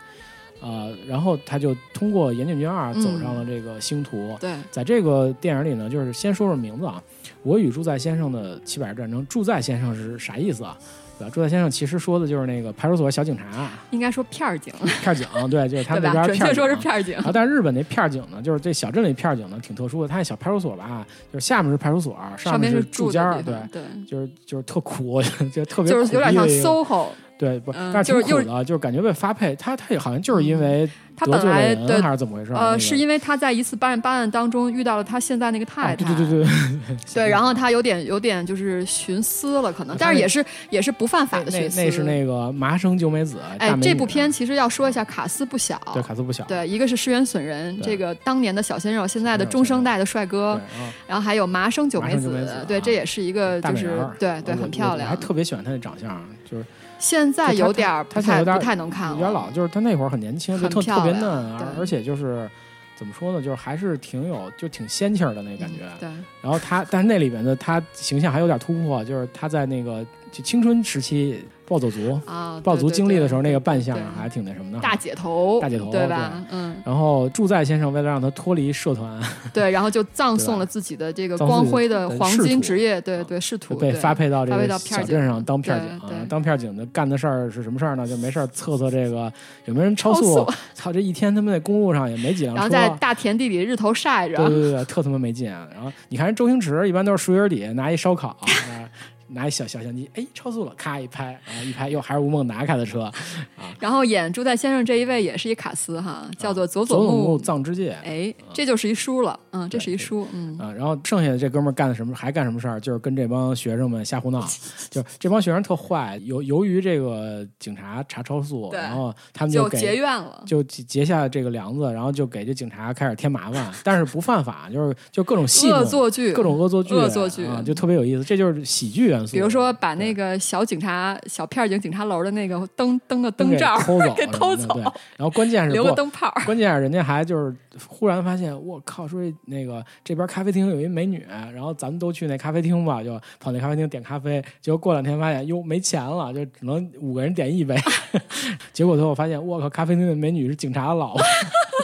[0.64, 4.38] 呃，然后他就通过岩井俊二走嗯上了这个星途。
[4.40, 7.02] 对在这个电影里呢，就是先说说名字啊，
[7.42, 9.22] 《我与住在先生的七百日战争》。
[9.26, 10.78] 住在先生是啥意思啊？
[11.18, 11.30] 对吧？
[11.34, 15.96] 住在先生其实说的就是那个派出所小警察应该说片儿警，片儿警，对，就是他？
[15.96, 25.22] 们那边片儿准确说是警片儿警，啊，但是日本那片儿警呢，就是这小镇里片儿警呢挺特殊的，他那小派出所吧，就是下面是派出所，上面是住间儿，对对，就是就是特苦，
[25.54, 27.08] 就特别就是有点像 SOHO，
[27.42, 30.88] 对，不，嗯但是就是又挺苦的，就是感觉被发配，他他也好像就是因为
[31.18, 41.82] 他本来对人还是怎么回事呃，个是因为他在一次办案办案当中遇到了他现在那个太啊，太，对对对对对，然后他有点有点就是徇私了，可能，但是也是也是不犯法的那徇私。
[41.82, 55.16] 那是那个麻生久美子，哎这部片其实要说一下，卡斯不小，对卡斯不小，对，一个是石原隼人，这个当年的小鲜肉，现在的中生代的帅，哥，然后然后还有麻生久美子子，对，啊这也是一个就是对对很漂亮还。
[55.22, 56.66] 特别喜欢他的长相，就是
[57.02, 62.50] 现在有点儿不太不太能看了，有点老，就是他那会儿很年轻，就很特特别嫩，而而且就是
[62.96, 65.80] 怎么说呢，就是还是挺有就挺仙气儿的那感觉。
[66.00, 66.08] 对，
[66.42, 74.80] 然后他，但是那里边的他形象还有点突破，就是他在那个就青春时期暴走族，啊，暴走族经历的时候，那个扮相对还挺那什么的。
[74.80, 76.44] 大姐头，大姐头对吧？
[76.52, 79.18] 嗯，然后祝在先生为了让他脱离社团，
[79.54, 86.12] 对， 然后就葬送了自己的这个光辉的黄金职业，对对，仕途被发配到这个小镇上当片儿警啊。
[86.28, 88.06] 当片儿警的干的事儿是什么事儿呢？
[88.06, 89.32] 就没事儿测测这个
[89.64, 90.54] 有没有人超超速速。
[90.74, 92.62] 操，这一天他们在公路上也没几辆车。
[92.62, 95.66] 然后在大田地里日头晒着对，对对对，特他妈没劲啊。
[95.74, 98.46] 然后你看人周星驰一般都是树荫底下拿一烧烤，啊
[99.34, 103.12] 拿一小小相机，哎，超速了，咔一拍，然后一拍又还是吴孟达开的车，
[103.80, 107.38] 然后演朱代先生这一位也是一卡斯哈，叫做佐佐佐木木。
[107.38, 107.98] 藏之介。
[108.04, 112.16] 哎，这就是一书了，嗯，这是一对书，嗯，啊，然后剩下的这哥们儿干的什么？
[112.16, 112.80] 还干什么事儿？
[112.80, 114.46] 就是跟这帮学生们瞎胡闹，
[114.90, 116.20] 就这帮学生特坏。
[116.24, 129.34] 由由于这个警察查超速，然后他们就给结怨了，就结结下这个梁子，然后就给这警察开始添麻烦， 但是不犯法，就是就各种戏弄恶作剧，各种恶作剧，恶作剧啊，就特别有意思，这就是喜剧元素。
[129.34, 137.56] 比如说把那个小警察、小片警警察楼的那个灯灯的灯罩偷走， 给偷走对，然后关键是留个灯泡，关键是人家还就是
[137.88, 147.76] 忽然发现，我靠，说那个这边咖啡厅有一美女，然后咱们都去那咖啡厅吧，就跑那咖啡厅点咖啡，结果过两天发现哟没钱了，就只能五个人点一杯，
[148.74, 151.24] 结果最后发现，我靠，咖啡厅的美女是警察的老婆。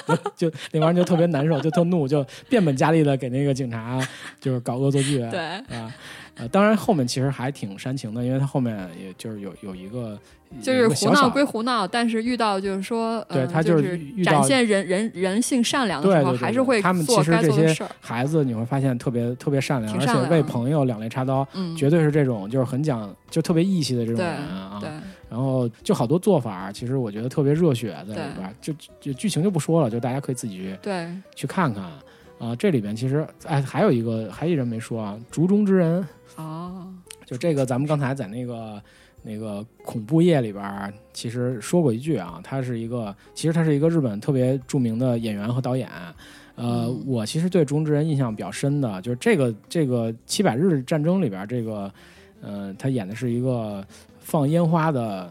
[0.07, 0.15] 就
[0.49, 3.99] 就那帮人就特别难受，就特怒，就变本加厉的给那个警察
[4.39, 5.93] 就是搞恶作剧，对啊，
[6.39, 10.18] 呃，当然后面其实还挺煽情的，因为他后面也就是有有一个
[10.61, 17.88] 就是胡闹归胡闹，但是遇到就是说，呃、对他就就是展现人人人性善良的时候，对对对还是会他们其实这些。
[17.99, 24.77] 孩子你会发现特别特别善良，而且为朋友两肋插刀，嗯，绝对是这种就是很讲就特别义气的这种人啊。
[24.80, 24.89] 对，
[25.30, 31.84] 然后就好多做法，其实我觉得特别热血在里边，就就剧情就不说了，就大家可以自己去对，去看看
[32.39, 32.55] 啊。
[32.57, 36.07] 这里边其实哎还有一个还有一人没说啊，竹中之人，
[36.38, 36.88] 哦，
[37.26, 38.81] 就这个咱们刚才在那个。
[39.23, 45.89] 那个恐怖夜里边儿其实说过一句啊，他是一个，其实他是一个日本特别著名的演员和导演。
[46.55, 51.91] 呃，嗯我其实对竹中之人印象比较深的，就是这个这个七百日战争里边儿这个，
[52.41, 53.85] 呃，他演的是一个
[54.22, 55.30] 放烟花的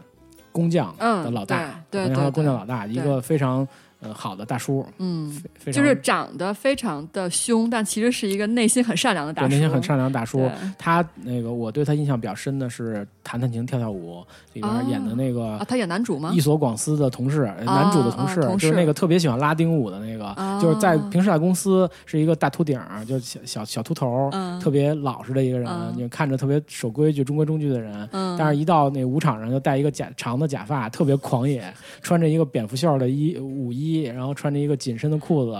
[0.51, 1.57] 工匠嗯的老大，
[1.89, 3.67] 放烟花对工匠老大，一个非常
[3.99, 10.49] 呃好的大叔，嗯，非常就是长得非常的凶，但其实是一个内心很善良的大叔，内心很善良的大叔。
[10.77, 14.21] 他那个我对他印象比较深的是《弹弹琴跳跳舞》
[14.53, 16.39] 里边演的那个啊，他演男主吗伊？
[16.39, 28.07] 所广司的同事，呃男主的同事，就是那个特别喜欢拉丁舞的那个，啊就是在平时在公司是一个大秃顶，就是小小小秃头，嗯特别老实的一个人，嗯就看着特别守规矩、中规中矩的人。
[28.11, 35.57] 嗯，但是，一到那舞场上，就戴一个假长的假发，特别狂野，穿着一个蝙蝠袖的衣舞衣，然后穿着一个紧身的裤子，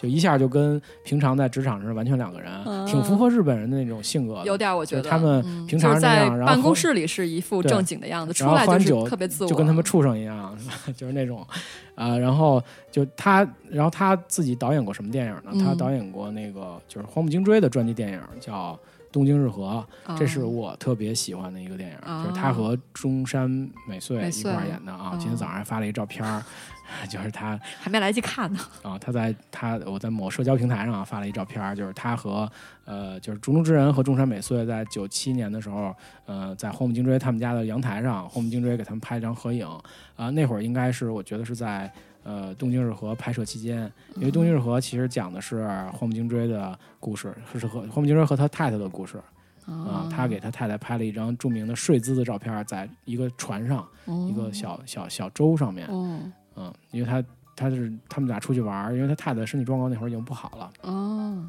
[0.00, 4.44] 就一下就跟平常在职场上完全两个人，嗯挺符合日本人的那种性格的。
[4.44, 10.56] 有点儿我觉得他们嗯平常是在那样然后办公室里是一副正经的样子，出然后来就是喝完酒特别自我，就跟他们畜生一样，
[10.96, 11.46] 就是那种，
[11.94, 15.50] 啊、然后就他，然后他自己导演过什么电影呢？
[15.52, 18.72] 嗯他导演过那个就是荒木经追的传记电影，叫
[19.10, 19.84] 《东京日和》，
[20.18, 23.48] 这是哦我特别喜欢的一个电影，哦就是他和中山
[23.88, 25.12] 美穗一块儿演的啊。
[25.12, 26.42] 哦今天早上还发了一照片儿，
[27.08, 28.58] 就是他还没来得及看呢。
[28.82, 32.50] 啊，他在他我在某社交平台上啊发了一照片，就是他和
[32.84, 35.94] 呃就是竹中之人和中山美穗在九七年的时候，
[36.26, 39.66] 呃在荒木经追他们家的阳台上，荒木经追给他们拍一张合影。
[40.16, 41.88] 啊、那会儿应该是我觉得是在
[42.24, 49.16] 呃东京日和拍摄期间，因为东京日和其实讲的是荒木经追的故事，是和荒木经追和他太太的故事。
[49.64, 53.86] 啊、啊他给他太太拍了一张著名的睡姿的照片，在一个船上，
[54.26, 54.50] 一个哦。
[54.52, 56.18] 小小小舟上面，哦
[56.58, 57.24] 嗯，因为他
[57.56, 60.72] 他是他们俩出去玩儿，因为他太太身体状况那会儿已经不好了。
[60.82, 61.46] 哦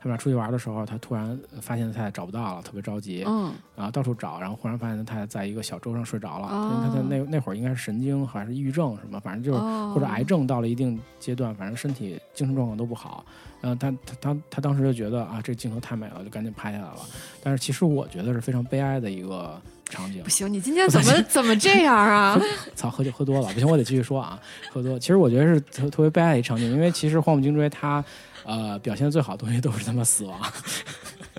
[0.00, 6.46] 他们俩出去玩的时候，他突然发现他太太找不到了，特别着急，嗯然后到处找，然后忽然发现他太太在一个小舟上睡着了。
[6.46, 13.24] 哦他他那那会儿应该是神经还是抑郁症什么，反正就是、哦或者癌症到了一定阶段，反正身体精神状况都不好。
[13.60, 17.00] 然后他他他他当时就觉得啊，这镜头太美了，就赶紧拍下来了。
[17.42, 19.60] 但是其实我觉得是非常悲哀的一个
[19.90, 20.30] 场景不。
[20.30, 22.40] 行，你今天怎么怎么这样啊？
[22.74, 24.38] 操，喝酒喝多了，不行，我得继续说啊，
[24.72, 24.98] 喝多。
[24.98, 28.04] 其实我觉得是特特别悲哀的一场景，因为其实荒木经追他，
[28.44, 30.40] 呃，表现的最好的东西都是他妈死亡，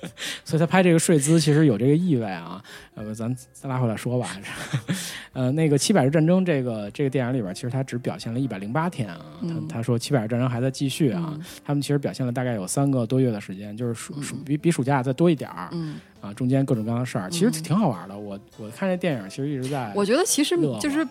[0.45, 2.63] 所以他拍这个睡姿其实有这个意味啊。
[2.95, 4.41] 呃，咱再拉回来说吧，还
[4.93, 9.19] 是呃，那个七百日战争这个这个电影里边，其实他只表现了一百零八天啊。
[9.41, 18.17] 嗯他他说七百日战争还在继续啊，嗯他们其实表现了大概有三个多月的时间，就是暑暑比比暑假再多一点儿、嗯，啊，中间各种各样的事儿，其实嗯挺好玩的。
[18.17, 21.07] 我我看这电影其实一直在，我觉得其实就是。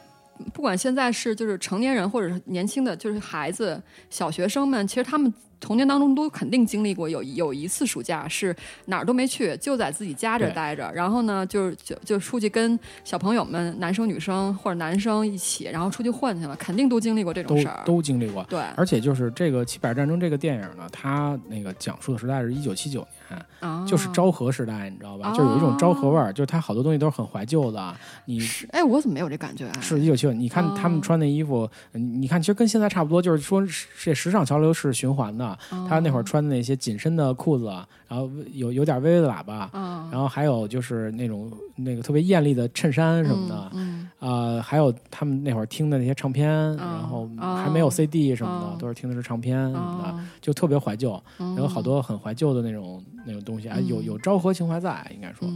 [0.55, 8.55] 不管现在是就是成年人或者是年轻的就是孩子小学生们，其实他们童年当中都肯定经历过有有一次暑假是
[8.87, 17.83] 哪儿都没去，就在自己家这对待着，然后呢，就是就就出去跟小朋友们，男生女生或者男生一起，然后出去混去了，肯定都经历过这种都事儿。
[17.85, 18.45] 都经历过。
[18.49, 25.31] 对而且就是这个《七百战争》这个电影呢，它那个讲述的时代是一九七九年，啊，就是昭和时代，你知道吧？
[25.31, 27.95] 哦就是有一种昭和味儿，就是它好多东西都是很怀旧的。
[28.27, 29.81] 你是哎，我怎么没有这感觉啊？
[29.81, 35.48] 是一九七九，你看哦他们穿的衣服，嗯你看其实跟现在差不多，就是说是这时尚潮流是循环的。
[35.71, 35.87] 哦。
[35.89, 37.67] 他那会儿穿的那些紧身的裤子，
[38.09, 48.77] 然后有有点微微的喇叭，啊，然后还有就是那种那个特别艳丽的衬衫什么的，嗯，呃，还有他们那会儿听的那些唱片，然后还没有 CD 什么的，哦。
[48.79, 50.21] 都是听的是唱片嗯什么的，哦。
[50.41, 54.05] 就特别怀旧，嗯有好多很怀旧的那种那种东西，啊，有嗯。
[54.05, 55.49] 有昭和情怀在，应该说，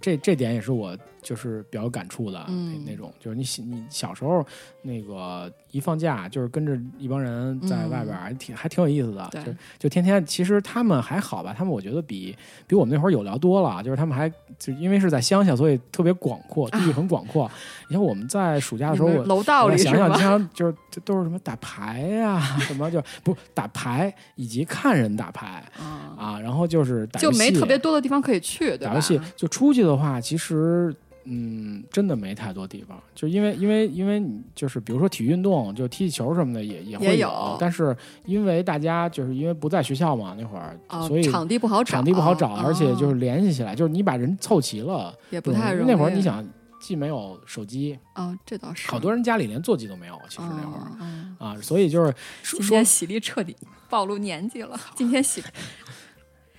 [0.00, 4.44] 这这点也是我就是比较有感触的、嗯那那种，就是你小你小时候
[4.82, 12.36] 那个一放假，就是跟着一帮人在外边儿，还挺还挺有意思的，就就天天，其实他们还好吧，他们我觉得比
[12.66, 14.28] 比我们那会儿有聊多了，就是他们还
[14.58, 17.50] 就因为是在乡下，所以特别广阔，地域很广阔。
[17.88, 20.22] 你看我们在暑假的时候，我楼道里想想，经？
[20.22, 28.86] 常就是这都是什么打牌呀、什么就不打牌以及看人打牌啊，啊，然后就是打就游戏没特别多的地方可以去，对吧？
[28.86, 30.94] 打游戏就出去的话，其实
[31.30, 37.94] 嗯，真的没太多地方，就因为因为因为你就是比如说体育运动，就踢踢球什么的也也会也有但是
[38.24, 45.90] 因为大家就是因为不在学校嘛那会儿，哦所以场地不好找，场地不好找，而且就是哦联系起来，就是你把人凑齐了，也不太容易。
[45.90, 46.42] 那会儿你想，
[46.80, 50.80] 既没有手机，啊，这倒是好多人家里连座机都没有，其实那会儿。
[50.80, 51.04] 哦哦
[51.38, 53.56] 啊，所以就是今天喜力彻底
[53.88, 54.78] 暴露年纪了。
[54.96, 55.40] 今天喜，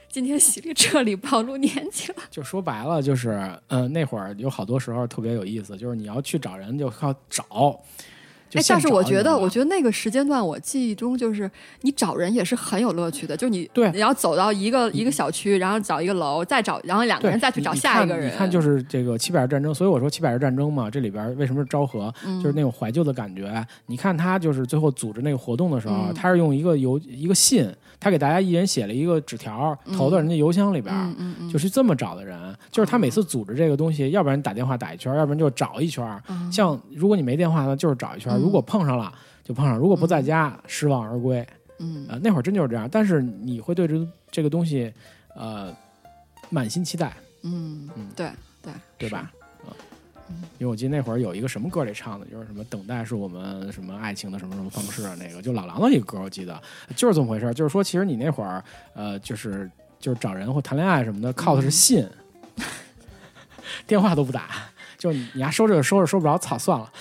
[0.10, 2.16] 今天喜力彻底暴露年纪了。
[2.32, 7.80] 就说白了，就是嗯、那会儿有好多时候特别有意思，就是你要去找人就靠找。
[8.50, 11.50] 就哎，但是我觉得，我觉得那个时间段，我记忆中就是
[11.82, 18.28] 你找人也是很有乐趣的，就是你对你要走到一个一个小区，然后找一个楼，再找，然后两个人再去找下一个人。
[18.28, 23.66] 你看，就是这个七百日战争，所以我说七百日战争嘛，这里边为什么是昭和，嗯就是那种怀旧的感觉。
[23.86, 27.68] 你看他就是最后组织那个活动的时候，嗯他是用一个邮一个信，
[28.00, 30.90] 他给大家一人写了一个纸条，投到人家邮箱里边。
[31.52, 36.06] 就是这么找的人，就是他每次组织这个东西，要不然打电话打一圈，要不然就找一圈。
[36.30, 39.14] 嗯像如果你没电话呢，就是找一圈；嗯如果碰上了
[39.44, 41.46] 就碰上，如果不在家，失望而归。
[41.80, 42.06] 嗯。
[42.10, 44.94] 呃，那会儿真就是这样，但是你会对这这个东西，
[45.36, 45.76] 呃，
[46.50, 47.14] 满心期待，
[47.44, 48.08] 嗯嗯。
[48.16, 48.30] 对
[48.62, 49.32] 对对吧？
[49.66, 49.74] 啊、
[50.60, 56.62] 因为我记得那会儿有一个什么歌里唱的，就是什么“等待是我们什么爱情的什么什么方式”，那个就老狼的一个歌，我记得
[56.96, 57.54] 就是这么回事儿。
[57.54, 58.64] 就是说，其实你那会儿，
[58.94, 59.68] 呃，就是
[60.00, 62.08] 就是找人或谈恋爱什么的，靠的是信，
[63.88, 64.50] 电话都不打，
[65.00, 66.94] 就你你还收着收着收不着，操，算了，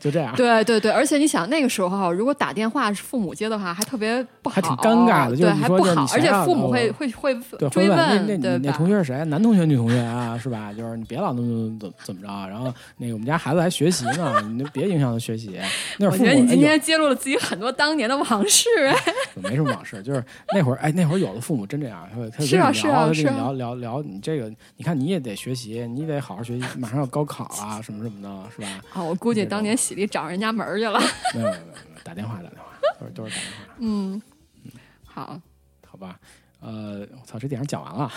[0.00, 0.34] 就这样。
[0.34, 8.72] 对对对，而且你想那个时候，如果打电话是父母接的话，还特别不好，还挺尴尬的就是对，还不好而且父母会会会对，追会问那那？
[8.72, 9.24] 同学是谁？
[9.26, 10.72] 男同学、女同学啊，是吧？
[10.76, 15.60] 就是你别老那么怎么怎么着，然后那个我们家孩子还学习呢，你别影响他学习。
[15.98, 20.24] 那会儿我觉得你今哎天揭露了自己很多当年的往事， 哎没什么往事，就是
[20.54, 28.68] 那会儿哎，那会儿有的父母真这样，他会他是啊是啊是啊你聊聊聊你这个，你看你也得学习，你得好好学习，马上要高考啊，什么什么的，是吧？
[28.94, 31.00] 啊，我估计当年喜力找人家门去了。
[31.34, 34.22] 没有没有没有没有，打电话打电话，都是都是打电话，嗯，
[35.04, 35.40] 好，
[35.84, 36.16] 好吧？
[36.60, 38.08] 呃，我操，这电影讲完了。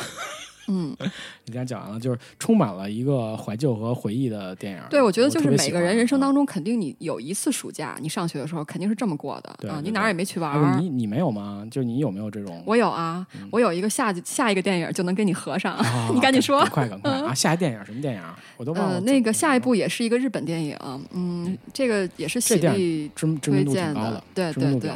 [0.68, 0.96] 嗯，
[1.46, 4.80] 你这样讲完了，就是充满了一个怀旧和回忆的电影。
[4.90, 10.82] 对，我觉得就是每个人人生啊当中，肯定你有一次暑假，你上学的时候肯定是这么过的啊，你哪儿也没去玩。
[10.82, 11.66] 你你没有吗？
[11.70, 12.62] 就是你有没有这种？
[12.66, 17.34] 我有啊，我有一个下下一个电影就能跟你合上，啊 你赶紧说快赶快啊！
[17.34, 18.22] 下一电影什么电影？
[18.58, 18.96] 我都忘了。
[18.96, 20.78] 呃，那个下一部也是一个日本电影，
[21.14, 24.92] 嗯，这个也是喜力推荐的对对对。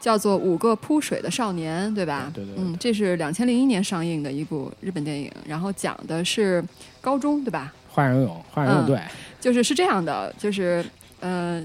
[0.00, 2.30] 叫做《五个扑水的少年》，对吧？
[2.34, 5.11] 对对对嗯，这是两千零一年上映的一部日本电影，
[5.46, 6.62] 然后讲的是
[7.00, 7.72] 高中，对吧？
[7.88, 9.00] 花样游泳，花样游泳队，
[9.40, 10.84] 就是是这样的，就是
[11.20, 11.62] 呃，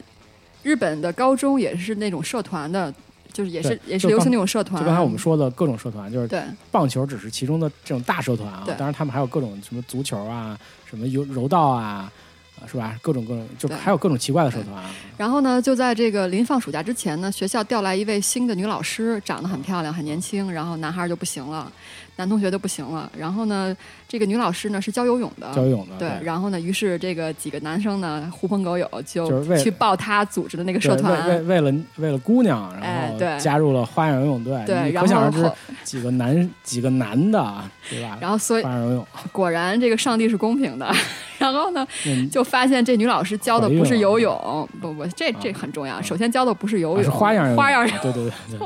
[0.63, 2.93] 日本的高中也是那种社团的，
[3.31, 4.81] 就是也是也是流行那种社团。
[4.81, 8.63] 就刚才我们说的各种社团，就是对棒球只是其中的这种大社团啊。
[8.77, 12.11] 当然，他们还有各种什么足球啊，什么柔柔道啊，
[12.59, 12.97] 啊是吧？
[13.01, 14.89] 各种各种，就还有各种奇怪的社团啊。
[15.15, 20.51] 然后呢，就在这个临放暑假之前呢，学校调来一位新的女老师，长得很漂亮，很年轻。
[20.51, 21.71] 然后男孩就不行了，
[22.17, 23.09] 男同学都不行了。
[23.17, 23.75] 然后呢，
[24.07, 26.09] 这个女老师呢是教游泳的，教游泳的，对。
[26.25, 31.47] 然后呢，于是这个几个男生呢狐朋狗友就去报他组织的那个社团。
[31.47, 34.61] 为了为了姑娘，然后加入了花样游泳队。
[34.65, 35.49] 对，然后可想而知，
[35.83, 38.17] 几个男几个男的，对吧？
[38.21, 40.91] 然后所以花样游泳， 果然这个上帝是公平的。
[41.37, 46.01] 然后呢，嗯就发现这女老师教的不是游泳，不不，这这啊很重要。
[46.01, 48.59] 首先教的不是游泳，啊是花样游泳，花样对对对。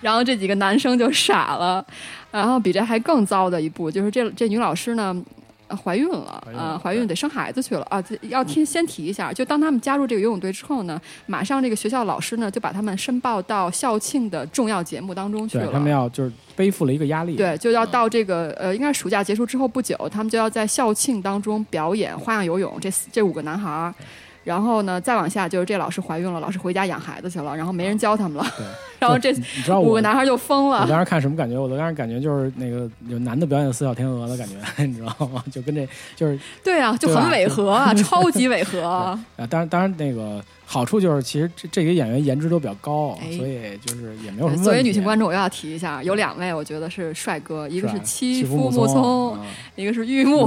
[0.00, 1.84] 然后这几个男生就傻了。
[2.30, 5.16] 然后比这还更糟的一步，就是这这女老师呢。
[5.68, 8.02] 呃怀孕了怀孕了啊，怀孕得生孩子去了啊！
[8.02, 15.70] 这要提先提一下，就当他们加入这个游泳队之后呢，马上这个学校老师呢就把他们申报到校庆的重要节目当中去了。
[15.72, 22.76] 他们要就是背负了一个压力，对，就要到这个呃，应该是暑假结束之后不久，他们就要在校庆当中表演花样游泳。
[22.80, 23.94] 这四这五个男孩儿，
[24.44, 28.66] 然后呢，再往下就是这老师怀孕了，老师回家养孩子去了，然后没人教他们了，对，
[28.98, 29.32] 然后这
[29.78, 30.80] 五个男孩就疯了。
[30.82, 31.58] 我当时看什么感觉？
[31.58, 34.54] 我当时感觉就是那个有男的表演四小天鹅的感觉，
[34.84, 35.42] 你知道吗？
[35.52, 35.86] 就跟这
[36.16, 38.80] 就是对啊，就很违和啊，超级违和。
[39.36, 43.36] 啊，当然当然那个好处就是其实这这些演员颜值都比较高，哎。
[43.36, 44.62] 所以就是也没有什么。
[44.62, 49.38] 作为女性观众，我又要提一下，有两位我觉得是帅哥，一个是吧七夫木聪，聪，
[49.74, 50.46] 一个是玉木。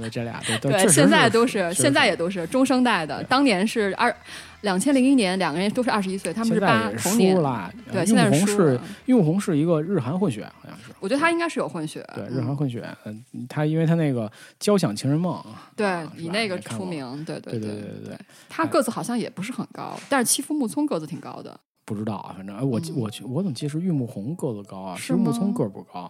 [0.00, 4.14] 对这俩对对，对，确实现在都是，现在也都是中生代的，当年是二
[4.62, 7.42] 两千零一年，两个人都是二十一岁，他们是现在八也同年输。
[7.42, 7.72] 了。
[7.90, 10.92] 对呃现在是输玉红是一个日韩混血，好像是。
[11.00, 14.28] 我觉得他应该是有混血，对，嗯日韩混血，嗯，他因为他那个
[14.58, 15.34] 《交响情人梦》
[15.74, 18.18] 对以那个出名，对对对对对对，
[18.48, 21.58] 他个子好像也不是很高，但是欺负木聪个子挺高的。
[21.86, 24.94] 不知道啊，反正哎，我我去我怎么记得是玉木宏个子高啊？
[24.94, 26.08] 是是木吗聪个儿不高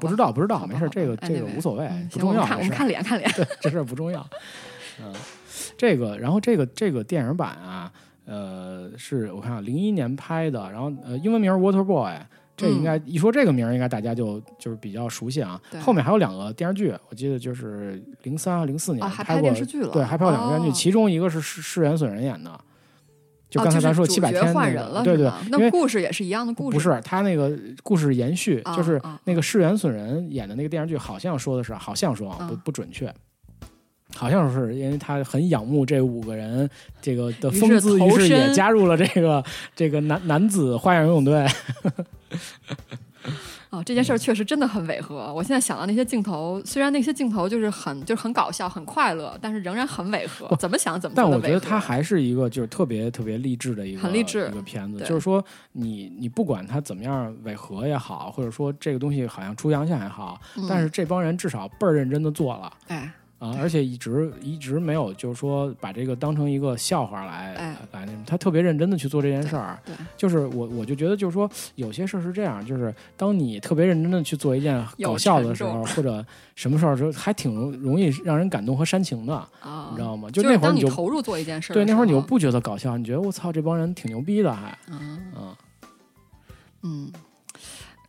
[0.00, 3.30] 不知道不知道，没事，这个这个无所谓嗯，不重要，行我们看脸看脸。
[3.32, 4.26] 对，这事儿不重要。
[5.02, 5.12] 嗯，
[5.76, 7.92] 这个，然后这个这个电影版啊，
[8.24, 12.14] 呃，是我看零一年拍的，然后呃，英文名儿 Water Boy，
[12.56, 15.60] 这应该、一说这个名儿，应该大家就就是比较熟悉啊。
[15.80, 22.50] 后面还有两个电视剧，我记得就是零三啊零四年拍过电视剧了对，还拍过两个电视剧，哦其中一个是是是原隼人演的，
[23.50, 24.40] 就哦刚才咱说七百天、
[25.02, 33.12] 对对，因为那故事也是一样的故事，不是他那个故事延续，啊就是啊那个世元隼人演的那个电视剧，好像说的是，好像说啊，不啊不准确。
[34.14, 36.68] 好像是因为他很仰慕这五个人
[37.00, 39.44] 这个的风姿，投于是也加入了这个
[39.74, 41.46] 这个男男子花样游泳队。
[43.70, 45.32] 啊， 这件事儿确实真的很违和。
[45.32, 50.54] 我现在想到那些镜头，虽然那些镜头就是很就是很搞笑、很快乐，但是仍然很违和。
[50.56, 62.72] 怎么想怎么但我觉得他还是一个就是特别特别励志的一个很励志一个片子，就是说你你不管他怎么样违和也好，或者说这个东西好像出洋相也好，但是这帮人至少倍儿认真的做了。
[62.88, 63.10] 哎，
[63.42, 67.76] 啊，而且一直一直没有，就是说把这个当成一个笑话来、哎。
[67.90, 69.76] 来那种，他特别认真的去做这件事儿。
[69.84, 76.24] 对，就是我我就觉得就是说，有些事儿是这样，就是当你特别认真的去做一件搞笑的时候，或者
[76.54, 80.30] 什么事儿，时候还挺容容易让人感动和煽情的，啊，你知道吗？
[80.30, 85.20] 就那会儿你就当投入做一件事儿对那会儿你又不觉得搞笑，你觉得我操这帮人挺牛逼的还，嗯。
[85.36, 85.56] 嗯。
[86.84, 87.12] 嗯，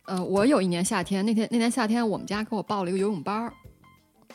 [0.06, 3.52] 呃，我有一年夏天，那天那年夏天，我们家给我报了一个游泳班儿，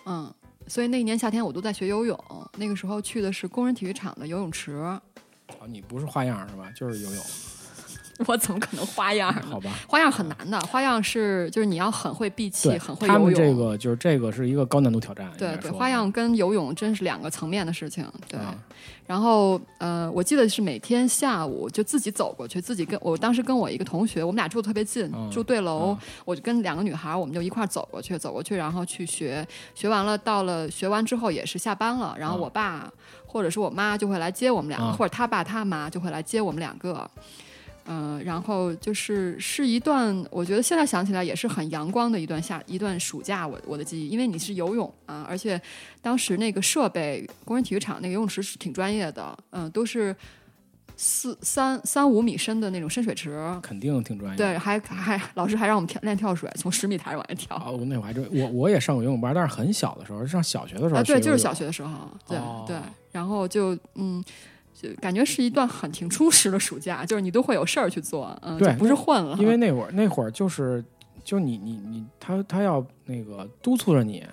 [0.05, 0.33] 嗯，
[0.69, 2.17] 所以那一年夏天我都在学游泳。
[2.57, 5.01] 那个时候去的是工人体育场的游泳池，啊
[5.67, 6.71] 你不是花样是吧？
[6.75, 7.23] 就是游泳，
[8.27, 9.41] 我怎么可能花样呢？
[9.49, 9.71] 好吧？
[9.87, 13.19] 花样很难的，花样是就是你要很会闭气，很会游泳。
[13.19, 18.05] 他们这个就是这个是一个高难度挑战，对对，花样跟游泳真是两个层面的事情。
[18.27, 18.53] 对，啊
[19.07, 29.43] 然后呃，我记得是每天下午就自己走过去，自己跟我当时跟我一个同学，我们俩住的特别近，嗯住对楼，嗯我就跟两个女孩儿，我们就一块儿走过去，走过去，然后去学，
[29.73, 32.87] 学完了到了学完之后也是下班了，然后嗯我爸
[33.25, 37.09] 或者是我妈就会来接我们两个，嗯或者他爸他妈就会来接我们两个。
[37.91, 45.59] 嗯、然后就是是一段，我觉得现在想起来也是很阳光的一段夏一段暑假，我我的记忆，因为你是游泳啊，而且
[45.99, 50.15] 当时那个设备，工人体育场那个游泳池是挺专业的，嗯、都是
[50.95, 54.45] 四三三五米深的那种深水池，肯定挺专业的。
[54.45, 57.55] 对，还还老师还让我们跳练跳水，从十米台往下跳。
[57.55, 61.89] 啊，我那会儿还真我我也上过游泳班，但是很小的时候，上小学的时候啊，对，就是小学的时候，
[62.27, 62.75] 对、哦对，
[63.11, 64.23] 然后就嗯，
[64.81, 70.83] 就感觉是一段很挺充实的暑假，就是你都会有事儿去做，嗯，对不是混了，因为那会儿那会儿就是
[71.23, 74.23] 就你你你他他要那个督促着你。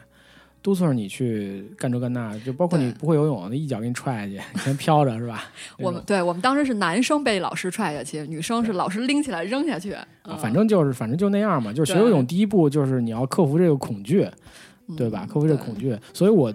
[0.63, 5.45] 督促着你去干这干那，就包括你不会游泳，那一脚给你踹下去，你先飘着是吧？
[5.79, 9.97] 我们对我们当时是男生被老师踹下去，女生是老师拎起来扔下去，
[10.41, 11.73] 反正就是反正就那样嘛。
[11.73, 14.29] 就是学游泳第一步就是你要克服这个恐惧，
[14.97, 15.25] 对吧？
[15.25, 15.97] 嗯克服这个恐惧。
[16.13, 16.53] 所以我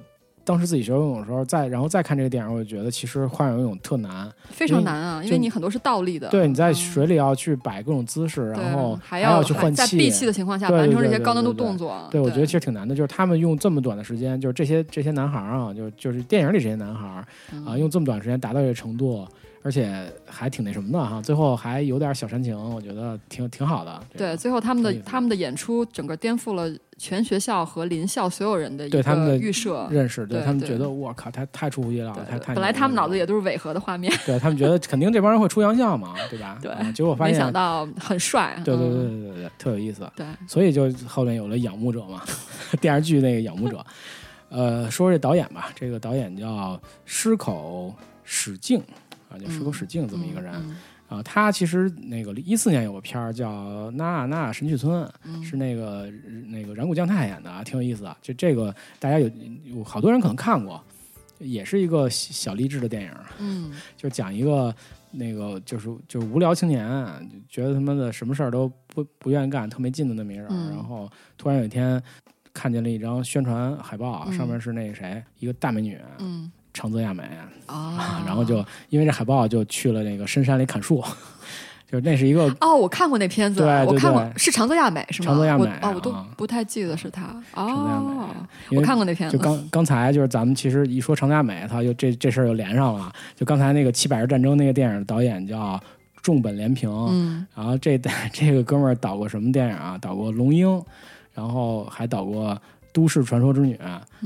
[0.52, 4.30] 当时自己学游泳的时候，再然后再看这个电影，我就觉得其实花样游泳特难。
[4.50, 6.76] 非常难啊，因就为你很多是倒立的，对，你在嗯。
[6.76, 19.26] 水里要去摆各种姿势，对然后还要去换在闭气的情况下完成这些高难度动作，对，我觉得其实挺难的，就是他们用这么短的时间，就是这些这些男孩儿啊，就就是电影里这些男孩儿啊，嗯用这么短时间达到这个程度，
[19.64, 24.04] 而且还挺那什么的哈，最后还有点小煽情，我觉得挺挺好的。
[24.18, 24.94] 对，最后他们的。
[25.06, 26.70] 他们的演出整个颠覆了
[27.02, 29.88] 全学校和邻校所有人的对他们的预设。
[29.90, 36.60] 认识，对他们觉得我靠，他太出乎意料了，太太本来他们脑子也都是违和的画面，对他们觉得肯定这帮人会出洋相嘛，对吧？
[36.62, 38.56] 对嗯结果发现没想到很帅。
[38.64, 40.08] 对对对嗯对对对，特有意思。
[40.16, 42.22] 对所以就后面有了仰慕者嘛，
[42.80, 43.84] 电视剧那个仰慕者。
[44.50, 48.80] 呃，说说这导演吧，这个导演叫矢口史静
[49.30, 50.76] 啊，叫矢口史静这么一个人、嗯
[51.14, 51.22] 啊。
[51.24, 53.52] 他其实那个一四年有个片儿叫
[53.92, 56.10] 《那那神去村》，嗯是那个
[56.48, 58.18] 那个染谷将太演的啊，挺有意思的。
[58.22, 59.30] 就这个大家有
[59.64, 60.84] 有好多人可能看过，
[61.40, 63.12] 也是一个小小励志的电影。
[63.40, 64.74] 嗯 就讲一个
[65.12, 66.88] 那个就是就是无聊青年，
[67.50, 70.48] 觉得他妈的什么事儿都不不愿意干，特没劲的那么一人。
[70.50, 72.02] 嗯然后突然有一天
[72.54, 77.24] 看见了一张宣传海报，嗯上面是那个谁，一个大美女嗯长泽雅美，
[77.66, 81.04] 啊， 然后就因为这海报就去了那个深山里砍树，
[81.92, 85.26] 就是那是一个哦，我看过那片子，对对我看过是长泽雅美是吗？
[85.28, 87.24] 长泽雅美哦，我都啊不太记得是她
[87.54, 88.30] 长泽雅美哦，
[88.72, 93.12] 我看过那片子，就刚刚才就是咱们其实一说长泽雅美，他就这这事儿就连上了。
[93.36, 95.80] 就刚才那个《七百日战争》那个电影的导演叫
[96.22, 98.00] 重本连平，嗯然后这
[98.32, 99.98] 这个哥们儿导过什么电影啊？
[100.00, 100.68] 导过《龙樱》，
[101.34, 102.52] 然后还导过
[102.92, 103.80] 《都市传说之女》，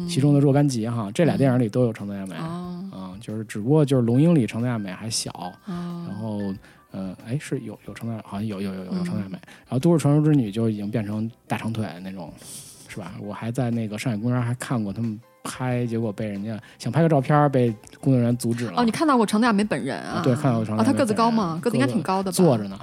[0.09, 2.35] 其中的若干集哈，这俩电影里都有成泽雅美。
[2.35, 5.31] 哦啊、就是只不过就是《龙樱》里成泽雅美还小，
[5.65, 6.39] 哦然后
[6.91, 12.31] 呃，哎是有有成泽，好像有有有有有长泽雅嗯美，然后《都市传说之女》就已经变成大长腿那种，
[12.87, 13.13] 是吧？
[13.21, 17.69] 我还在那个上海公园还看过他们拍，结果被人家想拍个照片，被
[17.99, 18.73] 工作人员阻止了。
[18.77, 20.21] 哦，你看到过长泽雅美本人啊？
[20.23, 21.59] 对看到过长泽啊，她个子高吗？
[21.61, 22.35] 个子应该挺高的吧？
[22.35, 22.79] 坐着呢，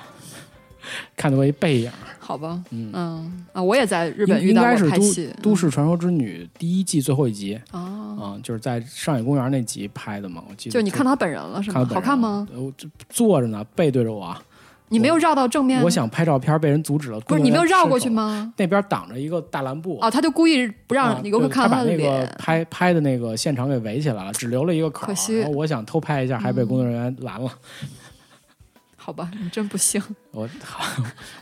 [1.16, 1.90] 看到过一背影。
[2.18, 10.74] 好吧，嗯嗯啊，我也在日本遇到过该是都拍戏，都市传说之女》第一季最后一集啊、就是在上野公园那集拍的嘛，我记得。
[10.74, 11.84] 就你看到她本人了是吗？
[11.92, 12.46] 好看吗？
[12.54, 12.60] 呃？
[12.60, 14.34] 我就坐着呢，背对着我，
[14.88, 15.82] 你没有绕到正面？
[15.82, 17.18] 我想拍照片，被人阻止了。
[17.20, 18.52] 不是你没有绕过去吗？
[18.56, 19.98] 那边挡着一个大蓝布。
[20.00, 22.36] 哦，他就故意不啊让游客对他看到的把那个脸。
[22.38, 25.08] 拍拍的那个现场给围起来了，只留了一个口。
[25.08, 27.50] 可惜嗯然后我想偷拍一下，还被工作人员拦了。
[29.04, 30.00] 好吧，你真不幸。
[30.30, 30.84] 我好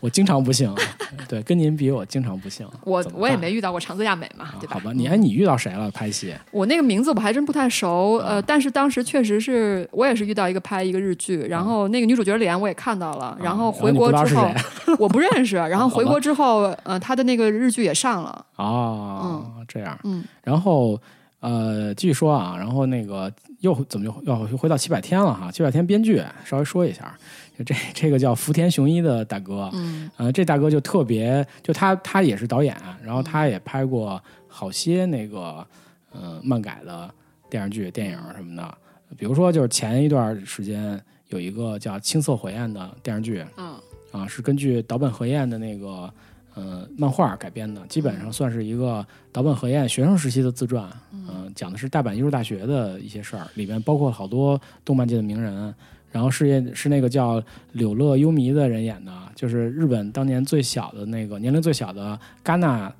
[0.01, 0.75] 我经常不幸，
[1.29, 2.67] 对，跟您比我经常不幸。
[2.85, 4.73] 我我也没遇到过长泽亚美嘛，对吧？
[4.73, 5.91] 啊好吧，你嗯哎，你遇到谁了？
[5.91, 6.35] 拍戏？
[6.51, 14.51] 我那个名字我还真不太熟，啊呃，但是当时确实是我也是遇到一个拍一个日剧，然后那个女主角脸我也看到了，然后回国之后
[14.99, 19.99] 我不认识，然后回国之后，呃，他的那个日剧也上了，哦，这样。
[20.05, 20.99] 嗯然后
[21.41, 25.51] 呃，继续说啊，然后那个又怎么又要回到七百天了哈？
[25.51, 27.17] 七百天编剧稍微说一下，
[27.50, 35.67] 就这这个叫福田雄一的大哥，嗯呃，这大哥就特别，就他他也是导演，然后他也拍过好些那个
[36.13, 37.11] 呃漫改的
[37.49, 38.79] 电视剧、电影什么的，
[39.17, 43.75] 比如说就是前一段时间有一个叫《青色火焰》的电视剧，嗯
[44.13, 46.13] 啊，是根据岛本和彦的那个
[46.55, 50.91] 呃漫画改编的，基本上算是一个岛本和彦学生时期的自传。
[51.13, 55.75] 嗯、讲的是大阪艺术大学的一些事儿，里面包括好多动漫界的名人。
[56.11, 57.43] 然后是演是那个叫
[57.73, 62.93] 柳乐优弥的人演的，就是日本当年最小的那个年龄最小的戛纳，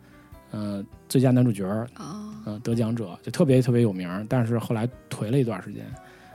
[0.51, 5.85] 呃，最佳男主角，啊嗯、得奖者，就特别特别有名，但是后来颓了一段时间。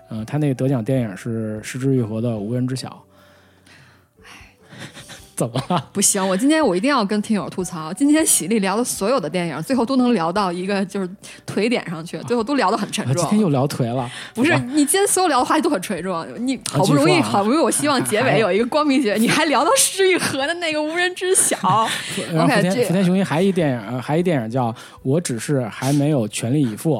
[0.09, 2.89] 嗯、他那个得奖电影是失之愈合的《无人知晓》。
[5.35, 5.85] 怎么了？
[5.91, 11.09] 不行，我今天我一定要跟听友吐槽，今天喜力聊的所有的电影，最后都能聊到一个就是
[11.45, 13.13] 腿点上去，最后都聊得很沉重。
[13.13, 21.57] 我今天又聊颓了，不是你今天所有聊的话题都很沉重，你好不容易，好不容易，我希望结尾有一个光明结尾， 你还聊到施玉和的那个无人知晓。
[22.33, 24.71] 然后福 OK，福田雄一还一电影，呃还一电影叫
[25.03, 26.95] 《我只是还没有全力以赴》，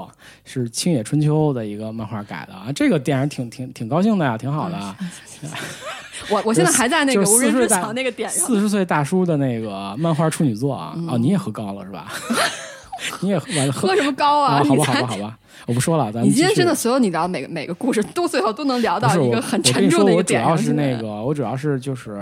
[0.46, 2.72] 是青野春秋的一个漫画改的啊。
[2.74, 4.96] 这个电影挺挺挺高兴的呀，挺好的啊。
[6.32, 8.48] 我我现在还在那个无人知四十岁大晓那个点上。
[8.48, 12.10] 四十岁大叔的那个漫画处女作啊，嗯哦，你也喝高了是吧？
[13.20, 14.56] 你也喝完了喝喝什么高啊？
[14.56, 14.64] 啊？
[14.64, 20.58] 好吧好吧好吧，我不说了，咱们你今天真的所有你聊每个每个故事都最后都能聊到一个很沉重的一点我主要。
[20.58, 22.18] 是那个，我主要是就是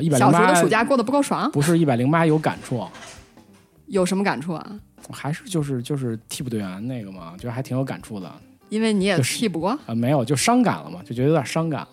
[0.00, 2.84] 一百零八小时候的暑假过得不够爽，不是一百零八有感触，
[3.86, 4.66] 有什么感触啊？
[5.12, 9.78] 还是就是就是替补队员那个嘛，我觉得还挺有感触的啊、因为你也就是替补过。
[9.94, 11.88] 没有就伤感了嘛，就觉得有点伤感了。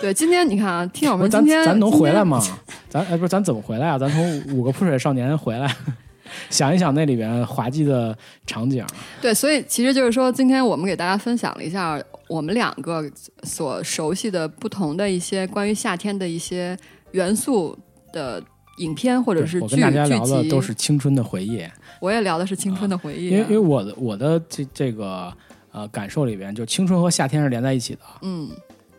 [0.00, 2.40] 对，今天你看啊，听友们今天咱能回来吗？
[2.88, 3.98] 咱哎不是咱怎么回来啊？
[3.98, 5.74] 咱从五个泼水少年回来，
[6.48, 8.16] 想一想那里边滑稽的
[8.46, 8.86] 场景。
[9.20, 13.04] 对，所以其实就是说，今天我们给大家分享了一下我们两个
[13.42, 16.78] 所熟悉的不同的一些关于夏天的一些
[17.10, 17.76] 元素
[18.12, 18.40] 的
[18.78, 20.48] 影片或者是剧我跟大家聊的。
[20.48, 21.62] 都是青春的回忆，
[22.00, 25.32] 我也聊的是青春的回忆、啊因为因为我的我的这这个
[25.72, 28.00] 呃感受里边，就青春和夏天是连在一起的。
[28.22, 28.50] 嗯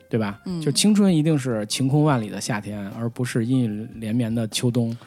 [0.10, 0.40] 对吧？
[0.46, 4.98] 嗯就青春一定是晴空万里的夏天，而不是阴雨连绵的秋冬。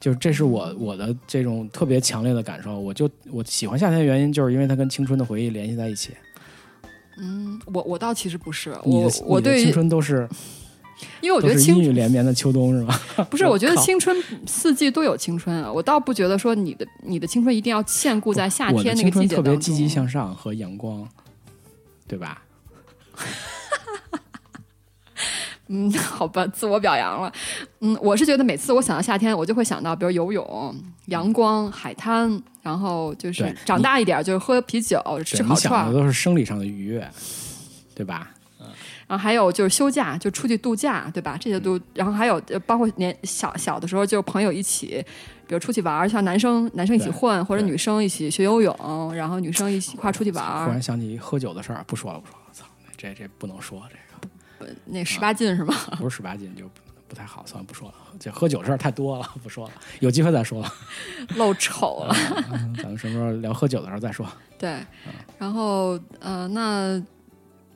[0.00, 2.80] 就这是我我的这种特别强烈的感受。
[2.80, 6.14] 我就我喜欢夏天的原因，就是因为它跟青春的回忆联系在一起。
[7.18, 10.26] 嗯，我我倒其实不是，我我的青，春都是
[11.20, 12.98] 因为我觉得青春连绵的秋冬是吗？
[13.30, 14.16] 不是，我觉得 青春
[14.46, 19.54] 四季都有青春啊，我倒不觉得说你的你的青春一定要限固在夏天那个季节当中。
[19.54, 21.08] 别积极向上和阳光，
[22.08, 22.42] 对吧？
[25.72, 27.32] 嗯，好吧，自我表扬了。
[27.78, 30.74] 嗯，我是觉得每次我想到夏天，我就会想到，比如游泳、
[31.06, 37.08] 阳光、海滩，然后就是长大一点就是喝啤酒、吃，烤串想的，都是生理上的愉悦，
[37.94, 38.30] 对吧？
[39.10, 41.36] 然后还有就是休假，就出去度假，对吧？
[41.40, 45.04] 这些都，然后还有呃包括年小小的时候，就朋友一起，
[45.48, 52.64] 比如出去玩儿，像男生男生一起混，或者女生一起学游泳，然后女生一起一块出去玩儿忽然，想起喝酒的事儿，不说了，不说了，操，
[52.96, 55.74] 这这不能说，这个那十八禁是吗？
[55.90, 57.94] 个不是十八禁就不不太好，算了，不说了。
[58.20, 60.72] 这喝酒事儿太多了，不说了，有机会再说了。
[61.34, 62.14] 露丑 了。
[62.52, 64.24] 嗯咱们什么时候聊喝酒的时候再说。
[64.56, 64.76] 对，
[65.36, 67.02] 然后呃，那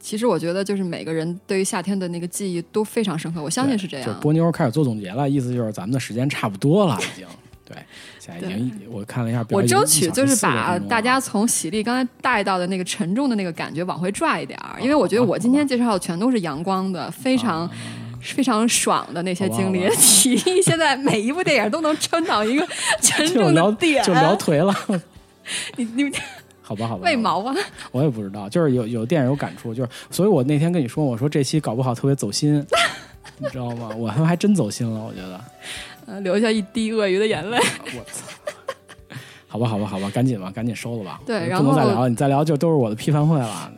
[0.05, 4.21] 其实我觉得就是每个人对于夏天的那个记忆都非常深刻，我相信是这就样。
[4.21, 7.27] 波妞开始做总结了，意思就是咱们的时间差不多了，已经。
[7.65, 7.75] 对，
[8.21, 17.69] 现在已经我看了一下表，我争取就是把40分钟了大家从喜力刚才带到的那个沉重的那个感觉往回拽一点儿，因为我觉得我今天介绍的全都是阳光的，非常。
[18.21, 22.67] 非常爽的那些经历体力 现在每一部电影都能撑到一个
[23.03, 24.75] 沉重的点，就聊颓了，
[25.77, 26.11] 你你
[26.67, 27.03] 好吧好吧。
[27.05, 27.55] 为毛啊？
[27.93, 32.55] 我也不知道，就是有有电影有感触，就是所以我那天跟你说，我说这期搞不好特别走心，
[33.37, 33.91] 你知道吗？
[33.95, 35.41] 我他妈还真走心了，我觉得。
[36.07, 37.59] 呃留下一滴鳄鱼的眼泪。
[37.97, 38.27] 我操！
[39.47, 41.21] 好吧，好吧，好吧，赶紧吧，赶紧收了吧。
[41.27, 43.71] 对然后不能再聊，你再聊就都是我的批判会了，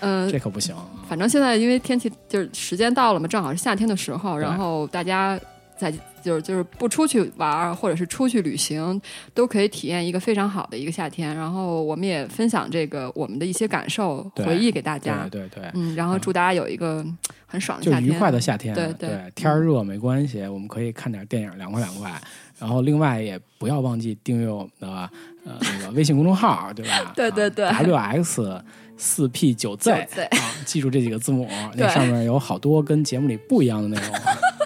[0.00, 0.74] 嗯、这可不行。
[1.08, 5.38] 反正现在因为天气就是时间到了嘛，正好是夏天的时候，然后大家
[5.76, 5.92] 在
[6.22, 9.00] 就是就是不出去玩儿或者是出去旅行，
[9.34, 11.34] 都可以体验一个非常好的一个夏天。
[11.36, 15.42] 然后我们也分享这个我们的一些感受、回忆给大家对。
[15.42, 18.74] 对对，嗯，然后祝大家有一个嗯很爽的夏天，就愉快的夏天。
[18.74, 22.12] 对对对天儿热没关系，我们可以看点电影，凉快凉快。
[22.58, 24.88] 然后另外也不要忘记订阅我们的
[25.44, 27.12] 呃那个微信公众号，对吧？
[27.16, 28.62] 对对对 w x
[28.96, 34.12] 四 P 九 Z 啊，记住这几个字母， 那上面有好多跟节目里不一样的内容。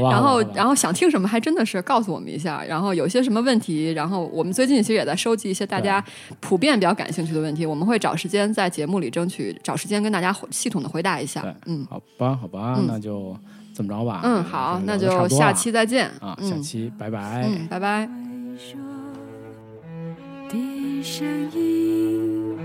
[0.00, 2.62] 好吧，然后然后想听什么，还真的是告诉我们一下。
[2.64, 6.02] 然后有些什么问题，然后我们最近其实也在收集一些大家
[6.40, 11.44] 普遍比较感兴趣的问题，我们会找时间在节目里争取找时间跟大家系统的回答一下。
[11.66, 13.36] 嗯好吧，好吧，嗯那就
[13.74, 14.20] 这么着吧。
[14.24, 16.08] 嗯，好，那就下期再见。
[16.20, 17.46] 啊，嗯下期拜拜。
[17.48, 18.08] 嗯，拜拜。
[18.58, 18.76] 说
[20.48, 22.56] 的声音，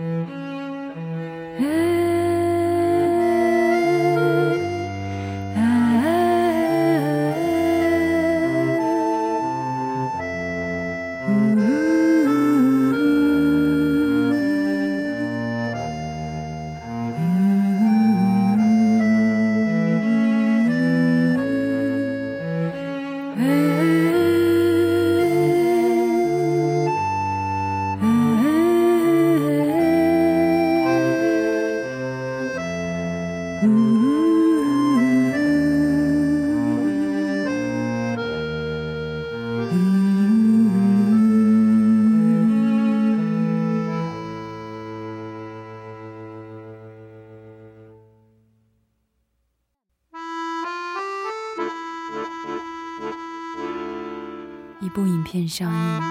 [55.56, 56.02] 上映，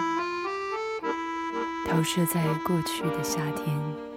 [1.91, 4.12] 投射在过去的夏天。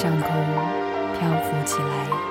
[0.00, 0.30] 上空
[1.18, 2.27] 漂浮起来。